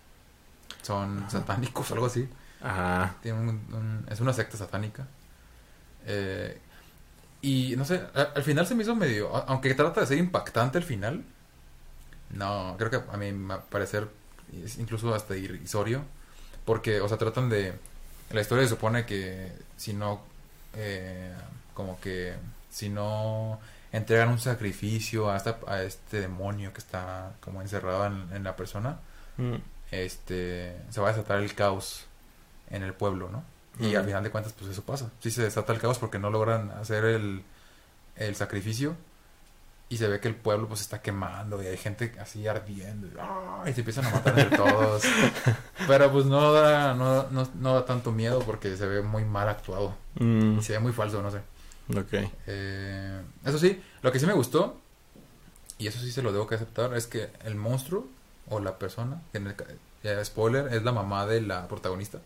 [0.82, 2.28] Son satánicos o algo así.
[2.62, 3.16] Ajá.
[3.22, 5.06] Tienen un- un- es una secta satánica.
[6.06, 6.58] Eh,
[7.42, 8.02] y no sé,
[8.36, 9.36] al final se me hizo medio.
[9.48, 11.24] Aunque trata de ser impactante el final.
[12.32, 13.32] No, creo que a mi
[13.70, 14.08] parecer
[14.64, 16.02] es incluso hasta irrisorio.
[16.68, 17.74] Porque, o sea, tratan de.
[18.30, 20.22] La historia se supone que si no.
[20.76, 21.34] eh,
[21.74, 22.36] como que.
[22.70, 23.60] Si no
[23.92, 28.56] entregan un sacrificio a, esta- a este demonio que está como encerrado en, en la
[28.56, 29.00] persona
[29.38, 29.56] Mm.
[29.92, 32.06] este se va a desatar el caos
[32.70, 33.44] en el pueblo, ¿no?
[33.80, 35.10] Y al final de cuentas, pues eso pasa.
[35.22, 37.44] Sí se desata el caos porque no logran hacer el,
[38.16, 38.96] el sacrificio
[39.90, 43.12] y se ve que el pueblo pues está quemando y hay gente así ardiendo y,
[43.20, 43.64] ¡ah!
[43.68, 45.04] y se empiezan a matar entre todos.
[45.88, 49.48] Pero pues no da, no, no, no da tanto miedo porque se ve muy mal
[49.50, 51.38] actuado Mm, y se ve muy falso, no sé.
[51.96, 52.30] ok.
[52.48, 54.82] Eh, eso sí, lo que sí me gustó,
[55.78, 58.08] y eso sí se lo debo que aceptar, es que el monstruo
[58.50, 59.66] o la persona, que en el, ca-
[60.04, 62.20] ya spoiler, es la mamá de la protagonista.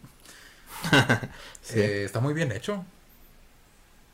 [1.62, 1.80] Sí.
[1.80, 2.84] Eh, está muy bien hecho.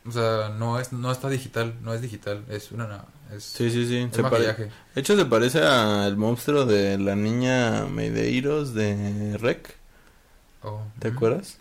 [0.08, 3.06] O sea, no es no está digital, no es digital, es una
[3.36, 4.08] es, Sí, sí, sí.
[4.12, 4.64] Se maquillaje.
[4.96, 9.76] De hecho, se parece al monstruo de la niña Medeiros de Rec.
[10.64, 11.58] Oh, ¿Te acuerdas?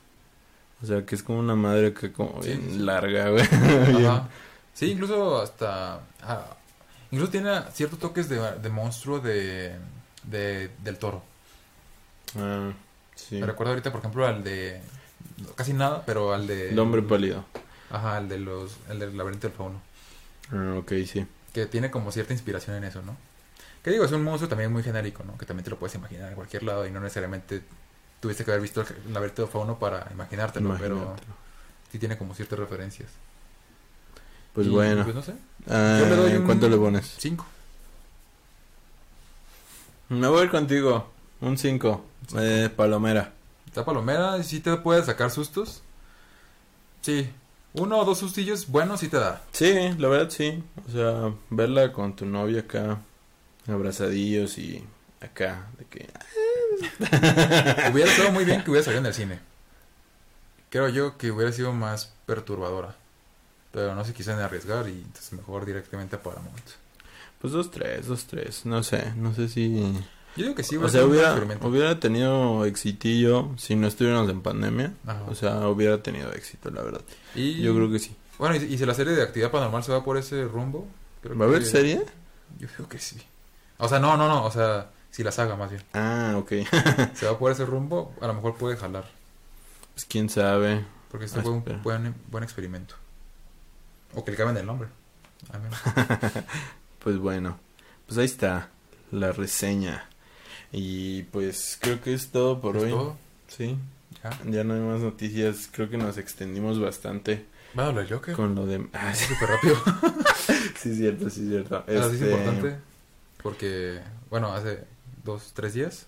[0.83, 2.79] O sea, que es como una madre que como Sí, bien sí.
[2.79, 3.45] larga, güey.
[3.45, 4.29] Ajá.
[4.77, 6.45] Sí, incluso hasta ah,
[7.11, 9.75] incluso tiene ciertos toques de, de monstruo de,
[10.25, 11.23] de del toro.
[12.39, 12.73] Ah,
[13.15, 13.37] sí.
[13.37, 14.83] Me recuerdo ahorita, por ejemplo, al de
[15.55, 17.47] casi nada, pero al de El hombre pálido.
[17.91, 19.81] Ajá, el de los el del laberinto del fauno,
[20.53, 21.27] Ah, ok, sí.
[21.53, 23.17] que tiene como cierta inspiración en eso, ¿no?
[23.83, 25.39] Que digo, es un monstruo también muy genérico, ¿no?
[25.39, 27.63] Que también te lo puedes imaginar en cualquier lado y no necesariamente
[28.21, 31.15] tuviste que haber visto el laberinto del fauno para imaginártelo, pero
[31.93, 33.09] sí tiene como ciertas referencias.
[34.53, 35.05] Pues Y, bueno.
[35.05, 35.35] Pues no sé,
[35.69, 37.15] Ah, yo le doy un- ¿Cuánto le pones?
[37.19, 37.47] cinco.
[40.09, 41.11] Me voy a ir contigo.
[41.41, 42.05] Un 5.
[42.39, 43.33] Eh, palomera.
[43.67, 45.83] Está palomera, sí te puede sacar sustos.
[47.03, 47.31] Sí,
[47.77, 49.43] uno o dos sustillos buenos sí te da.
[49.53, 50.63] Sí, la verdad sí.
[50.89, 53.01] O sea, verla con tu novia acá,
[53.67, 54.85] abrazadillos y
[55.21, 56.09] acá, de que...
[57.93, 59.41] Hubiera estado muy bien que hubiera salido en el cine.
[60.71, 62.97] Creo yo que hubiera sido más perturbadora.
[63.73, 66.65] Pero no se quisieron arriesgar y entonces mejor directamente a Paramount.
[67.41, 68.65] Pues dos, tres, dos, tres.
[68.65, 69.95] No sé, no sé si...
[70.37, 74.93] Yo digo que sí, o sea, hubiera, hubiera tenido exitillo si no estuviéramos en pandemia.
[75.07, 75.23] Ajá.
[75.29, 77.01] O sea, hubiera tenido éxito, la verdad.
[77.35, 78.15] y, Yo creo que sí.
[78.39, 80.87] Bueno, y, y si la serie de actividad paranormal se va por ese rumbo.
[81.23, 82.05] creo ¿Va a haber que- serie?
[82.59, 83.17] Yo creo que sí.
[83.79, 84.45] O sea, no, no, no.
[84.45, 85.83] O sea, si la saga más bien.
[85.95, 86.53] Ah, ok.
[87.15, 89.05] Se va por ese rumbo, a lo mejor puede jalar.
[89.95, 90.85] pues quién sabe.
[91.11, 92.95] Porque esto Ah, fue un buen, buen experimento.
[94.15, 94.89] O que le cambien el nombre.
[95.53, 95.79] Al menos.
[96.99, 97.59] Pues bueno,
[98.07, 98.69] pues ahí está
[99.13, 100.09] la reseña.
[100.73, 102.91] Y pues creo que es todo por ¿Es hoy.
[102.91, 103.17] todo?
[103.49, 103.77] Sí,
[104.23, 104.39] Ya.
[104.51, 105.69] ya no hay más noticias.
[105.73, 108.35] Creo que nos extendimos bastante Bueno, lo Joker.
[108.35, 108.87] con lo de...
[108.93, 109.77] Ah, Es sí, súper rápido.
[110.77, 111.77] sí, cierto, sí, cierto.
[111.77, 112.77] Ahora sí es Este, importante
[113.43, 114.85] porque, bueno, hace
[115.25, 116.07] dos, tres días,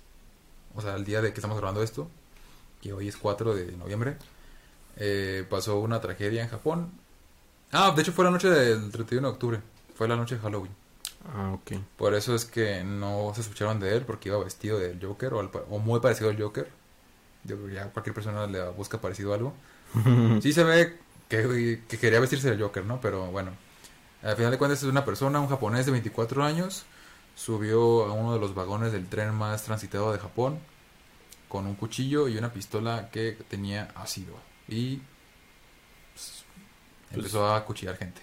[0.75, 2.11] o sea, el día de que estamos grabando esto,
[2.83, 4.17] que hoy es 4 de noviembre,
[4.97, 6.91] eh, pasó una tragedia en Japón.
[7.71, 9.61] Ah, de hecho fue la noche del 31 de octubre,
[9.95, 10.73] fue la noche de Halloween.
[11.25, 11.73] Ah, ok.
[11.97, 15.41] Por eso es que no se escucharon de él porque iba vestido del Joker o,
[15.41, 16.71] al o muy parecido al Joker.
[17.45, 19.55] Yo ya cualquier persona le busca parecido a algo.
[20.43, 23.01] Sí se ve que, que quería vestirse del Joker, ¿no?
[23.01, 23.53] Pero bueno,
[24.23, 26.87] al final de cuentas es una persona, un japonés de 24 años,
[27.37, 30.61] subió a uno de los vagones del tren más transitado de Japón
[31.49, 34.35] con un cuchillo y una pistola que tenía ácido
[34.69, 35.03] y
[36.15, 36.45] pues,
[37.13, 38.21] Pues- empezó a cuchillar gente.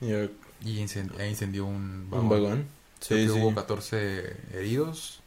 [0.00, 0.30] Y, eh,
[0.62, 2.24] y incend- incendió un vagón.
[2.24, 2.66] un vagón.
[3.00, 3.30] Sí, sí.
[3.30, 5.20] hubo 14 heridos.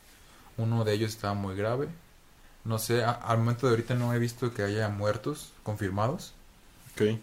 [0.58, 1.88] Uno de ellos estaba muy grave.
[2.64, 6.34] No sé, a- al momento de ahorita no he visto que haya muertos confirmados.
[6.94, 7.20] Ok.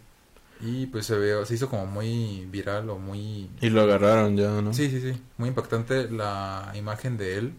[0.61, 3.51] Y pues se ve, se hizo como muy viral o muy...
[3.61, 4.73] Y lo agarraron ya, ¿no?
[4.73, 5.21] Sí, sí, sí.
[5.37, 7.55] Muy impactante la imagen de él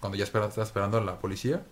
[0.00, 1.62] cuando ya espera, está esperando a la policía.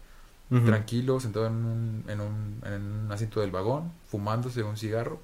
[0.67, 5.21] Tranquilo, sentado en un, en, un, en un asiento del vagón, fumándose un cigarro,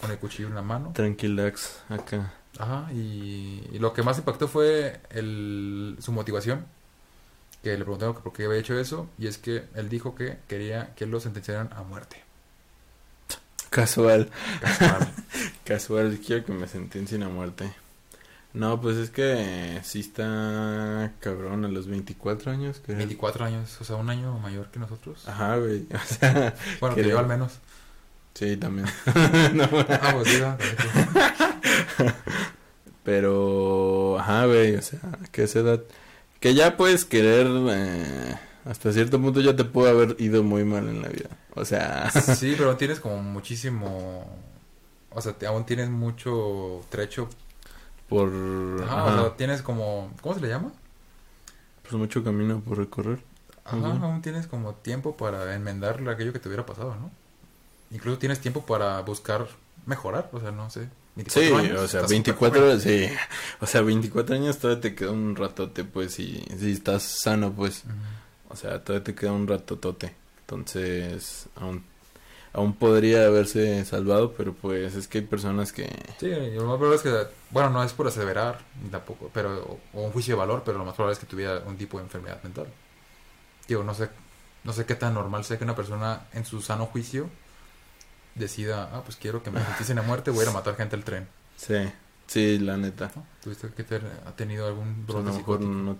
[0.00, 0.92] con el cuchillo en la mano.
[0.94, 2.32] Tranquilax, acá.
[2.58, 6.66] Ajá, y, y lo que más impactó fue el, su motivación.
[7.62, 9.08] Que le preguntaron que por qué había hecho eso.
[9.18, 12.22] Y es que él dijo que quería que lo sentenciaran a muerte.
[13.70, 14.30] Casual.
[14.60, 15.12] Casual.
[15.64, 17.72] Casual, quiero que me sentencien a muerte.
[18.54, 22.80] No, pues es que sí está cabrón a los 24 años.
[22.80, 22.94] Que...
[22.94, 25.28] 24 años, o sea, un año mayor que nosotros.
[25.28, 25.86] Ajá, güey.
[25.94, 27.58] O sea, bueno, que yo al menos.
[28.38, 28.86] Sí, también.
[29.54, 30.40] No, Ah, pues sí,
[33.02, 35.00] pero, ajá, güey, o sea,
[35.32, 35.80] que esa edad.
[36.40, 37.46] Que ya puedes querer.
[37.70, 38.34] eh,
[38.64, 41.30] hasta cierto punto ya te pudo haber ido muy mal en la vida.
[41.54, 44.26] O sea, Sí, pero tienes como muchísimo...
[45.10, 47.28] O sea, te- aún tienes mucho trecho.
[48.08, 48.28] por.
[48.84, 50.12] Ajá, ajá, o sea, tienes como...
[50.20, 50.72] ¿Cómo se le llama?
[51.82, 53.18] pues mucho camino por recorrer.
[53.64, 54.04] Ajá, Ujú.
[54.04, 57.10] aún tienes como tiempo para enmendar aquello que te hubiera pasado, ¿no?
[57.90, 59.48] Incluso tienes tiempo para buscar
[59.86, 60.88] mejorar, o sea, no sé.
[61.16, 62.80] 24 Sí, años, o sea, estás 24, superjoven.
[62.80, 63.08] sí.
[63.60, 67.84] O sea, 24 años todavía te queda un ratote, pues, si, si estás sano, pues.
[68.48, 70.14] O sea, todavía te queda un ratotote.
[70.40, 71.84] Entonces, aún,
[72.52, 75.84] aún podría haberse salvado, pero pues es que hay personas que...
[76.20, 77.14] Sí, lo más probable es que,
[77.50, 78.60] bueno, no es por aseverar,
[78.90, 81.76] tampoco, pero, o un juicio de valor, pero lo más probable es que tuviera un
[81.76, 82.66] tipo de enfermedad mental.
[83.66, 84.08] Digo, no sé,
[84.64, 87.28] no sé qué tan normal sea que una persona en su sano juicio
[88.38, 90.96] decida, ah, pues quiero que me sentencien a muerte, voy a ir a matar gente
[90.96, 91.26] al tren.
[91.56, 91.74] Sí,
[92.26, 93.10] sí, la neta.
[93.14, 93.26] ¿no?
[93.42, 95.70] ¿Tuviste que ter- ha tenido algún brote psicótico?
[95.70, 95.98] no...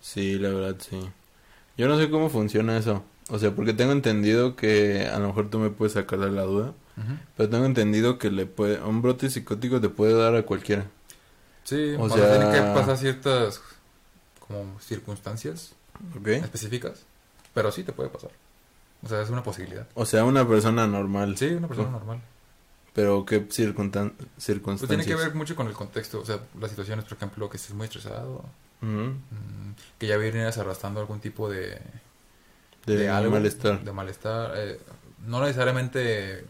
[0.00, 1.00] Sí, la verdad, sí.
[1.76, 3.04] Yo no sé cómo funciona eso.
[3.30, 6.42] O sea, porque tengo entendido que a lo mejor tú me puedes sacar de la
[6.42, 6.74] duda.
[7.36, 10.84] Pero tengo entendido que le puede, un brote psicótico te puede dar a cualquiera.
[11.64, 13.60] Sí, O sea- tienen que pasar ciertas
[14.40, 15.72] como circunstancias
[16.26, 17.04] específicas,
[17.54, 18.30] pero sí te puede pasar.
[19.04, 19.86] O sea, es una posibilidad.
[19.94, 21.36] O sea, una persona normal.
[21.36, 22.20] Sí, una persona normal.
[22.94, 24.88] Pero ¿qué circunstan- Pues circunstancias?
[24.88, 27.74] tiene que ver mucho con el contexto, o sea, las situaciones, por ejemplo, que estés
[27.74, 28.44] muy estresado,
[28.82, 28.90] Ujú.
[28.90, 31.80] mm, que ya vienes arrastrando algún tipo de,
[32.86, 33.82] De, algo, malestar.
[33.82, 34.78] de malestar, eh,
[35.26, 36.44] no necesariamente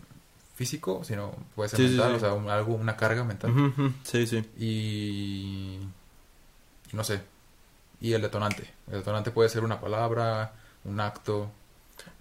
[0.57, 2.17] físico, sino puede ser Sí, sí, mental, sí.
[2.17, 3.51] o sea, un- algo, una carga mental.
[3.51, 3.93] Ujú, ujú.
[4.03, 4.39] Sí, sí.
[4.59, 5.79] y
[6.93, 7.21] no sé,
[8.01, 8.69] y el detonante.
[8.89, 10.53] El detonante puede ser una palabra,
[10.85, 11.51] un acto.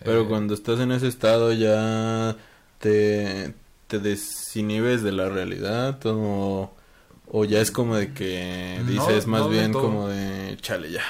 [0.04, 2.36] Pero eh, cuando estás en ese estado ya
[2.80, 3.54] te,
[3.88, 6.72] te desinhibes de la realidad o,
[7.28, 11.04] o ya es como de que No, dices más no bien como de chale ya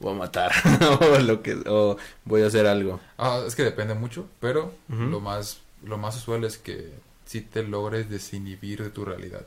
[0.00, 0.52] voy a matar
[1.00, 3.00] o lo que o voy a hacer algo.
[3.18, 6.92] ah, es que depende mucho, pero lo más lo más usual es que
[7.24, 9.46] si te logres desinhibir de tu realidad.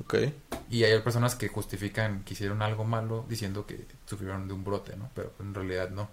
[0.00, 0.14] ¿Ok?
[0.70, 4.96] Y hay personas que justifican que hicieron algo malo diciendo que sufrieron de un brote,
[4.96, 5.10] ¿no?
[5.14, 6.08] Pero en realidad no.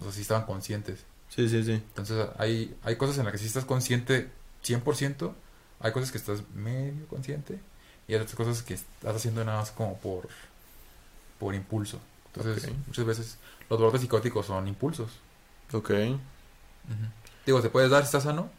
[0.00, 1.04] O sea, sí estaban conscientes.
[1.28, 1.72] Sí, sí, sí.
[1.72, 4.30] Entonces hay, hay cosas en las que sí estás consciente
[4.64, 5.32] 100%,
[5.80, 7.58] hay cosas que estás medio consciente
[8.08, 10.28] y hay otras cosas que estás haciendo nada más como por,
[11.38, 12.00] por impulso.
[12.34, 15.10] Entonces muchas veces los brotes psicóticos son impulsos.
[15.72, 15.90] Ok.
[17.46, 18.50] Digo, ¿te puedes dar si estás sano?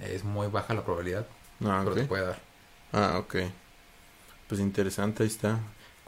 [0.00, 1.26] Es muy baja la probabilidad,
[1.64, 2.38] Ah, pero te puede dar.
[2.92, 3.36] Ah, ok.
[4.48, 5.58] Pues interesante, ahí está.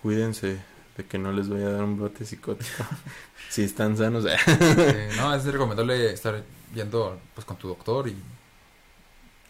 [0.01, 0.61] Cuídense
[0.99, 2.85] de que no les vaya a dar un brote psicótico.
[3.49, 4.27] si están sanos.
[4.27, 6.43] Eh, no, es recomendable estar
[6.75, 8.17] yendo pues con tu doctor y,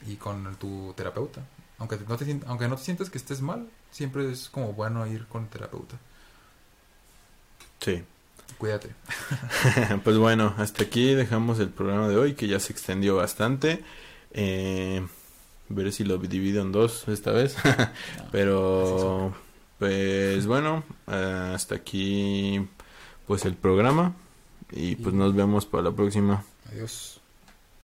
[0.07, 1.43] y con tu terapeuta.
[1.79, 5.27] Aunque no, te, aunque no te sientas que estés mal, siempre es como bueno ir
[5.27, 5.97] con el terapeuta.
[7.81, 8.05] sí.
[8.57, 8.89] Cuídate.
[10.05, 13.85] pues bueno, hasta aquí dejamos el programa de hoy, que ya se extendió bastante.
[14.33, 15.07] Eh,
[15.69, 17.57] veré si lo divido en dos esta vez.
[18.33, 19.35] Pero,
[19.79, 22.67] pues bueno, eh, hasta aquí
[23.27, 24.15] pues el programa.
[24.71, 26.45] Y pues nos vemos para la próxima.
[26.71, 27.18] Adiós.